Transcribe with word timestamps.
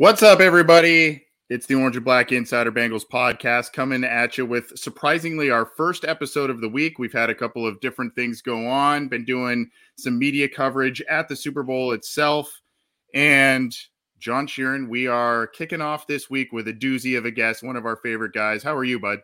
What's 0.00 0.22
up, 0.22 0.40
everybody? 0.40 1.26
It's 1.50 1.66
the 1.66 1.74
Orange 1.74 1.96
and 1.96 2.04
Black 2.06 2.32
Insider 2.32 2.72
Bengals 2.72 3.04
podcast 3.06 3.74
coming 3.74 4.02
at 4.02 4.38
you 4.38 4.46
with 4.46 4.72
surprisingly 4.78 5.50
our 5.50 5.66
first 5.76 6.06
episode 6.06 6.48
of 6.48 6.62
the 6.62 6.70
week. 6.70 6.98
We've 6.98 7.12
had 7.12 7.28
a 7.28 7.34
couple 7.34 7.66
of 7.66 7.78
different 7.80 8.14
things 8.14 8.40
go 8.40 8.66
on, 8.66 9.08
been 9.08 9.26
doing 9.26 9.70
some 9.98 10.18
media 10.18 10.48
coverage 10.48 11.02
at 11.02 11.28
the 11.28 11.36
Super 11.36 11.62
Bowl 11.62 11.92
itself. 11.92 12.50
And 13.12 13.76
John 14.18 14.46
Sheeran, 14.46 14.88
we 14.88 15.06
are 15.06 15.46
kicking 15.48 15.82
off 15.82 16.06
this 16.06 16.30
week 16.30 16.50
with 16.50 16.66
a 16.68 16.72
doozy 16.72 17.18
of 17.18 17.26
a 17.26 17.30
guest, 17.30 17.62
one 17.62 17.76
of 17.76 17.84
our 17.84 17.96
favorite 17.96 18.32
guys. 18.32 18.62
How 18.62 18.74
are 18.74 18.84
you, 18.84 18.98
bud? 18.98 19.18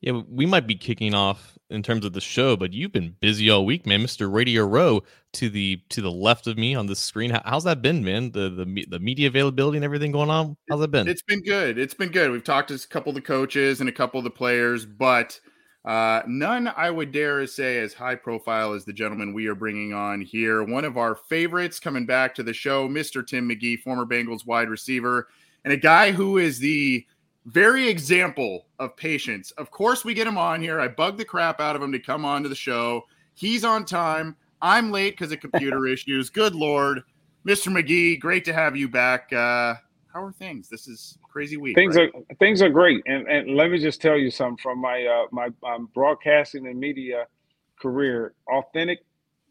Yeah, 0.00 0.22
we 0.30 0.46
might 0.46 0.66
be 0.66 0.76
kicking 0.76 1.12
off 1.12 1.58
in 1.70 1.82
terms 1.82 2.04
of 2.04 2.12
the 2.12 2.20
show, 2.20 2.56
but 2.56 2.72
you've 2.72 2.92
been 2.92 3.16
busy 3.20 3.50
all 3.50 3.66
week, 3.66 3.84
man. 3.84 4.00
Mister 4.00 4.30
Radio 4.30 4.64
Row 4.64 5.02
to 5.32 5.50
the 5.50 5.82
to 5.88 6.00
the 6.00 6.10
left 6.10 6.46
of 6.46 6.56
me 6.56 6.74
on 6.74 6.86
the 6.86 6.94
screen. 6.94 7.36
how's 7.44 7.64
that 7.64 7.82
been, 7.82 8.04
man? 8.04 8.30
The 8.30 8.48
the 8.48 8.86
the 8.88 9.00
media 9.00 9.26
availability 9.26 9.76
and 9.76 9.84
everything 9.84 10.12
going 10.12 10.30
on. 10.30 10.56
How's 10.70 10.82
it 10.82 10.92
been? 10.92 11.08
It's 11.08 11.22
been 11.22 11.42
good. 11.42 11.78
It's 11.78 11.94
been 11.94 12.10
good. 12.10 12.30
We've 12.30 12.44
talked 12.44 12.68
to 12.68 12.74
a 12.74 12.78
couple 12.78 13.10
of 13.10 13.16
the 13.16 13.22
coaches 13.22 13.80
and 13.80 13.88
a 13.88 13.92
couple 13.92 14.18
of 14.18 14.24
the 14.24 14.30
players, 14.30 14.86
but 14.86 15.38
uh, 15.84 16.22
none 16.28 16.72
I 16.76 16.90
would 16.90 17.10
dare 17.10 17.44
say 17.48 17.78
as 17.78 17.92
high 17.92 18.14
profile 18.14 18.74
as 18.74 18.84
the 18.84 18.92
gentleman 18.92 19.34
we 19.34 19.48
are 19.48 19.56
bringing 19.56 19.92
on 19.92 20.20
here. 20.20 20.62
One 20.62 20.84
of 20.84 20.96
our 20.96 21.16
favorites 21.16 21.80
coming 21.80 22.06
back 22.06 22.36
to 22.36 22.44
the 22.44 22.54
show, 22.54 22.86
Mister 22.86 23.22
Tim 23.22 23.48
McGee, 23.48 23.80
former 23.80 24.06
Bengals 24.06 24.46
wide 24.46 24.68
receiver, 24.68 25.26
and 25.64 25.72
a 25.72 25.76
guy 25.76 26.12
who 26.12 26.38
is 26.38 26.60
the 26.60 27.04
very 27.48 27.88
example 27.88 28.66
of 28.78 28.96
patience. 28.96 29.50
Of 29.52 29.70
course, 29.70 30.04
we 30.04 30.14
get 30.14 30.26
him 30.26 30.38
on 30.38 30.60
here. 30.60 30.80
I 30.80 30.88
bug 30.88 31.16
the 31.16 31.24
crap 31.24 31.60
out 31.60 31.74
of 31.74 31.82
him 31.82 31.92
to 31.92 31.98
come 31.98 32.24
on 32.24 32.42
to 32.42 32.48
the 32.48 32.54
show. 32.54 33.02
He's 33.34 33.64
on 33.64 33.84
time. 33.84 34.36
I'm 34.60 34.90
late 34.90 35.14
because 35.16 35.32
of 35.32 35.40
computer 35.40 35.86
issues. 35.92 36.30
Good 36.30 36.54
Lord. 36.54 37.02
Mr. 37.46 37.72
McGee, 37.72 38.20
great 38.20 38.44
to 38.44 38.52
have 38.52 38.76
you 38.76 38.88
back. 38.88 39.32
Uh, 39.32 39.74
how 40.12 40.22
are 40.22 40.32
things? 40.32 40.68
This 40.68 40.88
is 40.88 41.16
crazy 41.22 41.56
week. 41.56 41.74
Things 41.74 41.96
right? 41.96 42.10
are 42.14 42.34
things 42.38 42.60
are 42.60 42.68
great, 42.68 43.02
and 43.06 43.26
and 43.28 43.54
let 43.56 43.70
me 43.70 43.78
just 43.78 44.02
tell 44.02 44.18
you 44.18 44.30
something 44.30 44.58
from 44.58 44.80
my 44.80 45.04
uh, 45.04 45.26
my 45.30 45.48
um, 45.64 45.88
broadcasting 45.94 46.66
and 46.66 46.78
media 46.78 47.26
career. 47.80 48.34
Authentic 48.48 49.00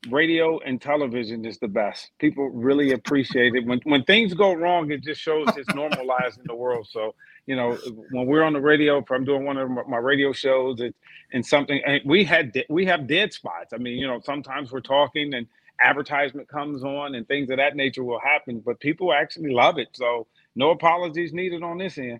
radio 0.09 0.59
and 0.59 0.81
television 0.81 1.46
is 1.46 1.58
the 1.59 1.68
best. 1.68 2.12
People 2.19 2.50
really 2.50 2.91
appreciate 2.91 3.56
it. 3.56 3.66
When 3.66 3.80
when 3.84 4.03
things 4.03 4.34
go 4.34 4.53
wrong, 4.53 4.91
it 4.91 5.03
just 5.03 5.22
shows 5.22 5.47
it's 5.56 5.74
normalized 5.74 6.40
in 6.40 6.46
the 6.46 6.56
world. 6.56 6.88
So 6.90 7.16
you 7.46 7.56
know, 7.56 7.78
when 8.12 8.28
we're 8.28 8.44
on 8.44 8.53
the 8.53 8.62
radio, 8.62 8.97
if 8.97 9.09
I'm 9.09 9.24
doing 9.24 9.46
one 9.46 9.58
of 9.58 9.69
my 9.88 9.97
radio 9.97 10.34
shows, 10.34 10.81
it, 10.81 10.94
and 11.31 11.46
something, 11.46 11.81
and 11.85 12.02
we 12.06 12.24
had 12.24 12.53
we 12.69 12.85
have 12.85 13.08
dead 13.08 13.34
spots. 13.34 13.74
I 13.74 13.78
mean, 13.78 13.97
you 13.97 14.08
know, 14.08 14.19
sometimes 14.24 14.72
we're 14.72 14.81
talking 14.81 15.34
and 15.34 15.47
advertisement 15.81 16.47
comes 16.47 16.84
on 16.84 17.16
and 17.16 17.28
things 17.28 17.50
of 17.50 17.58
that 17.58 17.75
nature 17.75 18.03
will 18.03 18.19
happen, 18.19 18.62
but 18.66 18.79
people 18.79 19.14
actually 19.14 19.52
love 19.52 19.78
it. 19.78 19.90
So 19.94 20.28
no 20.56 20.72
apologies 20.72 21.34
needed 21.34 21.64
on 21.64 21.78
this 21.78 21.97
end. 21.97 22.19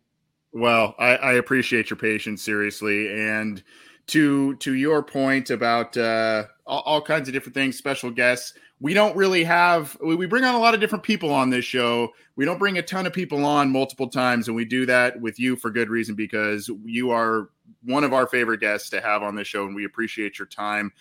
Well, 0.54 0.96
I, 0.98 1.16
I 1.18 1.34
appreciate 1.34 1.90
your 1.90 1.98
patience, 1.98 2.42
seriously, 2.42 3.12
and 3.12 3.62
to 4.08 4.56
to 4.56 4.74
your 4.74 5.04
point 5.04 5.50
about 5.50 5.96
uh, 5.98 6.46
all, 6.66 6.82
all 6.82 7.02
kinds 7.02 7.28
of 7.28 7.34
different 7.34 7.56
things, 7.56 7.78
special 7.78 8.12
guests. 8.12 8.54
We 8.80 8.94
don't 8.94 9.16
really 9.16 9.44
have 9.44 9.98
we 10.02 10.28
bring 10.28 10.44
on 10.44 10.56
a 10.56 10.60
lot 10.60 10.74
of 10.74 10.80
different 10.80 11.04
people 11.04 11.34
on 11.34 11.50
this 11.50 11.66
show. 11.66 12.10
We 12.36 12.46
don't 12.46 12.60
bring 12.60 12.78
a 12.78 12.84
ton 12.84 13.08
of 13.08 13.14
people 13.14 13.44
on 13.44 13.72
multiple 13.72 14.08
times 14.08 14.48
and 14.48 14.56
we 14.56 14.66
do 14.66 14.86
that 14.86 15.20
with 15.20 15.40
you 15.40 15.56
for 15.56 15.72
good 15.72 15.90
reason 15.90 16.16
because 16.16 16.70
you 16.86 17.10
are 17.10 17.50
one 17.84 18.04
of 18.04 18.14
our 18.14 18.28
favorite 18.28 18.60
guests 18.60 18.90
to 18.92 19.02
have 19.02 19.24
on 19.24 19.36
this 19.36 19.48
show 19.48 19.66
and 19.66 19.76
we 19.76 19.86
appreciate 19.86 20.38
your 20.38 20.48
time 20.48 20.92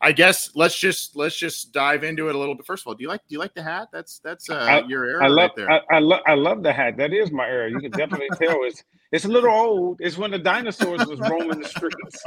i 0.00 0.12
guess 0.12 0.50
let's 0.54 0.78
just 0.78 1.16
let's 1.16 1.36
just 1.36 1.72
dive 1.72 2.04
into 2.04 2.28
it 2.28 2.34
a 2.34 2.38
little 2.38 2.54
bit. 2.54 2.66
First 2.66 2.82
of 2.82 2.88
all 2.88 2.94
do 2.94 3.02
you 3.02 3.08
like 3.08 3.20
do 3.28 3.34
you 3.34 3.38
like 3.38 3.54
the 3.54 3.62
hat? 3.62 3.88
That's 3.92 4.20
that's 4.20 4.48
uh, 4.50 4.54
I, 4.54 4.86
your 4.86 5.04
era 5.04 5.24
i 5.24 5.28
love 5.28 5.50
right 5.50 5.56
there. 5.56 5.70
I, 5.70 5.80
I, 5.90 5.98
love 5.98 6.20
i 6.26 6.34
love 6.34 6.62
the 6.62 6.72
hat. 6.72 6.96
That 6.96 7.12
is 7.12 7.30
my 7.30 7.46
era. 7.46 7.70
You 7.70 7.80
can 7.80 7.90
definitely 7.90 8.28
tell 8.42 8.58
it's 8.64 8.82
it's 9.12 9.24
a 9.24 9.28
little 9.28 9.50
old. 9.50 9.98
It's 10.00 10.16
when 10.16 10.30
the 10.30 10.38
dinosaurs 10.38 11.06
was 11.06 11.20
roaming 11.20 11.60
the 11.60 11.68
streets. 11.68 12.24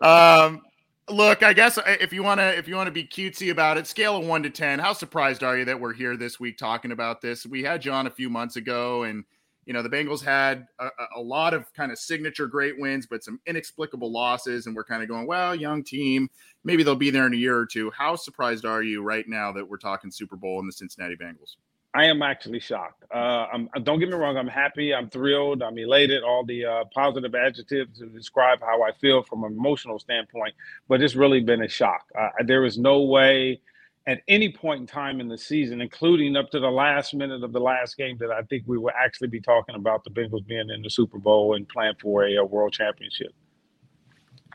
Um 0.00 0.62
Look, 1.10 1.42
I 1.42 1.52
guess 1.52 1.76
uh, 1.76 1.82
if 1.86 2.12
you 2.12 2.22
want 2.22 2.38
to 2.38 2.56
if 2.56 2.68
you 2.68 2.76
want 2.76 2.86
to 2.86 2.92
be 2.92 3.04
cutesy 3.04 3.50
about 3.50 3.76
it, 3.76 3.86
scale 3.86 4.16
of 4.16 4.26
1 4.26 4.44
to 4.44 4.50
10, 4.50 4.78
how 4.78 4.92
surprised 4.92 5.42
are 5.42 5.58
you 5.58 5.64
that 5.64 5.80
we're 5.80 5.92
here 5.92 6.16
this 6.16 6.38
week 6.38 6.56
talking 6.56 6.92
about 6.92 7.20
this? 7.20 7.44
We 7.44 7.64
had 7.64 7.82
John 7.82 8.06
a 8.06 8.10
few 8.10 8.30
months 8.30 8.56
ago 8.56 9.02
and 9.02 9.24
you 9.66 9.72
know, 9.72 9.82
the 9.82 9.88
Bengals 9.88 10.22
had 10.22 10.66
a, 10.78 10.88
a 11.16 11.20
lot 11.20 11.54
of 11.54 11.72
kind 11.74 11.92
of 11.92 11.98
signature 11.98 12.46
great 12.46 12.78
wins, 12.78 13.06
but 13.06 13.22
some 13.22 13.40
inexplicable 13.46 14.10
losses 14.10 14.66
and 14.66 14.74
we're 14.74 14.84
kind 14.84 15.02
of 15.02 15.08
going, 15.08 15.26
well, 15.26 15.54
young 15.54 15.84
team, 15.84 16.28
maybe 16.64 16.82
they'll 16.82 16.96
be 16.96 17.10
there 17.10 17.26
in 17.26 17.34
a 17.34 17.36
year 17.36 17.56
or 17.56 17.66
two. 17.66 17.90
How 17.90 18.16
surprised 18.16 18.64
are 18.64 18.82
you 18.82 19.02
right 19.02 19.28
now 19.28 19.52
that 19.52 19.68
we're 19.68 19.78
talking 19.78 20.10
Super 20.10 20.36
Bowl 20.36 20.58
and 20.58 20.68
the 20.68 20.72
Cincinnati 20.72 21.16
Bengals? 21.16 21.56
I 21.92 22.04
am 22.04 22.22
actually 22.22 22.60
shocked. 22.60 23.04
Uh, 23.10 23.46
don't 23.82 23.98
get 23.98 24.08
me 24.08 24.14
wrong. 24.14 24.36
I'm 24.36 24.46
happy. 24.46 24.94
I'm 24.94 25.10
thrilled. 25.10 25.60
I'm 25.60 25.76
elated. 25.76 26.22
All 26.22 26.44
the 26.44 26.64
uh, 26.64 26.84
positive 26.94 27.34
adjectives 27.34 27.98
to 27.98 28.06
describe 28.06 28.60
how 28.60 28.82
I 28.82 28.92
feel 28.92 29.24
from 29.24 29.42
an 29.42 29.52
emotional 29.52 29.98
standpoint. 29.98 30.54
But 30.88 31.02
it's 31.02 31.16
really 31.16 31.40
been 31.40 31.62
a 31.62 31.68
shock. 31.68 32.06
Uh, 32.16 32.28
there 32.44 32.64
is 32.64 32.78
no 32.78 33.02
way 33.02 33.60
at 34.06 34.22
any 34.28 34.50
point 34.50 34.80
in 34.80 34.86
time 34.86 35.20
in 35.20 35.28
the 35.28 35.38
season, 35.38 35.80
including 35.80 36.36
up 36.36 36.50
to 36.50 36.60
the 36.60 36.70
last 36.70 37.14
minute 37.14 37.44
of 37.44 37.52
the 37.52 37.60
last 37.60 37.96
game, 37.96 38.16
that 38.18 38.30
I 38.30 38.42
think 38.42 38.64
we 38.66 38.78
will 38.78 38.92
actually 38.98 39.28
be 39.28 39.40
talking 39.40 39.74
about 39.74 40.04
the 40.04 40.10
Bengals 40.10 40.46
being 40.46 40.70
in 40.70 40.82
the 40.82 40.90
Super 40.90 41.18
Bowl 41.18 41.54
and 41.54 41.68
playing 41.68 41.94
for 42.00 42.24
a, 42.24 42.36
a 42.36 42.44
world 42.44 42.72
championship. 42.72 43.32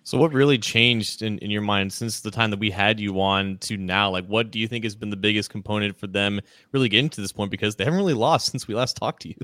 So, 0.03 0.19
what 0.19 0.33
really 0.33 0.59
changed 0.59 1.23
in, 1.23 1.39
in 1.39 1.49
your 1.49 1.63
mind 1.63 1.91
since 1.91 2.21
the 2.21 2.29
time 2.29 2.51
that 2.51 2.59
we 2.59 2.69
had 2.69 2.99
you 2.99 3.19
on 3.19 3.57
to 3.59 3.75
now? 3.75 4.11
Like, 4.11 4.27
what 4.27 4.51
do 4.51 4.59
you 4.59 4.67
think 4.67 4.83
has 4.83 4.95
been 4.95 5.09
the 5.09 5.17
biggest 5.17 5.49
component 5.49 5.97
for 5.97 6.05
them 6.05 6.41
really 6.71 6.89
getting 6.89 7.09
to 7.09 7.21
this 7.21 7.31
point? 7.31 7.49
Because 7.49 7.75
they 7.75 7.85
haven't 7.85 7.97
really 7.97 8.13
lost 8.13 8.51
since 8.51 8.67
we 8.67 8.75
last 8.75 8.97
talked 8.97 9.23
to 9.23 9.29
you. 9.29 9.35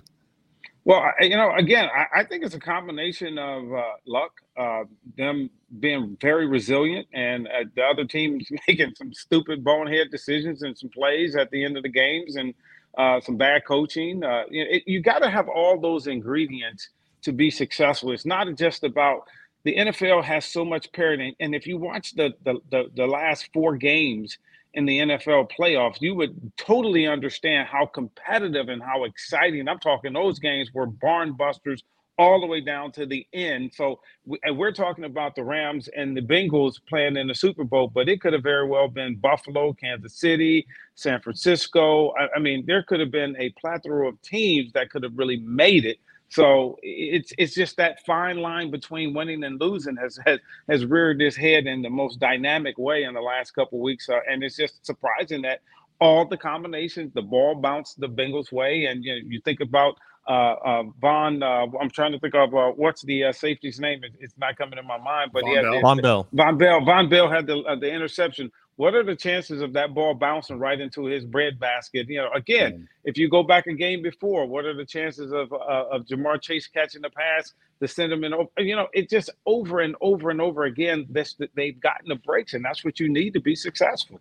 Well, 0.83 1.03
you 1.19 1.35
know, 1.37 1.53
again, 1.55 1.89
I, 1.95 2.21
I 2.21 2.23
think 2.25 2.43
it's 2.43 2.55
a 2.55 2.59
combination 2.59 3.37
of 3.37 3.71
uh, 3.71 3.83
luck, 4.07 4.31
uh, 4.57 4.83
them 5.15 5.49
being 5.79 6.17
very 6.19 6.47
resilient, 6.47 7.07
and 7.13 7.47
uh, 7.47 7.65
the 7.75 7.83
other 7.83 8.05
teams 8.05 8.47
making 8.67 8.95
some 8.97 9.13
stupid 9.13 9.63
bonehead 9.63 10.09
decisions 10.09 10.63
and 10.63 10.77
some 10.77 10.89
plays 10.89 11.35
at 11.35 11.51
the 11.51 11.63
end 11.63 11.77
of 11.77 11.83
the 11.83 11.89
games, 11.89 12.35
and 12.35 12.53
uh, 12.97 13.21
some 13.21 13.37
bad 13.37 13.63
coaching. 13.67 14.23
Uh, 14.23 14.43
you, 14.49 14.65
know, 14.65 14.71
you 14.87 15.01
got 15.01 15.19
to 15.19 15.29
have 15.29 15.47
all 15.49 15.79
those 15.79 16.07
ingredients 16.07 16.89
to 17.23 17.31
be 17.31 17.51
successful. 17.51 18.11
It's 18.11 18.25
not 18.25 18.47
just 18.57 18.83
about 18.83 19.27
the 19.63 19.75
NFL 19.75 20.23
has 20.23 20.45
so 20.45 20.65
much 20.65 20.91
parity. 20.93 21.35
And 21.39 21.53
if 21.53 21.67
you 21.67 21.77
watch 21.77 22.15
the, 22.15 22.33
the 22.43 22.55
the, 22.71 22.85
the 22.95 23.05
last 23.05 23.49
four 23.53 23.77
games 23.77 24.39
in 24.73 24.85
the 24.85 24.99
NFL 24.99 25.51
playoffs, 25.51 26.01
you 26.01 26.15
would 26.15 26.51
totally 26.57 27.07
understand 27.07 27.67
how 27.67 27.85
competitive 27.85 28.69
and 28.69 28.81
how 28.81 29.03
exciting. 29.03 29.67
I'm 29.67 29.79
talking 29.79 30.13
those 30.13 30.39
games 30.39 30.69
were 30.73 30.85
barn 30.85 31.33
busters 31.33 31.83
all 32.17 32.39
the 32.39 32.45
way 32.45 32.61
down 32.61 32.91
to 32.91 33.05
the 33.05 33.25
end. 33.33 33.73
So 33.73 33.99
we're 34.25 34.71
talking 34.71 35.05
about 35.05 35.35
the 35.35 35.43
Rams 35.43 35.89
and 35.95 36.15
the 36.15 36.21
Bengals 36.21 36.75
playing 36.87 37.17
in 37.17 37.27
the 37.27 37.35
Super 37.35 37.63
Bowl, 37.63 37.87
but 37.87 38.07
it 38.07 38.21
could 38.21 38.33
have 38.33 38.43
very 38.43 38.67
well 38.67 38.87
been 38.87 39.15
Buffalo, 39.15 39.73
Kansas 39.73 40.13
City, 40.13 40.67
San 40.95 41.19
Francisco. 41.21 42.09
I, 42.11 42.27
I 42.35 42.39
mean, 42.39 42.63
there 42.67 42.83
could 42.83 42.99
have 42.99 43.11
been 43.11 43.35
a 43.39 43.49
plethora 43.59 44.07
of 44.07 44.21
teams 44.21 44.71
that 44.73 44.89
could 44.91 45.03
have 45.03 45.17
really 45.17 45.37
made 45.37 45.85
it 45.85 45.97
So 46.31 46.79
it's 46.81 47.33
it's 47.37 47.53
just 47.53 47.77
that 47.77 48.05
fine 48.05 48.37
line 48.37 48.71
between 48.71 49.13
winning 49.13 49.43
and 49.43 49.59
losing 49.59 49.97
has 49.97 50.17
has, 50.25 50.39
has 50.69 50.85
reared 50.85 51.21
its 51.21 51.35
head 51.35 51.67
in 51.67 51.81
the 51.81 51.89
most 51.89 52.19
dynamic 52.21 52.77
way 52.77 53.03
in 53.03 53.13
the 53.13 53.21
last 53.21 53.51
couple 53.51 53.79
weeks, 53.81 54.09
uh, 54.09 54.19
and 54.29 54.43
it's 54.43 54.57
just 54.57 54.85
surprising 54.85 55.43
that 55.43 55.61
all 56.01 56.25
the 56.25 56.37
combinations, 56.37 57.13
the 57.13 57.21
ball 57.21 57.55
bounced 57.55 57.99
the 57.99 58.09
Bengals' 58.09 58.51
way, 58.51 58.85
and 58.85 59.03
you, 59.05 59.13
know, 59.13 59.21
you 59.27 59.41
think 59.45 59.59
about 59.61 59.97
uh, 60.27 60.31
uh, 60.31 60.83
Vonn. 61.01 61.43
Uh, 61.43 61.77
I'm 61.79 61.89
trying 61.91 62.13
to 62.13 62.19
think 62.19 62.35
of 62.35 62.55
uh, 62.55 62.71
what's 62.71 63.03
the 63.03 63.25
uh, 63.25 63.33
safety's 63.33 63.79
name. 63.79 64.03
It, 64.03 64.13
it's 64.19 64.33
not 64.37 64.57
coming 64.57 64.77
to 64.77 64.83
my 64.83 64.97
mind, 64.97 65.31
but 65.33 65.43
Vonn 65.43 65.49
he 65.49 65.55
had 65.55 65.63
Bell. 65.63 65.73
the, 65.73 65.79
Vonn 65.79 66.01
Bell. 66.01 66.29
Vonn 66.35 66.57
Bell. 66.57 66.81
Vonn 66.81 67.09
Bell 67.09 67.29
had 67.29 67.47
the 67.47 67.59
uh, 67.59 67.75
the 67.75 67.91
interception. 67.91 68.51
What 68.77 68.95
are 68.95 69.03
the 69.03 69.15
chances 69.15 69.61
of 69.61 69.73
that 69.73 69.93
ball 69.93 70.13
bouncing 70.13 70.57
right 70.57 70.79
into 70.79 71.05
his 71.05 71.25
bread 71.25 71.59
basket? 71.59 72.07
You 72.09 72.17
know, 72.21 72.31
again, 72.33 72.73
Mm. 72.73 72.87
if 73.03 73.17
you 73.17 73.29
go 73.29 73.43
back 73.43 73.67
a 73.67 73.73
game 73.73 74.01
before, 74.01 74.45
what 74.47 74.65
are 74.65 74.73
the 74.73 74.85
chances 74.85 75.31
of 75.31 75.51
uh, 75.53 75.55
of 75.91 76.05
Ja'Marr 76.05 76.41
Chase 76.41 76.67
catching 76.67 77.01
the 77.01 77.09
pass 77.09 77.53
to 77.81 77.87
send 77.87 78.11
him 78.11 78.23
in? 78.23 78.33
You 78.57 78.75
know, 78.75 78.87
it 78.93 79.09
just 79.09 79.29
over 79.45 79.81
and 79.81 79.95
over 80.01 80.31
and 80.31 80.41
over 80.41 80.63
again. 80.63 81.05
This 81.09 81.35
they've 81.53 81.79
gotten 81.79 82.09
the 82.09 82.15
breaks, 82.15 82.53
and 82.53 82.63
that's 82.65 82.83
what 82.83 82.99
you 82.99 83.09
need 83.09 83.33
to 83.33 83.39
be 83.41 83.55
successful. 83.55 84.19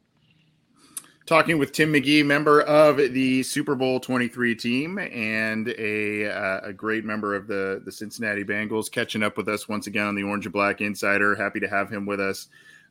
Talking 1.26 1.58
with 1.58 1.70
Tim 1.70 1.92
McGee, 1.92 2.26
member 2.26 2.62
of 2.62 2.96
the 2.96 3.44
Super 3.44 3.76
Bowl 3.76 4.00
23 4.00 4.56
team 4.56 4.98
and 4.98 5.68
a, 5.78 6.28
uh, 6.28 6.60
a 6.64 6.72
great 6.72 7.04
member 7.04 7.36
of 7.36 7.46
the, 7.46 7.80
the 7.84 7.92
Cincinnati 7.92 8.42
Bengals, 8.42 8.90
catching 8.90 9.22
up 9.22 9.36
with 9.36 9.48
us 9.48 9.68
once 9.68 9.86
again 9.86 10.06
on 10.06 10.16
the 10.16 10.24
Orange 10.24 10.46
and 10.46 10.52
Black 10.52 10.80
Insider. 10.80 11.36
Happy 11.36 11.60
to 11.60 11.68
have 11.68 11.88
him 11.88 12.04
with 12.04 12.18
us. 12.20 12.48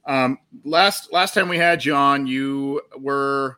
Um, 0.10 0.40
last 0.66 1.14
last 1.14 1.36
time 1.36 1.50
we 1.50 1.60
had 1.60 1.86
you 1.86 1.94
on, 1.94 2.26
you 2.26 2.82
were 2.98 3.58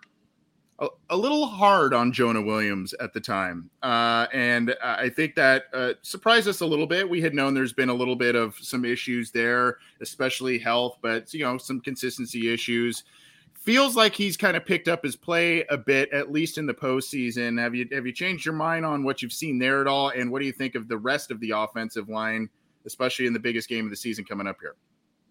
a, 0.80 0.90
a 1.10 1.16
little 1.16 1.46
hard 1.46 1.94
on 1.94 2.12
Jonah 2.12 2.42
Williams 2.42 2.94
at 2.96 3.14
the 3.14 3.22
time, 3.22 3.70
uh, 3.82 4.28
and 4.34 4.76
I 4.84 5.08
think 5.08 5.36
that 5.36 5.64
uh, 5.74 5.94
surprised 6.02 6.50
us 6.50 6.60
a 6.60 6.66
little 6.66 6.88
bit. 6.88 7.10
We 7.10 7.22
had 7.22 7.34
known 7.34 7.54
there's 7.54 7.72
been 7.72 7.88
a 7.88 7.94
little 7.94 8.18
bit 8.18 8.36
of 8.36 8.58
some 8.60 8.84
issues 8.84 9.32
there, 9.32 9.78
especially 10.02 10.60
health, 10.60 10.98
but 11.02 11.34
you 11.34 11.46
know 11.46 11.58
some 11.58 11.80
consistency 11.80 12.54
issues 12.54 13.06
feels 13.54 13.96
like 13.96 14.14
he's 14.14 14.36
kind 14.36 14.58
of 14.58 14.66
picked 14.66 14.90
up 14.90 15.06
his 15.06 15.16
play 15.16 15.64
a 15.70 15.78
bit, 15.78 16.12
at 16.12 16.34
least 16.34 16.58
in 16.58 16.66
the 16.66 16.74
postseason. 16.74 17.58
Have 17.62 17.74
you 17.76 17.88
have 17.94 18.06
you 18.06 18.12
changed 18.12 18.46
your 18.46 18.56
mind 18.56 18.86
on 18.86 19.06
what 19.06 19.22
you've 19.22 19.32
seen 19.32 19.58
there 19.58 19.80
at 19.80 19.88
all? 19.88 20.10
And 20.10 20.30
what 20.30 20.40
do 20.40 20.48
you 20.48 20.52
think 20.52 20.76
of 20.76 20.90
the 20.90 20.98
rest 20.98 21.32
of 21.32 21.40
the 21.40 21.52
offensive 21.52 22.10
line, 22.10 22.50
especially 22.86 23.26
in 23.26 23.32
the 23.32 23.40
biggest 23.40 23.70
game 23.70 23.86
of 23.86 23.90
the 23.90 23.96
season 23.96 24.26
coming 24.26 24.48
up 24.48 24.58
here? 24.60 24.76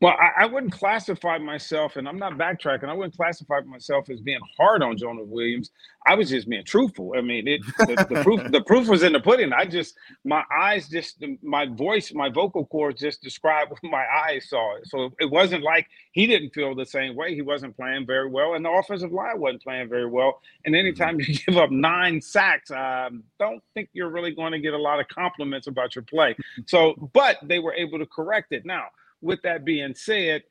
Well, 0.00 0.17
I, 0.19 0.44
I 0.44 0.47
wouldn't 0.47 0.73
classify 0.73 1.37
myself, 1.37 1.97
and 1.97 2.08
I'm 2.08 2.19
not 2.19 2.38
backtracking. 2.38 2.88
I 2.88 2.94
wouldn't 2.94 3.17
classify 3.17 3.61
myself 3.61 4.08
as 4.08 4.20
being 4.23 4.41
hard 4.56 4.82
on 4.82 4.97
Jonah 4.97 5.25
Williams. 5.25 5.70
I 6.06 6.14
was 6.14 6.31
just 6.31 6.49
being 6.49 6.64
truthful. 6.64 7.12
I 7.14 7.20
mean, 7.20 7.47
it 7.47 7.61
the, 7.79 8.06
the 8.08 8.23
proof 8.23 8.41
the 8.50 8.62
proof 8.62 8.88
was 8.88 9.02
in 9.02 9.12
the 9.12 9.20
pudding. 9.20 9.52
I 9.52 9.67
just 9.67 9.97
my 10.25 10.43
eyes 10.50 10.88
just 10.88 11.23
my 11.43 11.67
voice, 11.67 12.14
my 12.14 12.31
vocal 12.31 12.64
cords 12.64 12.99
just 12.99 13.20
described 13.20 13.73
what 13.73 13.82
my 13.85 14.06
eyes 14.26 14.49
saw. 14.49 14.76
So 14.85 15.12
it 15.20 15.31
wasn't 15.31 15.64
like 15.64 15.87
he 16.12 16.26
didn't 16.26 16.55
feel 16.55 16.75
the 16.75 16.87
same 16.87 17.14
way. 17.14 17.35
He 17.35 17.43
wasn't 17.43 17.76
playing 17.76 18.06
very 18.06 18.29
well, 18.31 18.55
and 18.55 18.64
the 18.64 18.70
offensive 18.70 19.12
line 19.12 19.38
wasn't 19.38 19.62
playing 19.62 19.91
very 19.91 20.06
well. 20.06 20.41
And 20.64 20.75
anytime 20.75 21.20
you 21.20 21.35
give 21.35 21.58
up 21.58 21.70
nine 21.70 22.23
sacks, 22.23 22.70
um, 22.70 23.23
don't 23.38 23.62
think 23.75 23.91
you're 23.93 24.08
really 24.08 24.35
going 24.35 24.53
to 24.53 24.61
get 24.61 24.73
a 24.73 24.79
lot 24.79 24.99
of 24.99 25.08
compliments 25.08 25.67
about 25.67 25.94
your 25.94 26.05
play. 26.05 26.35
So, 26.67 27.11
but 27.12 27.37
they 27.43 27.58
were 27.58 27.75
able 27.75 27.99
to 27.99 28.06
correct 28.06 28.53
it. 28.53 28.64
Now, 28.64 28.87
with 29.22 29.43
that 29.43 29.64
being 29.64 29.94
said, 29.94 30.43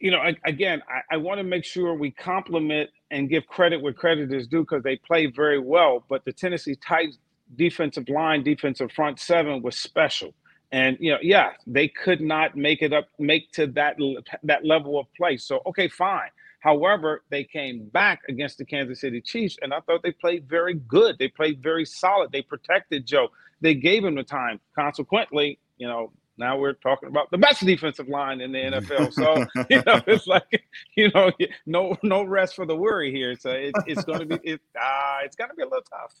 you 0.00 0.10
know, 0.10 0.20
again, 0.44 0.82
I, 0.88 1.14
I 1.14 1.16
want 1.18 1.38
to 1.38 1.44
make 1.44 1.64
sure 1.64 1.94
we 1.94 2.10
compliment 2.10 2.90
and 3.10 3.28
give 3.28 3.46
credit 3.46 3.80
where 3.80 3.92
credit 3.92 4.32
is 4.32 4.48
due 4.48 4.62
because 4.62 4.82
they 4.82 4.96
play 4.96 5.26
very 5.26 5.60
well. 5.60 6.04
But 6.08 6.24
the 6.24 6.32
Tennessee 6.32 6.76
Titans 6.76 7.18
defensive 7.56 8.08
line, 8.08 8.42
defensive 8.42 8.90
front 8.92 9.20
seven 9.20 9.62
was 9.62 9.76
special. 9.76 10.34
And 10.72 10.96
you 11.00 11.12
know, 11.12 11.18
yeah, 11.22 11.52
they 11.66 11.88
could 11.88 12.20
not 12.20 12.56
make 12.56 12.82
it 12.82 12.92
up, 12.92 13.08
make 13.18 13.52
to 13.52 13.66
that 13.68 13.96
that 14.42 14.64
level 14.64 14.98
of 14.98 15.06
play. 15.16 15.36
So 15.36 15.60
okay, 15.66 15.88
fine. 15.88 16.30
However, 16.60 17.24
they 17.30 17.44
came 17.44 17.88
back 17.88 18.22
against 18.28 18.58
the 18.58 18.64
Kansas 18.64 19.00
City 19.00 19.20
Chiefs, 19.20 19.58
and 19.62 19.74
I 19.74 19.80
thought 19.80 20.02
they 20.02 20.12
played 20.12 20.48
very 20.48 20.74
good. 20.74 21.18
They 21.18 21.28
played 21.28 21.62
very 21.62 21.84
solid. 21.84 22.32
They 22.32 22.42
protected 22.42 23.06
Joe. 23.06 23.28
They 23.60 23.74
gave 23.74 24.04
him 24.04 24.14
the 24.14 24.22
time. 24.22 24.60
Consequently, 24.74 25.58
you 25.76 25.88
know, 25.88 26.12
now 26.42 26.58
we're 26.58 26.72
talking 26.72 27.08
about 27.08 27.30
the 27.30 27.38
best 27.38 27.64
defensive 27.64 28.08
line 28.08 28.40
in 28.40 28.50
the 28.50 28.58
NFL. 28.58 29.12
So 29.12 29.46
you 29.70 29.82
know, 29.86 30.02
it's 30.06 30.26
like 30.26 30.64
you 30.96 31.10
know, 31.14 31.30
no 31.66 31.96
no 32.02 32.24
rest 32.24 32.56
for 32.56 32.66
the 32.66 32.76
worry 32.76 33.12
here. 33.12 33.36
So 33.36 33.50
it, 33.50 33.72
it's 33.86 34.04
going 34.04 34.20
to 34.20 34.26
be 34.26 34.50
it, 34.50 34.60
uh, 34.80 35.18
it's 35.24 35.36
going 35.36 35.50
to 35.50 35.56
be 35.56 35.62
a 35.62 35.66
little 35.66 35.84
tough. 35.88 36.14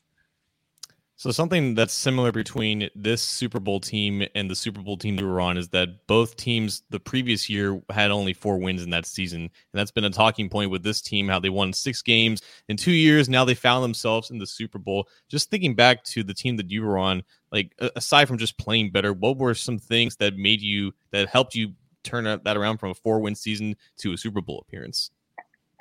So 1.22 1.30
something 1.30 1.76
that's 1.76 1.94
similar 1.94 2.32
between 2.32 2.90
this 2.96 3.22
Super 3.22 3.60
Bowl 3.60 3.78
team 3.78 4.26
and 4.34 4.50
the 4.50 4.56
Super 4.56 4.80
Bowl 4.80 4.96
team 4.96 5.14
we 5.14 5.22
were 5.22 5.40
on 5.40 5.56
is 5.56 5.68
that 5.68 6.08
both 6.08 6.34
teams 6.34 6.82
the 6.90 6.98
previous 6.98 7.48
year 7.48 7.80
had 7.90 8.10
only 8.10 8.32
four 8.32 8.58
wins 8.58 8.82
in 8.82 8.90
that 8.90 9.06
season, 9.06 9.42
and 9.42 9.50
that's 9.72 9.92
been 9.92 10.02
a 10.02 10.10
talking 10.10 10.48
point 10.48 10.72
with 10.72 10.82
this 10.82 11.00
team. 11.00 11.28
How 11.28 11.38
they 11.38 11.48
won 11.48 11.72
six 11.74 12.02
games 12.02 12.42
in 12.68 12.76
two 12.76 12.90
years. 12.90 13.28
Now 13.28 13.44
they 13.44 13.54
found 13.54 13.84
themselves 13.84 14.32
in 14.32 14.38
the 14.38 14.48
Super 14.48 14.80
Bowl. 14.80 15.06
Just 15.28 15.48
thinking 15.48 15.76
back 15.76 16.02
to 16.06 16.24
the 16.24 16.34
team 16.34 16.56
that 16.56 16.72
you 16.72 16.82
were 16.82 16.98
on, 16.98 17.22
like 17.52 17.72
aside 17.94 18.26
from 18.26 18.38
just 18.38 18.58
playing 18.58 18.90
better, 18.90 19.12
what 19.12 19.38
were 19.38 19.54
some 19.54 19.78
things 19.78 20.16
that 20.16 20.34
made 20.36 20.60
you 20.60 20.92
that 21.12 21.28
helped 21.28 21.54
you 21.54 21.72
turn 22.02 22.24
that 22.24 22.56
around 22.56 22.78
from 22.78 22.90
a 22.90 22.94
four 22.94 23.20
win 23.20 23.36
season 23.36 23.76
to 23.98 24.12
a 24.12 24.18
Super 24.18 24.40
Bowl 24.40 24.64
appearance? 24.66 25.12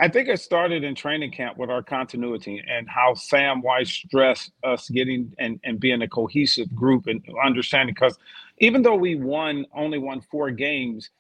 I 0.02 0.08
think 0.08 0.30
it 0.30 0.40
started 0.40 0.84
in 0.84 0.96
training 0.96 1.30
camp 1.30 1.60
with 1.60 1.70
our 1.70 1.84
continuity 1.84 2.60
and 2.68 2.90
how 2.90 3.14
Sam 3.14 3.62
Wyche 3.62 4.08
stressed 4.08 4.52
us 4.64 4.90
getting 4.90 5.32
and, 5.38 5.60
and 5.64 5.80
being 5.80 6.02
a 6.02 6.08
cohesive 6.08 6.74
group 6.74 7.06
and 7.06 7.24
understanding. 7.46 7.94
Because 7.94 8.18
even 8.58 8.82
though 8.82 8.96
we 8.96 9.14
won, 9.14 9.68
only 9.76 10.00
won 10.00 10.20
four 10.20 10.50
games, 10.50 11.12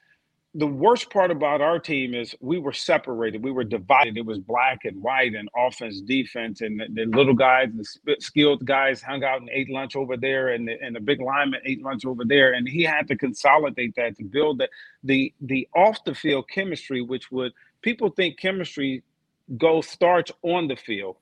the 0.55 0.65
worst 0.65 1.11
part 1.11 1.29
about 1.29 1.61
our 1.61 1.77
team 1.77 2.15
is 2.15 2.35
we 2.41 2.57
were 2.57 2.73
separated. 2.73 3.43
We 3.43 3.51
were 3.51 3.63
divided. 3.63 4.17
It 4.17 4.25
was 4.25 4.39
black 4.39 4.79
and 4.83 4.99
white 5.01 5.35
and 5.35 5.47
offense, 5.55 6.01
defense, 6.01 6.61
and 6.61 6.79
the, 6.79 6.87
the 6.91 7.05
little 7.05 7.35
guys, 7.35 7.69
the 8.03 8.17
skilled 8.19 8.65
guys 8.65 9.01
hung 9.03 9.23
out 9.23 9.41
and 9.41 9.49
ate 9.53 9.69
lunch 9.69 9.95
over 9.95 10.17
there, 10.17 10.49
and 10.49 10.67
the, 10.67 10.81
and 10.81 10.95
the 10.95 10.99
big 10.99 11.21
lineman 11.21 11.61
ate 11.65 11.83
lunch 11.83 12.03
over 12.03 12.25
there. 12.25 12.53
And 12.53 12.67
he 12.67 12.81
had 12.81 13.07
to 13.09 13.15
consolidate 13.15 13.93
that 13.95 14.17
to 14.17 14.23
build 14.23 14.57
the 14.57 14.67
the 15.03 15.33
the 15.39 15.67
off 15.73 16.03
the 16.03 16.15
field 16.15 16.49
chemistry, 16.49 17.03
which 17.03 17.31
would– 17.31 17.53
people 17.81 18.09
think 18.09 18.39
chemistry 18.39 19.03
goes 19.57 19.87
starts 19.87 20.31
on 20.43 20.67
the 20.67 20.75
field. 20.75 21.17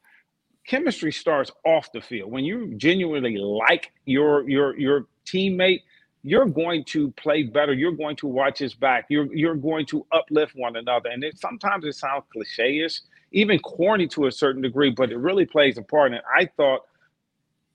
Chemistry 0.67 1.11
starts 1.11 1.51
off 1.65 1.91
the 1.91 2.01
field. 2.01 2.31
When 2.31 2.45
you 2.45 2.73
genuinely 2.77 3.37
like 3.37 3.91
your 4.05 4.47
your 4.49 4.77
your 4.77 5.07
teammate, 5.25 5.81
you're 6.23 6.45
going 6.45 6.83
to 6.85 7.11
play 7.11 7.43
better. 7.43 7.73
You're 7.73 7.93
going 7.93 8.15
to 8.17 8.27
watch 8.27 8.59
his 8.59 8.75
back. 8.75 9.05
You're 9.09 9.33
you're 9.33 9.55
going 9.55 9.85
to 9.87 10.05
uplift 10.11 10.53
one 10.55 10.75
another. 10.75 11.09
And 11.09 11.23
it 11.23 11.39
sometimes 11.39 11.85
it 11.85 11.95
sounds 11.95 12.25
cliche-ish, 12.31 13.01
even 13.31 13.57
corny 13.59 14.07
to 14.09 14.27
a 14.27 14.31
certain 14.31 14.61
degree, 14.61 14.91
but 14.91 15.11
it 15.11 15.17
really 15.17 15.45
plays 15.45 15.77
a 15.77 15.81
part. 15.81 16.11
And 16.11 16.21
I 16.37 16.45
thought 16.57 16.81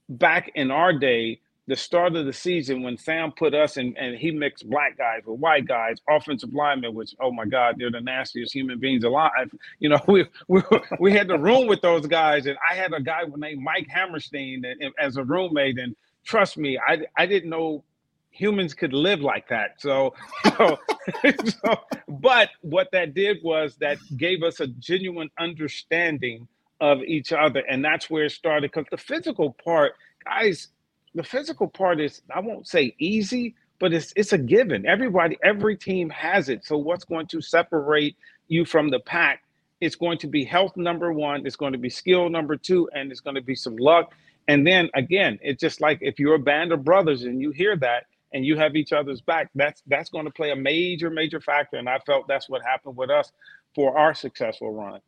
back 0.07 0.51
in 0.55 0.71
our 0.71 0.93
day, 0.93 1.41
the 1.67 1.75
start 1.75 2.15
of 2.15 2.25
the 2.25 2.33
season 2.33 2.83
when 2.83 2.97
Sam 2.97 3.31
put 3.31 3.55
us 3.55 3.77
in 3.77 3.95
and 3.97 4.15
he 4.15 4.31
mixed 4.31 4.69
black 4.69 4.97
guys 4.97 5.21
with 5.25 5.39
white 5.39 5.67
guys, 5.67 5.97
offensive 6.07 6.53
linemen, 6.53 6.93
which 6.93 7.15
oh 7.19 7.31
my 7.31 7.45
God, 7.45 7.75
they're 7.77 7.91
the 7.91 8.01
nastiest 8.01 8.53
human 8.53 8.79
beings 8.79 9.03
alive. 9.03 9.31
You 9.79 9.89
know, 9.89 9.99
we 10.07 10.25
we, 10.47 10.61
we 10.99 11.11
had 11.11 11.27
the 11.27 11.37
room 11.37 11.67
with 11.67 11.81
those 11.81 12.07
guys, 12.07 12.45
and 12.45 12.57
I 12.69 12.75
had 12.75 12.93
a 12.93 13.01
guy 13.01 13.21
named 13.35 13.61
Mike 13.61 13.87
Hammerstein 13.89 14.63
as 14.99 15.17
a 15.17 15.23
roommate, 15.23 15.77
and 15.77 15.95
trust 16.23 16.57
me, 16.57 16.79
I 16.79 16.99
I 17.17 17.25
didn't 17.25 17.49
know 17.49 17.83
humans 18.31 18.73
could 18.73 18.93
live 18.93 19.21
like 19.21 19.47
that. 19.49 19.79
So, 19.79 20.13
so, 20.57 20.77
so 21.45 21.79
but 22.07 22.49
what 22.61 22.89
that 22.91 23.13
did 23.13 23.37
was 23.43 23.75
that 23.77 23.97
gave 24.17 24.43
us 24.43 24.59
a 24.59 24.67
genuine 24.67 25.29
understanding 25.39 26.47
of 26.79 27.01
each 27.03 27.33
other, 27.33 27.63
and 27.69 27.83
that's 27.83 28.09
where 28.09 28.25
it 28.25 28.31
started. 28.31 28.71
Because 28.71 28.85
the 28.91 28.97
physical 28.97 29.55
part, 29.63 29.93
guys 30.23 30.69
the 31.15 31.23
physical 31.23 31.67
part 31.67 31.99
is 31.99 32.21
I 32.33 32.41
won't 32.41 32.67
say 32.67 32.93
easy, 32.99 33.55
but 33.79 33.93
it's 33.93 34.13
it's 34.15 34.33
a 34.33 34.37
given. 34.37 34.85
Everybody, 34.85 35.37
every 35.43 35.77
team 35.77 36.09
has 36.11 36.49
it. 36.49 36.65
So 36.65 36.77
what's 36.77 37.05
going 37.05 37.27
to 37.27 37.41
separate 37.41 38.15
you 38.47 38.65
from 38.65 38.89
the 38.89 38.99
pack? 38.99 39.43
It's 39.81 39.95
going 39.95 40.17
to 40.19 40.27
be 40.27 40.43
health 40.43 40.77
number 40.77 41.11
one, 41.11 41.45
it's 41.45 41.55
going 41.55 41.73
to 41.73 41.79
be 41.79 41.89
skill 41.89 42.29
number 42.29 42.55
two, 42.57 42.89
and 42.93 43.11
it's 43.11 43.21
going 43.21 43.35
to 43.35 43.41
be 43.41 43.55
some 43.55 43.77
luck. 43.77 44.13
And 44.47 44.65
then 44.67 44.89
again, 44.93 45.39
it's 45.41 45.59
just 45.59 45.81
like 45.81 45.99
if 46.01 46.19
you're 46.19 46.35
a 46.35 46.39
band 46.39 46.71
of 46.71 46.83
brothers 46.83 47.23
and 47.23 47.41
you 47.41 47.51
hear 47.51 47.75
that 47.77 48.05
and 48.33 48.45
you 48.45 48.57
have 48.57 48.75
each 48.75 48.93
other's 48.93 49.21
back, 49.21 49.49
that's 49.55 49.81
that's 49.87 50.09
going 50.09 50.25
to 50.25 50.31
play 50.31 50.51
a 50.51 50.55
major, 50.55 51.09
major 51.09 51.41
factor. 51.41 51.77
And 51.77 51.89
I 51.89 51.99
felt 51.99 52.27
that's 52.27 52.49
what 52.49 52.61
happened 52.61 52.97
with 52.97 53.09
us 53.09 53.31
for 53.73 53.97
our 53.97 54.13
successful 54.13 54.71
run. 54.73 54.99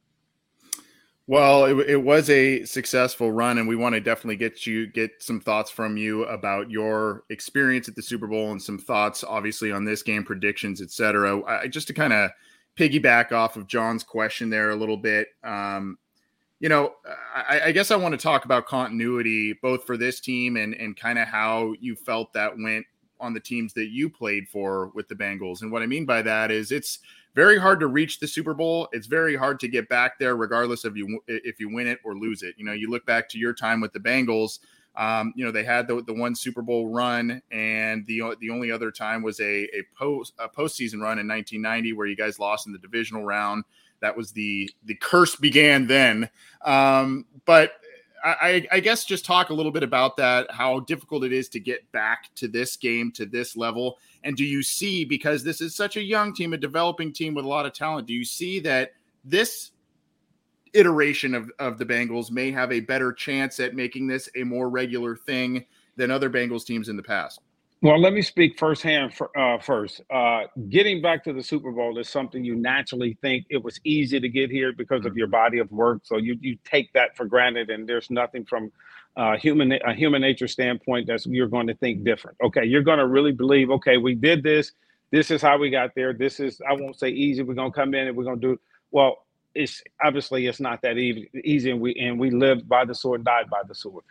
Well, 1.29 1.65
it, 1.65 1.89
it, 1.89 2.01
was 2.01 2.29
a 2.29 2.63
successful 2.63 3.33
run, 3.33 3.57
and 3.57 3.67
we 3.67 3.75
want 3.75 3.93
to 3.95 3.99
definitely 3.99 4.37
get 4.37 4.65
you 4.65 4.87
get 4.87 5.11
some 5.19 5.41
thoughts 5.41 5.69
from 5.69 5.97
you 5.97 6.23
about 6.23 6.71
your 6.71 7.25
experience 7.29 7.89
at 7.89 7.95
the 7.95 8.01
Super 8.01 8.27
Bowl 8.27 8.51
and 8.51 8.61
some 8.61 8.77
thoughts, 8.77 9.25
obviously, 9.25 9.69
on 9.69 9.83
this 9.83 10.01
game 10.01 10.23
predictions, 10.23 10.81
etc. 10.81 11.43
I, 11.43 11.67
just 11.67 11.87
to 11.87 11.93
kind 11.93 12.13
of 12.13 12.31
piggyback 12.77 13.33
off 13.33 13.57
of 13.57 13.67
John's 13.67 14.03
question 14.03 14.49
there 14.49 14.69
a 14.69 14.75
little 14.75 14.95
bit. 14.95 15.27
Um, 15.43 15.97
you 16.61 16.69
know, 16.69 16.93
I, 17.35 17.61
I, 17.65 17.71
guess 17.73 17.91
I 17.91 17.97
want 17.97 18.13
to 18.13 18.17
talk 18.17 18.45
about 18.45 18.65
continuity 18.65 19.53
both 19.61 19.83
for 19.83 19.97
this 19.97 20.21
team 20.21 20.55
and 20.55 20.73
and 20.75 20.95
kind 20.95 21.19
of 21.19 21.27
how 21.27 21.73
you 21.81 21.97
felt 21.97 22.31
that 22.33 22.57
went 22.57 22.85
on 23.19 23.33
the 23.33 23.39
teams 23.41 23.73
that 23.73 23.89
you 23.89 24.09
played 24.09 24.47
for 24.47 24.91
with 24.95 25.09
the 25.09 25.15
Bengals. 25.15 25.61
And 25.61 25.73
what 25.73 25.83
I 25.83 25.87
mean 25.87 26.05
by 26.05 26.21
that 26.21 26.51
is 26.51 26.71
it's 26.71 26.99
very 27.37 27.59
hard 27.59 27.79
to 27.79 27.85
reach 27.85 28.19
the 28.19 28.27
Super 28.27 28.55
Bowl. 28.55 28.89
It's 28.93 29.05
very 29.05 29.35
hard 29.35 29.59
to 29.59 29.67
get 29.67 29.87
back 29.87 30.17
there, 30.17 30.35
regardless 30.35 30.83
of 30.85 30.97
you 30.97 31.19
if 31.27 31.59
you 31.59 31.71
win 31.71 31.85
it 31.85 31.99
or 32.03 32.15
lose 32.15 32.41
it. 32.41 32.55
You 32.57 32.65
know, 32.65 32.71
you 32.71 32.89
look 32.89 33.05
back 33.05 33.29
to 33.29 33.37
your 33.37 33.53
time 33.53 33.79
with 33.79 33.93
the 33.93 33.99
Bengals. 33.99 34.57
Um, 34.95 35.33
you 35.35 35.45
know, 35.45 35.51
they 35.51 35.63
had 35.63 35.87
the, 35.87 36.01
the 36.01 36.15
one 36.15 36.33
Super 36.33 36.63
Bowl 36.63 36.89
run, 36.89 37.43
and 37.51 38.07
the 38.07 38.35
the 38.41 38.49
only 38.49 38.71
other 38.71 38.89
time 38.89 39.21
was 39.21 39.39
a 39.39 39.65
a 39.65 39.83
post 39.95 40.33
a 40.39 40.49
postseason 40.49 40.99
run 40.99 41.19
in 41.19 41.27
1990 41.27 41.93
where 41.93 42.07
you 42.07 42.15
guys 42.15 42.39
lost 42.39 42.65
in 42.65 42.73
the 42.73 42.79
divisional 42.79 43.23
round. 43.23 43.65
That 43.99 44.17
was 44.17 44.31
the 44.31 44.71
the 44.85 44.95
curse 44.95 45.35
began 45.35 45.85
then. 45.85 46.31
Um, 46.65 47.27
but 47.45 47.73
I, 48.23 48.67
I, 48.71 48.79
guess 48.79 49.05
just 49.05 49.25
talk 49.25 49.51
a 49.51 49.53
little 49.53 49.71
bit 49.71 49.83
about 49.83 50.17
that, 50.17 50.51
how 50.51 50.79
difficult 50.81 51.23
it 51.23 51.31
is 51.31 51.49
to 51.49 51.59
get 51.59 51.89
back 51.91 52.33
to 52.35 52.47
this 52.47 52.75
game, 52.75 53.11
to 53.13 53.25
this 53.25 53.55
level. 53.55 53.99
And 54.27 54.35
do 54.35 54.43
you 54.43 54.61
see, 54.61 55.05
because 55.05 55.41
this 55.41 55.61
is 55.61 55.73
such 55.73 55.95
a 55.95 56.03
young 56.03 56.33
team, 56.33 56.51
a 56.51 56.57
developing 56.57 57.13
team 57.13 57.33
with 57.33 57.45
a 57.45 57.47
lot 57.47 57.65
of 57.65 57.71
talent, 57.71 58.07
do 58.07 58.13
you 58.13 58.25
see 58.25 58.59
that 58.59 58.91
this 59.23 59.71
iteration 60.73 61.33
of, 61.33 61.49
of 61.59 61.77
the 61.77 61.85
Bengals 61.85 62.29
may 62.29 62.51
have 62.51 62.73
a 62.73 62.81
better 62.81 63.13
chance 63.13 63.57
at 63.61 63.73
making 63.73 64.05
this 64.05 64.27
a 64.35 64.43
more 64.43 64.67
regular 64.67 65.15
thing 65.15 65.65
than 65.95 66.11
other 66.11 66.29
Bengals 66.29 66.65
teams 66.65 66.89
in 66.89 66.97
the 66.97 67.03
past? 67.03 67.39
Well, 67.81 68.01
let 68.01 68.11
me 68.11 68.21
speak 68.21 68.59
firsthand 68.59 69.13
for, 69.13 69.29
uh, 69.39 69.59
first. 69.59 70.01
Uh, 70.09 70.41
getting 70.67 71.01
back 71.01 71.23
to 71.23 71.31
the 71.31 71.41
Super 71.41 71.71
Bowl 71.71 71.97
is 71.97 72.09
something 72.09 72.43
you 72.43 72.55
naturally 72.55 73.17
think 73.21 73.45
it 73.49 73.63
was 73.63 73.79
easy 73.85 74.19
to 74.19 74.27
get 74.27 74.51
here 74.51 74.73
because 74.73 75.05
of 75.05 75.11
mm-hmm. 75.11 75.19
your 75.19 75.27
body 75.27 75.59
of 75.59 75.71
work. 75.71 76.01
So 76.03 76.17
you 76.17 76.37
you 76.41 76.57
take 76.65 76.91
that 76.91 77.15
for 77.15 77.25
granted, 77.25 77.69
and 77.69 77.87
there's 77.87 78.09
nothing 78.09 78.43
from 78.43 78.73
human 79.37 79.71
a 79.73 79.93
human 79.93 80.21
nature 80.21 80.47
standpoint 80.47 81.07
that's 81.07 81.25
you're 81.25 81.47
going 81.47 81.67
to 81.67 81.75
think 81.75 82.03
different. 82.03 82.37
Okay, 82.43 82.65
you're 82.65 82.83
going 82.83 82.99
to 82.99 83.07
really 83.07 83.31
believe. 83.31 83.71
Okay, 83.71 83.97
we 83.97 84.15
did 84.15 84.43
this. 84.43 84.73
This 85.11 85.31
is 85.31 85.41
how 85.41 85.57
we 85.57 85.69
got 85.69 85.95
there. 85.95 86.13
This 86.13 86.39
is 86.39 86.61
I 86.69 86.73
won't 86.73 86.99
say 86.99 87.09
easy. 87.09 87.43
We're 87.43 87.55
going 87.55 87.71
to 87.71 87.75
come 87.75 87.93
in 87.95 88.07
and 88.07 88.17
we're 88.17 88.25
going 88.25 88.39
to 88.39 88.47
do 88.55 88.59
well. 88.91 89.25
It's 89.55 89.83
obviously 90.03 90.45
it's 90.45 90.59
not 90.59 90.81
that 90.83 90.97
easy, 90.97 91.29
easy, 91.43 91.71
and 91.71 91.81
we 91.81 91.95
and 91.95 92.19
we 92.19 92.31
lived 92.31 92.69
by 92.69 92.85
the 92.85 92.95
sword, 92.95 93.23
died 93.23 93.49
by 93.49 93.61
the 93.67 93.75
sword. 93.75 94.03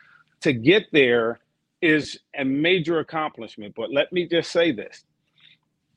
To 0.43 0.53
get 0.53 0.87
there 0.93 1.41
is 1.81 2.19
a 2.37 2.45
major 2.45 2.99
accomplishment. 2.99 3.75
But 3.77 3.93
let 3.93 4.13
me 4.13 4.27
just 4.27 4.51
say 4.51 4.73
this 4.73 5.05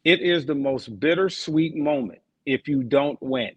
it 0.03 0.21
is 0.21 0.45
the 0.45 0.55
most 0.55 0.99
bittersweet 0.99 1.75
moment 1.75 2.21
if 2.45 2.67
you 2.67 2.83
don't 2.83 3.21
win. 3.21 3.51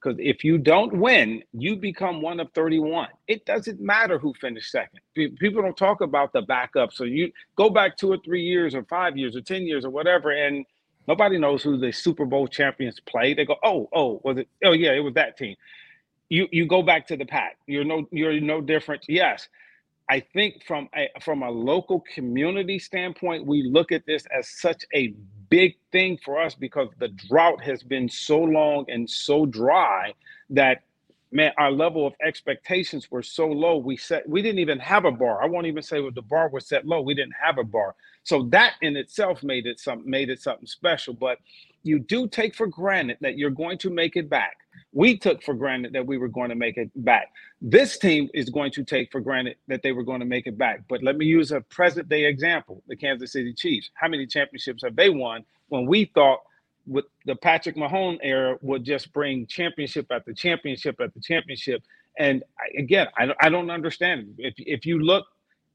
Because 0.00 0.18
if 0.20 0.44
you 0.44 0.56
don't 0.56 0.94
win, 0.94 1.42
you 1.52 1.76
become 1.76 2.22
one 2.22 2.40
of 2.40 2.50
31. 2.54 3.08
It 3.28 3.44
doesn't 3.44 3.80
matter 3.80 4.18
who 4.18 4.32
finished 4.34 4.70
second. 4.70 5.00
People 5.14 5.62
don't 5.62 5.76
talk 5.76 6.00
about 6.00 6.32
the 6.32 6.42
backup. 6.42 6.92
So 6.92 7.04
you 7.04 7.30
go 7.56 7.68
back 7.68 7.96
two 7.96 8.12
or 8.12 8.18
three 8.24 8.42
years 8.42 8.74
or 8.74 8.84
five 8.84 9.16
years 9.16 9.36
or 9.36 9.42
10 9.42 9.62
years 9.62 9.84
or 9.84 9.90
whatever, 9.90 10.30
and 10.30 10.64
nobody 11.06 11.38
knows 11.38 11.62
who 11.62 11.76
the 11.76 11.92
Super 11.92 12.24
Bowl 12.24 12.48
champions 12.48 12.98
play. 13.00 13.34
They 13.34 13.44
go, 13.44 13.56
oh, 13.62 13.88
oh, 13.92 14.20
was 14.24 14.38
it? 14.38 14.48
Oh, 14.64 14.72
yeah, 14.72 14.92
it 14.92 15.00
was 15.00 15.14
that 15.14 15.36
team. 15.36 15.56
You 16.30 16.46
you 16.52 16.64
go 16.64 16.80
back 16.82 17.08
to 17.08 17.16
the 17.16 17.26
pack. 17.26 17.58
You're 17.66 17.84
no 17.84 18.06
you're 18.12 18.40
no 18.40 18.60
different. 18.60 19.04
Yes, 19.08 19.48
I 20.08 20.20
think 20.20 20.64
from 20.64 20.88
a 20.94 21.08
from 21.20 21.42
a 21.42 21.50
local 21.50 22.04
community 22.14 22.78
standpoint, 22.78 23.46
we 23.46 23.64
look 23.64 23.90
at 23.90 24.06
this 24.06 24.24
as 24.36 24.48
such 24.48 24.84
a 24.94 25.12
big 25.50 25.76
thing 25.92 26.18
for 26.24 26.40
us 26.40 26.54
because 26.56 26.88
the 27.00 27.08
drought 27.08 27.62
has 27.62 27.82
been 27.82 28.08
so 28.08 28.40
long 28.40 28.86
and 28.88 29.10
so 29.10 29.46
dry 29.46 30.14
that 30.50 30.82
man, 31.32 31.52
our 31.58 31.72
level 31.72 32.06
of 32.06 32.14
expectations 32.22 33.10
were 33.10 33.22
so 33.22 33.48
low. 33.48 33.78
We 33.78 33.96
set 33.96 34.28
we 34.28 34.42
didn't 34.42 34.60
even 34.60 34.80
have 34.80 35.04
a 35.04 35.12
bar. 35.12 35.42
I 35.42 35.46
won't 35.46 35.66
even 35.66 35.82
say 35.82 36.00
the 36.10 36.22
bar 36.22 36.50
was 36.50 36.66
set 36.66 36.86
low. 36.86 37.02
We 37.02 37.14
didn't 37.14 37.34
have 37.42 37.58
a 37.58 37.64
bar. 37.64 37.96
So 38.24 38.44
that 38.50 38.74
in 38.82 38.96
itself 38.96 39.42
made 39.42 39.66
it 39.66 39.80
some 39.80 40.08
made 40.08 40.30
it 40.30 40.42
something 40.42 40.66
special. 40.66 41.14
But 41.14 41.38
you 41.84 42.00
do 42.00 42.28
take 42.28 42.54
for 42.54 42.68
granted 42.68 43.18
that 43.22 43.38
you're 43.38 43.50
going 43.50 43.78
to 43.78 43.90
make 43.90 44.16
it 44.16 44.30
back 44.30 44.58
we 44.92 45.16
took 45.16 45.42
for 45.42 45.54
granted 45.54 45.92
that 45.92 46.06
we 46.06 46.18
were 46.18 46.28
going 46.28 46.48
to 46.48 46.56
make 46.56 46.76
it 46.76 46.90
back. 46.96 47.28
This 47.60 47.98
team 47.98 48.28
is 48.34 48.50
going 48.50 48.72
to 48.72 48.84
take 48.84 49.12
for 49.12 49.20
granted 49.20 49.56
that 49.68 49.82
they 49.82 49.92
were 49.92 50.02
going 50.02 50.20
to 50.20 50.26
make 50.26 50.46
it 50.46 50.58
back. 50.58 50.82
But 50.88 51.02
let 51.02 51.16
me 51.16 51.26
use 51.26 51.52
a 51.52 51.60
present 51.60 52.08
day 52.08 52.24
example 52.24 52.82
the 52.88 52.96
Kansas 52.96 53.32
City 53.32 53.54
Chiefs. 53.54 53.90
How 53.94 54.08
many 54.08 54.26
championships 54.26 54.82
have 54.82 54.96
they 54.96 55.10
won 55.10 55.44
when 55.68 55.86
we 55.86 56.06
thought 56.06 56.40
with 56.86 57.04
the 57.24 57.36
Patrick 57.36 57.76
Mahomes 57.76 58.18
era 58.22 58.56
would 58.62 58.84
just 58.84 59.12
bring 59.12 59.46
championship 59.46 60.06
after 60.10 60.32
championship 60.32 60.96
after 61.00 61.20
championship? 61.20 61.82
And 62.18 62.42
again, 62.76 63.06
I, 63.16 63.32
I 63.40 63.48
don't 63.48 63.70
understand. 63.70 64.34
If, 64.38 64.54
if 64.58 64.84
you 64.84 64.98
look 64.98 65.24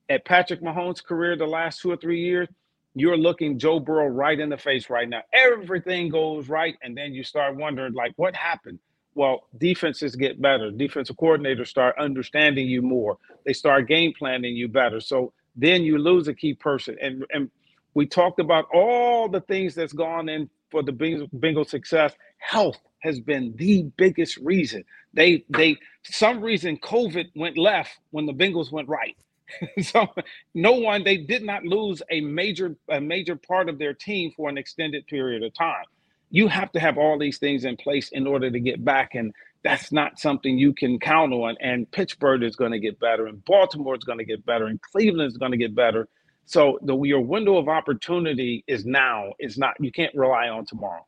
at 0.10 0.26
Patrick 0.26 0.62
Mahomes' 0.62 1.04
career 1.04 1.38
the 1.38 1.48
last 1.48 1.82
two 1.82 1.92
or 1.92 1.98
three 1.98 2.22
years, 2.22 2.50
you're 2.96 3.18
looking 3.18 3.60
Joe 3.60 3.80
Burrow 3.80 4.08
right 4.08 4.40
in 4.40 4.50
the 4.50 4.58
face 4.58 4.90
right 4.90 5.08
now. 5.08 5.22
Everything 5.34 6.10
goes 6.10 6.48
right, 6.48 6.76
and 6.82 6.96
then 6.96 7.14
you 7.14 7.24
start 7.24 7.56
wondering, 7.58 7.94
like, 7.94 8.14
what 8.16 8.36
happened? 8.36 8.80
Well, 9.16 9.48
defenses 9.58 10.16
get 10.16 10.42
better. 10.42 10.70
Defensive 10.72 11.16
coordinators 11.16 11.68
start 11.68 11.96
understanding 11.98 12.68
you 12.68 12.82
more. 12.82 13.18
They 13.46 13.54
start 13.54 13.88
game 13.88 14.14
planning 14.18 14.56
you 14.56 14.68
better. 14.68 15.00
So 15.00 15.34
then 15.56 15.84
you 15.84 15.98
lose 15.98 16.28
a 16.28 16.34
key 16.34 16.54
person. 16.54 16.98
And 17.02 17.26
and 17.32 17.50
we 17.94 18.06
talked 18.06 18.42
about 18.42 18.66
all 18.74 19.30
the 19.30 19.42
things 19.42 19.74
that's 19.74 19.94
gone 19.94 20.28
in 20.28 20.50
for 20.70 20.84
the 20.84 20.92
Bengals 20.92 21.70
success. 21.70 22.14
Health 22.40 22.78
has 23.00 23.22
been 23.22 23.54
the 23.56 23.84
biggest 23.98 24.38
reason. 24.38 24.84
They 25.14 25.46
they 25.50 25.78
some 26.04 26.42
reason 26.42 26.78
COVID 26.78 27.28
went 27.36 27.58
left 27.58 27.92
when 28.12 28.26
the 28.26 28.34
Bengals 28.34 28.72
went 28.72 28.90
right. 28.90 29.16
so 29.82 30.08
no 30.54 30.74
one 30.74 31.04
they 31.04 31.18
did 31.18 31.44
not 31.44 31.64
lose 31.64 32.02
a 32.12 32.20
major 32.20 32.76
a 32.90 33.00
major 33.00 33.38
part 33.38 33.70
of 33.70 33.80
their 33.80 33.94
team 33.94 34.32
for 34.36 34.50
an 34.50 34.58
extended 34.58 35.08
period 35.08 35.44
of 35.44 35.54
time 35.54 35.86
you 36.36 36.50
have 36.50 36.70
to 36.74 36.82
have 36.82 36.98
all 36.98 37.18
these 37.18 37.38
things 37.38 37.64
in 37.64 37.78
place 37.78 38.10
in 38.10 38.28
order 38.28 38.52
to 38.52 38.60
get 38.60 38.84
back. 38.84 39.16
And 39.16 39.34
that's 39.64 39.94
not 39.94 40.20
something 40.20 40.58
you 40.58 40.74
can 40.74 41.00
count 41.00 41.32
on. 41.32 41.56
And 41.62 41.90
Pittsburgh 41.90 42.44
is 42.44 42.58
going 42.58 42.74
to 42.74 42.80
get 42.80 43.00
better, 43.00 43.28
and 43.28 43.44
Baltimore 43.46 43.96
is 43.96 44.04
going 44.04 44.20
to 44.20 44.26
get 44.26 44.46
better, 44.46 44.66
and 44.66 44.82
Cleveland 44.82 45.32
is 45.32 45.38
going 45.38 45.54
to 45.54 45.58
get 45.58 45.74
better. 45.74 46.10
So 46.46 46.78
the 46.82 47.02
your 47.04 47.22
window 47.22 47.56
of 47.56 47.70
opportunity 47.70 48.66
is 48.68 48.86
now. 48.86 49.32
It's 49.40 49.58
not 49.58 49.76
you 49.80 49.94
can't 49.94 50.14
rely 50.14 50.50
on 50.50 50.66
tomorrow. 50.66 51.06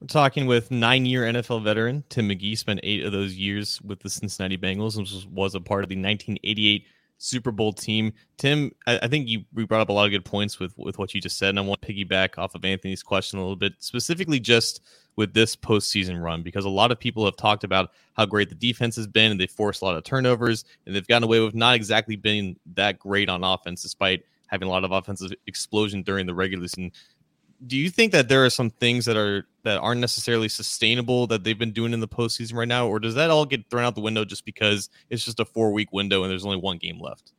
We're 0.00 0.06
talking 0.06 0.46
with 0.46 0.70
nine-year 0.70 1.24
NFL 1.24 1.64
veteran 1.64 2.04
Tim 2.08 2.28
McGee. 2.28 2.56
Spent 2.56 2.78
eight 2.84 3.04
of 3.04 3.10
those 3.10 3.34
years 3.34 3.82
with 3.82 3.98
the 3.98 4.10
Cincinnati 4.10 4.56
Bengals, 4.56 4.96
and 4.96 5.34
was 5.34 5.56
a 5.56 5.60
part 5.60 5.82
of 5.82 5.88
the 5.88 5.96
1988 5.96 6.86
Super 7.18 7.50
Bowl 7.50 7.72
team. 7.72 8.12
Tim, 8.36 8.72
I, 8.86 9.00
I, 9.02 9.08
think 9.08 9.28
you 9.28 9.44
we 9.52 9.64
brought 9.64 9.80
up 9.80 9.88
a 9.88 9.92
lot 9.92 10.06
of 10.06 10.12
good 10.12 10.24
points 10.24 10.58
with 10.58 10.72
with 10.78 10.98
what 10.98 11.12
you 11.14 11.20
just 11.20 11.36
said, 11.36 11.50
and 11.50 11.58
I 11.58 11.62
want 11.62 11.82
to 11.82 11.92
piggyback 11.92 12.38
off 12.38 12.54
of 12.54 12.64
Anthony's 12.64 13.02
question 13.02 13.38
a 13.38 13.42
little 13.42 13.56
bit, 13.56 13.74
specifically 13.78 14.40
just 14.40 14.80
with 15.16 15.34
this 15.34 15.56
postseason 15.56 16.22
run, 16.22 16.42
because 16.42 16.64
a 16.64 16.70
lot 16.70 16.92
of 16.92 16.98
people 16.98 17.24
have 17.24 17.36
talked 17.36 17.64
about 17.64 17.90
how 18.16 18.24
great 18.24 18.48
the 18.48 18.54
defense 18.54 18.94
has 18.96 19.08
been, 19.08 19.32
and 19.32 19.40
they 19.40 19.48
forced 19.48 19.82
a 19.82 19.84
lot 19.84 19.96
of 19.96 20.04
turnovers, 20.04 20.64
and 20.86 20.94
they've 20.94 21.06
gotten 21.08 21.24
away 21.24 21.40
with 21.40 21.54
not 21.54 21.74
exactly 21.74 22.16
being 22.16 22.56
that 22.74 22.98
great 22.98 23.28
on 23.28 23.42
offense, 23.42 23.82
despite 23.82 24.22
having 24.46 24.68
a 24.68 24.70
lot 24.70 24.84
of 24.84 24.92
offensive 24.92 25.32
explosion 25.46 26.02
during 26.02 26.24
the 26.24 26.34
regular 26.34 26.68
season 26.68 26.92
do 27.66 27.76
you 27.76 27.90
think 27.90 28.12
that 28.12 28.28
there 28.28 28.44
are 28.44 28.50
some 28.50 28.70
things 28.70 29.04
that 29.04 29.16
are 29.16 29.46
that 29.68 29.78
aren't 29.80 30.00
necessarily 30.00 30.48
sustainable 30.48 31.26
that 31.26 31.44
they've 31.44 31.58
been 31.58 31.72
doing 31.72 31.92
in 31.92 32.00
the 32.00 32.08
postseason 32.08 32.54
right 32.54 32.68
now, 32.68 32.88
or 32.88 32.98
does 32.98 33.14
that 33.16 33.30
all 33.30 33.44
get 33.44 33.68
thrown 33.68 33.84
out 33.84 33.94
the 33.94 34.00
window 34.00 34.24
just 34.24 34.46
because 34.46 34.88
it's 35.10 35.24
just 35.24 35.38
a 35.40 35.44
four 35.44 35.72
week 35.72 35.92
window 35.92 36.22
and 36.22 36.30
there's 36.30 36.46
only 36.46 36.56
one 36.56 36.78
game 36.78 36.98
left? 36.98 37.32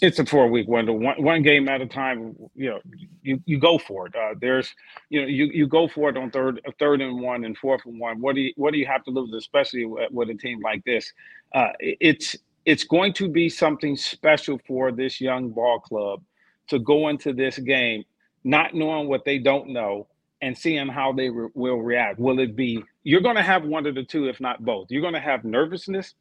It's 0.00 0.20
a 0.20 0.26
four 0.26 0.48
week 0.48 0.68
window, 0.68 0.92
one, 0.92 1.20
one 1.20 1.42
game 1.42 1.68
at 1.68 1.80
a 1.80 1.86
time. 1.86 2.36
You 2.54 2.70
know, 2.70 2.80
you, 3.22 3.40
you 3.44 3.58
go 3.58 3.78
for 3.78 4.06
it. 4.06 4.14
Uh, 4.14 4.34
there's, 4.40 4.72
you 5.08 5.20
know, 5.20 5.26
you, 5.26 5.46
you 5.46 5.66
go 5.66 5.88
for 5.88 6.10
it 6.10 6.16
on 6.16 6.30
third, 6.30 6.60
third 6.78 7.00
and 7.00 7.20
one 7.20 7.44
and 7.44 7.58
fourth 7.58 7.82
and 7.86 7.98
one. 7.98 8.20
What 8.20 8.36
do 8.36 8.42
you 8.42 8.52
what 8.56 8.72
do 8.72 8.78
you 8.78 8.86
have 8.86 9.02
to 9.04 9.10
lose, 9.10 9.32
especially 9.32 9.84
with, 9.84 10.30
a 10.30 10.34
team 10.34 10.60
like 10.62 10.84
this? 10.84 11.12
Uh, 11.54 11.70
it's 11.80 12.36
it's 12.66 12.84
going 12.84 13.12
to 13.14 13.28
be 13.28 13.48
something 13.48 13.96
special 13.96 14.60
for 14.66 14.92
this 14.92 15.20
young 15.20 15.50
ball 15.50 15.80
club 15.80 16.22
to 16.68 16.78
go 16.78 17.08
into 17.08 17.32
this 17.32 17.58
game 17.58 18.04
not 18.44 18.74
knowing 18.74 19.08
what 19.08 19.24
they 19.24 19.38
don't 19.38 19.70
know 19.70 20.06
and 20.44 20.58
seeing 20.58 20.88
how 20.88 21.12
they 21.14 21.30
re- 21.30 21.50
will 21.54 21.78
react. 21.82 22.20
Will 22.20 22.40
it 22.40 22.56
be 22.56 22.84
you're 23.04 23.22
going 23.22 23.36
to 23.36 23.42
have 23.44 23.64
one 23.64 23.86
of 23.86 23.96
the 23.96 24.04
two, 24.04 24.28
if 24.28 24.40
not 24.40 24.64
both? 24.64 24.88
You're 24.90 25.02
going 25.02 25.14
to 25.14 25.20
have 25.20 25.44
nervousness 25.44 26.14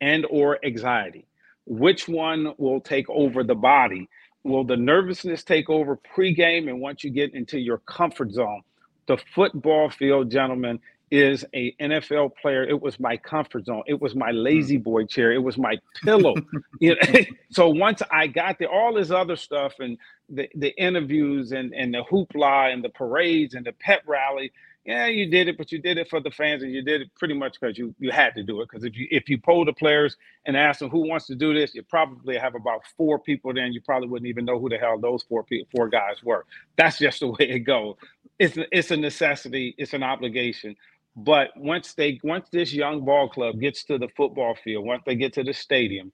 and 0.00 0.26
or 0.30 0.64
anxiety. 0.64 1.28
Which 1.66 2.08
one 2.08 2.54
will 2.58 2.80
take 2.80 3.10
over 3.10 3.44
the 3.44 3.56
body? 3.56 4.08
Will 4.44 4.64
the 4.64 4.78
nervousness 4.78 5.44
take 5.44 5.70
over 5.70 5.98
pregame? 6.16 6.70
And 6.70 6.80
once 6.80 7.04
you 7.04 7.10
get 7.10 7.34
into 7.34 7.60
your 7.60 7.80
comfort 7.80 8.32
zone, 8.32 8.62
the 9.08 9.18
football 9.34 9.90
field, 9.90 10.30
gentlemen, 10.32 10.80
is 11.10 11.44
a 11.54 11.72
NFL 11.80 12.36
player. 12.36 12.64
It 12.64 12.80
was 12.80 12.98
my 12.98 13.16
comfort 13.16 13.66
zone. 13.66 13.82
It 13.86 14.00
was 14.00 14.14
my 14.14 14.30
hmm. 14.30 14.38
lazy 14.38 14.76
boy 14.76 15.04
chair. 15.04 15.32
It 15.32 15.42
was 15.42 15.56
my 15.56 15.78
pillow. 16.02 16.34
you 16.80 16.96
know? 16.96 17.20
so 17.50 17.68
once 17.68 18.02
I 18.10 18.26
got 18.26 18.58
there, 18.58 18.70
all 18.70 18.94
this 18.94 19.10
other 19.10 19.36
stuff 19.36 19.74
and 19.78 19.98
the, 20.28 20.48
the 20.54 20.76
interviews 20.80 21.52
and, 21.52 21.72
and 21.74 21.94
the 21.94 22.02
hoopla 22.10 22.72
and 22.72 22.82
the 22.82 22.88
parades 22.88 23.54
and 23.54 23.64
the 23.64 23.72
pep 23.72 24.02
rally, 24.06 24.52
yeah, 24.86 25.06
you 25.06 25.26
did 25.28 25.48
it, 25.48 25.58
but 25.58 25.72
you 25.72 25.80
did 25.80 25.98
it 25.98 26.08
for 26.08 26.20
the 26.20 26.30
fans, 26.30 26.62
and 26.62 26.72
you 26.72 26.80
did 26.80 27.02
it 27.02 27.10
pretty 27.16 27.34
much 27.34 27.58
because 27.60 27.76
you 27.76 27.92
you 27.98 28.12
had 28.12 28.34
to 28.36 28.44
do 28.44 28.60
it. 28.60 28.68
Because 28.70 28.84
if 28.84 28.96
you 28.96 29.08
if 29.10 29.28
you 29.28 29.36
poll 29.36 29.64
the 29.64 29.72
players 29.72 30.16
and 30.46 30.56
ask 30.56 30.78
them 30.78 30.90
who 30.90 31.08
wants 31.08 31.26
to 31.26 31.34
do 31.34 31.52
this, 31.52 31.74
you 31.74 31.82
probably 31.82 32.38
have 32.38 32.54
about 32.54 32.82
four 32.96 33.18
people. 33.18 33.52
Then 33.52 33.72
you 33.72 33.80
probably 33.80 34.08
wouldn't 34.08 34.28
even 34.28 34.44
know 34.44 34.60
who 34.60 34.68
the 34.68 34.78
hell 34.78 34.96
those 34.96 35.24
four 35.24 35.42
people, 35.42 35.66
four 35.74 35.88
guys 35.88 36.22
were. 36.22 36.46
That's 36.76 36.98
just 36.98 37.18
the 37.18 37.26
way 37.26 37.36
it 37.40 37.60
goes. 37.60 37.96
It's 38.38 38.56
it's 38.70 38.92
a 38.92 38.96
necessity. 38.96 39.74
It's 39.76 39.92
an 39.92 40.04
obligation. 40.04 40.76
But 41.16 41.56
once 41.56 41.94
they 41.94 42.20
once 42.22 42.48
this 42.50 42.74
young 42.74 43.04
ball 43.04 43.28
club 43.28 43.60
gets 43.60 43.84
to 43.84 43.98
the 43.98 44.08
football 44.16 44.54
field, 44.54 44.86
once 44.86 45.02
they 45.06 45.16
get 45.16 45.32
to 45.34 45.44
the 45.44 45.54
stadium, 45.54 46.12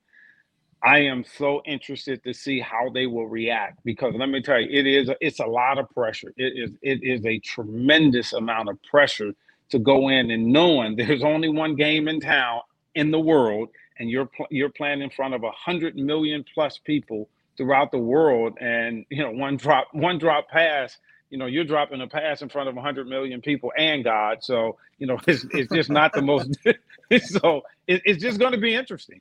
I 0.82 1.00
am 1.00 1.25
so 1.25 1.62
interested 1.66 2.25
to 2.25 2.35
see 2.35 2.61
how 2.61 2.90
they 2.94 3.06
will 3.06 3.26
react 3.26 3.80
because 3.85 4.14
let 4.16 4.28
me 4.30 4.42
tell 4.42 4.61
you, 4.61 4.68
it 4.71 4.87
is 4.87 5.11
it's 5.21 5.40
a 5.40 5.47
lot 5.47 5.78
of 5.78 5.90
pressure. 5.90 6.32
It 6.37 6.54
is 6.56 6.71
it 6.82 7.00
is 7.02 7.26
a 7.26 7.38
tremendous 7.40 8.32
amount 8.32 8.68
of 8.71 8.82
pressure 8.85 9.32
to 9.71 9.78
go 9.80 10.09
in 10.09 10.30
and 10.30 10.47
knowing 10.52 10.97
there's 10.97 11.25
only 11.25 11.49
one 11.49 11.76
game 11.76 12.09
in 12.09 12.21
town 12.21 12.62
in 12.94 13.11
the 13.11 13.21
world, 13.21 13.71
and 13.99 14.11
you're 14.11 14.30
you're 14.50 14.71
playing 14.71 15.02
in 15.02 15.11
front 15.11 15.35
of 15.35 15.44
a 15.44 15.52
hundred 15.52 15.97
million 15.97 16.44
plus 16.54 16.78
people 16.78 17.28
throughout 17.56 17.92
the 17.92 17.99
world, 17.99 18.56
and 18.61 19.04
you 19.11 19.23
know 19.23 19.32
one 19.32 19.56
drop 19.56 19.88
one 19.92 20.18
drop 20.18 20.49
pass. 20.49 20.99
You 21.33 21.39
know, 21.39 21.47
you're 21.47 21.65
dropping 21.65 22.01
a 22.01 22.07
pass 22.07 22.43
in 22.43 22.49
front 22.49 22.69
of 22.69 22.77
100 22.77 23.09
million 23.09 23.41
people 23.41 23.73
and 23.77 24.05
God. 24.05 24.45
So, 24.45 24.77
you 24.99 25.07
know, 25.07 25.19
it's, 25.27 25.45
it's 25.51 25.73
just 25.73 25.91
not 25.91 26.12
the 26.12 26.23
most. 26.23 26.57
so 27.25 27.62
it, 27.89 28.03
it's 28.05 28.23
just 28.23 28.39
going 28.39 28.53
to 28.53 28.59
be 28.59 28.75
interesting 28.75 29.21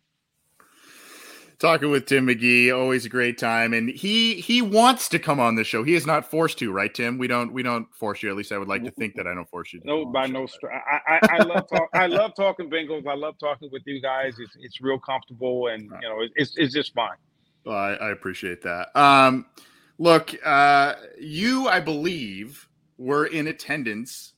talking 1.62 1.92
with 1.92 2.08
Tim 2.08 2.28
McGee. 2.28 2.76
Always 2.76 3.06
a 3.06 3.10
great 3.10 3.38
time, 3.38 3.74
and 3.74 3.90
he 3.90 4.36
he 4.36 4.62
wants 4.62 5.08
to 5.10 5.20
come 5.20 5.40
on 5.40 5.56
the 5.56 5.64
show. 5.64 5.84
He 5.84 5.94
is 5.94 6.06
not 6.06 6.30
forced 6.30 6.58
to, 6.60 6.72
right, 6.72 6.94
Tim? 6.94 7.18
We 7.18 7.28
don't 7.28 7.54
we 7.54 7.64
don't 7.64 7.88
force 7.96 8.22
you. 8.22 8.30
At 8.30 8.36
least 8.36 8.52
I 8.52 8.58
would 8.58 8.68
like 8.68 8.84
to 8.84 8.92
think 8.92 9.16
that 9.16 9.28
I 9.28 9.34
don't 9.34 9.50
force 9.50 9.72
you. 9.72 9.80
no, 9.86 10.06
by 10.06 10.26
no 10.26 10.48
stretch. 10.48 10.82
I, 10.92 11.00
I, 11.08 11.38
I 11.38 11.44
love 11.44 11.70
talk, 11.70 11.90
I 11.94 12.08
love 12.08 12.36
talking 12.36 12.70
Bengals. 12.70 13.08
I 13.08 13.14
love 13.14 13.36
talking 13.40 13.70
with 13.72 13.84
you 13.86 14.02
guys. 14.02 14.36
It's 14.40 14.58
it's 14.60 14.82
real 14.82 15.00
comfortable, 15.00 15.68
and 15.68 15.84
you 15.84 16.10
know 16.10 16.26
it's 16.36 16.58
it's 16.58 16.74
just 16.74 16.94
fine. 16.94 17.16
Well, 17.64 17.78
I, 17.78 17.92
I 17.94 18.10
appreciate 18.10 18.64
that. 18.64 18.90
Um, 18.96 19.46
look, 19.98 20.36
uh, 20.46 20.96
you 21.20 21.68
I 21.68 21.80
believe 21.80 22.68
were 22.98 23.26
in 23.26 23.48
attendance 23.48 24.34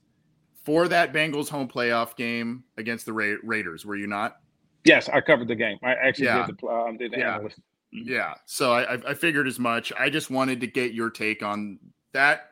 for 0.63 0.87
that 0.87 1.13
Bengals 1.13 1.49
home 1.49 1.67
playoff 1.67 2.15
game 2.15 2.63
against 2.77 3.05
the 3.05 3.13
Ra- 3.13 3.37
Raiders. 3.43 3.85
Were 3.85 3.95
you 3.95 4.07
not? 4.07 4.37
Yes, 4.85 5.09
I 5.09 5.21
covered 5.21 5.47
the 5.47 5.55
game. 5.55 5.77
I 5.83 5.93
actually 5.93 6.25
yeah. 6.25 6.45
did 6.45 6.57
the 6.59 6.67
um, 6.67 6.97
did 6.97 7.11
the 7.11 7.19
yeah. 7.19 7.35
analyst. 7.35 7.59
Mm-hmm. 7.93 8.11
Yeah, 8.11 8.33
so 8.45 8.73
I, 8.73 8.93
I 8.93 9.13
figured 9.13 9.47
as 9.47 9.59
much. 9.59 9.93
I 9.99 10.09
just 10.09 10.31
wanted 10.31 10.59
to 10.61 10.67
get 10.67 10.93
your 10.93 11.09
take 11.09 11.43
on 11.43 11.79
that 12.11 12.49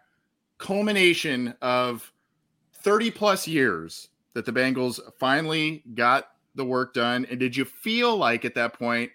culmination 0.59 1.55
of 1.61 2.11
30 2.73 3.11
plus 3.11 3.47
years 3.47 4.09
that 4.33 4.45
the 4.45 4.51
Bengals 4.51 4.99
finally 5.19 5.83
got 5.95 6.29
the 6.55 6.63
work 6.63 6.93
done. 6.93 7.25
And 7.29 7.39
did 7.39 7.55
you 7.55 7.65
feel 7.65 8.15
like 8.15 8.45
at 8.45 8.55
that 8.55 8.73
point, 8.73 9.11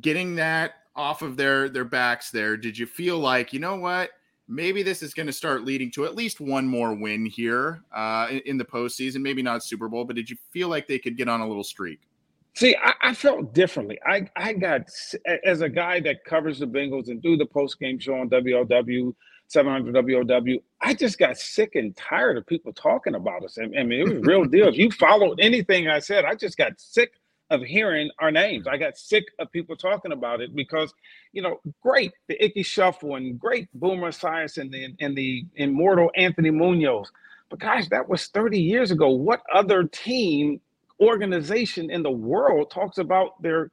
getting 0.00 0.36
that 0.36 0.74
off 0.96 1.22
of 1.22 1.36
their 1.36 1.68
their 1.68 1.84
backs 1.84 2.30
there, 2.30 2.56
did 2.56 2.76
you 2.76 2.86
feel 2.86 3.18
like, 3.18 3.52
you 3.52 3.60
know 3.60 3.76
what? 3.76 4.10
Maybe 4.48 4.82
this 4.82 5.02
is 5.02 5.14
going 5.14 5.28
to 5.28 5.32
start 5.32 5.64
leading 5.64 5.92
to 5.92 6.04
at 6.04 6.16
least 6.16 6.40
one 6.40 6.66
more 6.66 6.92
win 6.94 7.24
here 7.24 7.82
uh, 7.94 8.26
in, 8.30 8.40
in 8.40 8.58
the 8.58 8.64
postseason. 8.64 9.22
Maybe 9.22 9.42
not 9.42 9.62
Super 9.62 9.88
Bowl, 9.88 10.04
but 10.04 10.16
did 10.16 10.28
you 10.28 10.36
feel 10.50 10.68
like 10.68 10.88
they 10.88 10.98
could 10.98 11.16
get 11.16 11.28
on 11.28 11.40
a 11.40 11.46
little 11.46 11.62
streak? 11.62 12.00
See, 12.54 12.76
I, 12.82 12.94
I, 13.00 13.14
felt 13.14 13.54
differently. 13.54 14.00
I, 14.04 14.26
I 14.36 14.52
got 14.54 14.82
as 15.44 15.60
a 15.60 15.68
guy 15.68 16.00
that 16.00 16.24
covers 16.24 16.58
the 16.58 16.66
Bengals 16.66 17.08
and 17.08 17.22
do 17.22 17.36
the 17.36 17.46
post 17.46 17.78
game 17.78 17.98
show 17.98 18.14
on 18.14 18.28
WLW 18.28 19.14
700 19.46 19.94
WOW. 19.94 20.58
I 20.80 20.94
just 20.94 21.18
got 21.18 21.36
sick 21.36 21.74
and 21.74 21.96
tired 21.96 22.36
of 22.36 22.46
people 22.46 22.72
talking 22.72 23.14
about 23.14 23.44
us. 23.44 23.58
I, 23.58 23.64
I 23.78 23.82
mean, 23.82 24.00
it 24.00 24.14
was 24.14 24.26
real 24.26 24.44
deal. 24.44 24.68
If 24.68 24.76
you 24.76 24.90
followed 24.98 25.38
anything 25.40 25.88
I 25.88 26.00
said, 26.00 26.24
I 26.24 26.34
just 26.34 26.56
got 26.56 26.80
sick 26.80 27.12
of 27.50 27.62
hearing 27.62 28.10
our 28.20 28.30
names. 28.30 28.66
I 28.66 28.76
got 28.76 28.96
sick 28.96 29.24
of 29.38 29.50
people 29.52 29.76
talking 29.76 30.12
about 30.12 30.40
it 30.40 30.54
because, 30.54 30.94
you 31.32 31.42
know, 31.42 31.60
great 31.82 32.12
the 32.28 32.42
Ickey 32.42 32.62
Shuffle 32.62 33.16
and 33.16 33.38
great 33.38 33.68
Boomer 33.74 34.10
Esiason 34.10 34.62
and 34.62 34.72
the 34.72 34.94
and 35.00 35.16
the 35.16 35.44
immortal 35.56 36.10
Anthony 36.16 36.50
Munoz. 36.50 37.10
But 37.50 37.58
guys, 37.60 37.88
that 37.88 38.08
was 38.08 38.28
30 38.28 38.60
years 38.60 38.90
ago. 38.92 39.10
What 39.10 39.42
other 39.52 39.84
team 39.84 40.60
organization 41.00 41.90
in 41.90 42.02
the 42.02 42.10
world 42.10 42.70
talks 42.70 42.98
about 42.98 43.40
their 43.42 43.70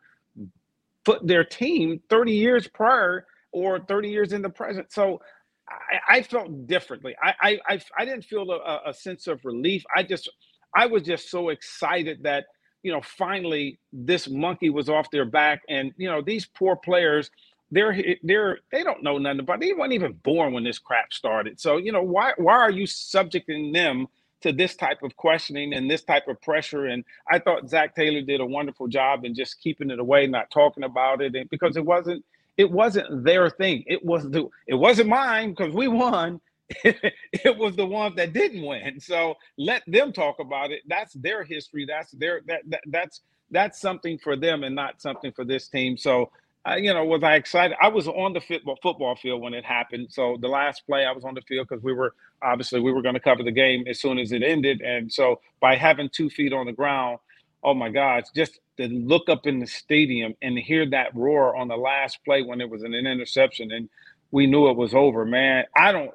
their 1.23 1.43
team 1.43 2.01
30 2.09 2.31
years 2.33 2.67
prior 2.67 3.25
or 3.51 3.79
30 3.79 4.09
years 4.09 4.33
in 4.33 4.41
the 4.41 4.49
present. 4.49 4.91
So 4.91 5.21
I, 5.69 6.17
I 6.17 6.21
felt 6.23 6.67
differently. 6.67 7.15
I, 7.21 7.59
I 7.67 7.79
I 7.97 8.05
didn't 8.05 8.23
feel 8.23 8.49
a, 8.51 8.81
a 8.87 8.93
sense 8.93 9.27
of 9.27 9.43
relief. 9.45 9.83
I 9.95 10.03
just 10.03 10.29
I 10.75 10.85
was 10.85 11.03
just 11.03 11.29
so 11.29 11.49
excited 11.49 12.23
that 12.23 12.45
you 12.87 12.93
know 12.93 13.01
finally 13.01 13.79
this 13.91 14.29
monkey 14.29 14.69
was 14.69 14.87
off 14.87 15.11
their 15.11 15.25
back, 15.25 15.61
and 15.67 15.91
you 15.97 16.09
know 16.09 16.21
these 16.21 16.45
poor 16.45 16.77
players 16.77 17.29
they're 17.69 17.93
they're 18.23 18.59
they 18.71 18.81
don't 18.81 19.03
know 19.03 19.17
nothing 19.17 19.41
about. 19.41 19.57
It. 19.57 19.67
They 19.67 19.73
weren't 19.73 19.91
even 19.91 20.13
born 20.13 20.53
when 20.53 20.63
this 20.63 20.79
crap 20.79 21.11
started. 21.11 21.59
So 21.59 21.75
you 21.75 21.91
know 21.91 22.01
why 22.01 22.31
why 22.37 22.53
are 22.53 22.71
you 22.71 22.87
subjecting 22.87 23.73
them 23.73 24.07
to 24.41 24.53
this 24.53 24.75
type 24.75 25.03
of 25.03 25.17
questioning 25.17 25.73
and 25.73 25.91
this 25.91 26.03
type 26.03 26.27
of 26.29 26.39
pressure. 26.41 26.85
And 26.85 27.03
I 27.29 27.39
thought 27.39 27.67
Zac 27.67 27.95
Taylor 27.95 28.21
did 28.21 28.39
a 28.39 28.45
wonderful 28.45 28.87
job 28.87 29.25
in 29.25 29.33
just 29.33 29.59
keeping 29.61 29.89
it 29.89 29.99
away, 29.99 30.27
not 30.27 30.51
talking 30.51 30.83
about 30.83 31.21
it, 31.21 31.35
and 31.35 31.49
because 31.49 31.75
it 31.75 31.85
wasn't 31.85 32.23
it 32.55 32.71
wasn't 32.71 33.25
their 33.25 33.49
thing. 33.49 33.83
It 33.85 34.05
was 34.05 34.29
the 34.29 34.47
it 34.67 34.75
wasn't 34.75 35.09
mine 35.09 35.51
because 35.51 35.73
we 35.73 35.89
won. 35.89 36.39
it 36.83 37.57
was 37.57 37.75
the 37.75 37.85
one 37.85 38.15
that 38.15 38.33
didn't 38.33 38.65
win. 38.65 38.99
So 39.01 39.35
let 39.57 39.83
them 39.87 40.11
talk 40.13 40.39
about 40.39 40.71
it. 40.71 40.81
That's 40.87 41.13
their 41.13 41.43
history. 41.43 41.85
That's 41.87 42.11
their 42.11 42.41
that, 42.47 42.61
that 42.67 42.81
that's 42.87 43.21
that's 43.51 43.79
something 43.79 44.17
for 44.17 44.35
them 44.35 44.63
and 44.63 44.75
not 44.75 45.01
something 45.01 45.31
for 45.31 45.45
this 45.45 45.67
team. 45.69 45.97
So 45.97 46.31
you 46.75 46.93
know, 46.93 47.05
was 47.05 47.23
I 47.23 47.35
excited? 47.35 47.77
I 47.81 47.87
was 47.87 48.07
on 48.09 48.33
the 48.33 48.41
football 48.41 48.77
football 48.83 49.15
field 49.15 49.41
when 49.41 49.53
it 49.53 49.63
happened. 49.63 50.07
So 50.11 50.37
the 50.41 50.49
last 50.49 50.85
play, 50.85 51.05
I 51.05 51.11
was 51.13 51.23
on 51.23 51.33
the 51.33 51.41
field 51.41 51.67
because 51.69 51.83
we 51.83 51.93
were 51.93 52.13
obviously 52.41 52.81
we 52.81 52.91
were 52.91 53.01
going 53.01 53.13
to 53.15 53.21
cover 53.21 53.43
the 53.43 53.51
game 53.51 53.85
as 53.87 54.01
soon 54.01 54.19
as 54.19 54.31
it 54.33 54.43
ended. 54.43 54.81
And 54.81 55.11
so 55.11 55.39
by 55.61 55.75
having 55.77 56.09
two 56.09 56.29
feet 56.29 56.51
on 56.53 56.65
the 56.65 56.73
ground, 56.73 57.19
oh 57.63 57.73
my 57.73 57.89
gosh, 57.89 58.23
just 58.35 58.59
to 58.77 58.87
look 58.87 59.29
up 59.29 59.47
in 59.47 59.59
the 59.59 59.67
stadium 59.67 60.35
and 60.41 60.57
hear 60.59 60.89
that 60.89 61.15
roar 61.15 61.55
on 61.55 61.67
the 61.69 61.77
last 61.77 62.19
play 62.25 62.43
when 62.43 62.59
it 62.59 62.69
was 62.69 62.83
an 62.83 62.93
interception 62.93 63.71
and 63.71 63.89
we 64.31 64.45
knew 64.45 64.69
it 64.69 64.75
was 64.75 64.93
over, 64.93 65.25
man. 65.25 65.65
I 65.75 65.91
don't. 65.93 66.11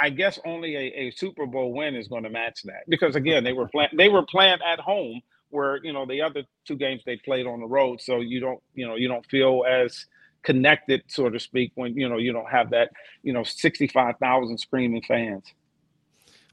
I 0.00 0.10
guess 0.10 0.40
only 0.44 0.74
a, 0.74 1.06
a 1.06 1.10
Super 1.12 1.46
Bowl 1.46 1.72
win 1.72 1.94
is 1.94 2.08
going 2.08 2.24
to 2.24 2.30
match 2.30 2.62
that 2.64 2.82
because 2.88 3.14
again, 3.14 3.44
they 3.44 3.52
were 3.52 3.68
playing. 3.68 3.90
They 3.96 4.08
were 4.08 4.24
playing 4.24 4.58
at 4.66 4.80
home 4.80 5.22
where 5.50 5.78
you 5.84 5.92
know 5.92 6.06
the 6.06 6.22
other 6.22 6.42
two 6.66 6.76
games 6.76 7.02
they 7.06 7.16
played 7.16 7.46
on 7.46 7.60
the 7.60 7.66
road 7.66 8.00
so 8.00 8.20
you 8.20 8.40
don't 8.40 8.60
you 8.74 8.86
know 8.86 8.96
you 8.96 9.08
don't 9.08 9.24
feel 9.26 9.64
as 9.66 10.06
connected 10.42 11.02
so 11.08 11.30
to 11.30 11.40
speak 11.40 11.72
when 11.74 11.94
you 11.96 12.08
know 12.08 12.18
you 12.18 12.32
don't 12.32 12.50
have 12.50 12.70
that 12.70 12.90
you 13.22 13.32
know 13.32 13.42
65,000 13.42 14.58
screaming 14.58 15.02
fans. 15.06 15.44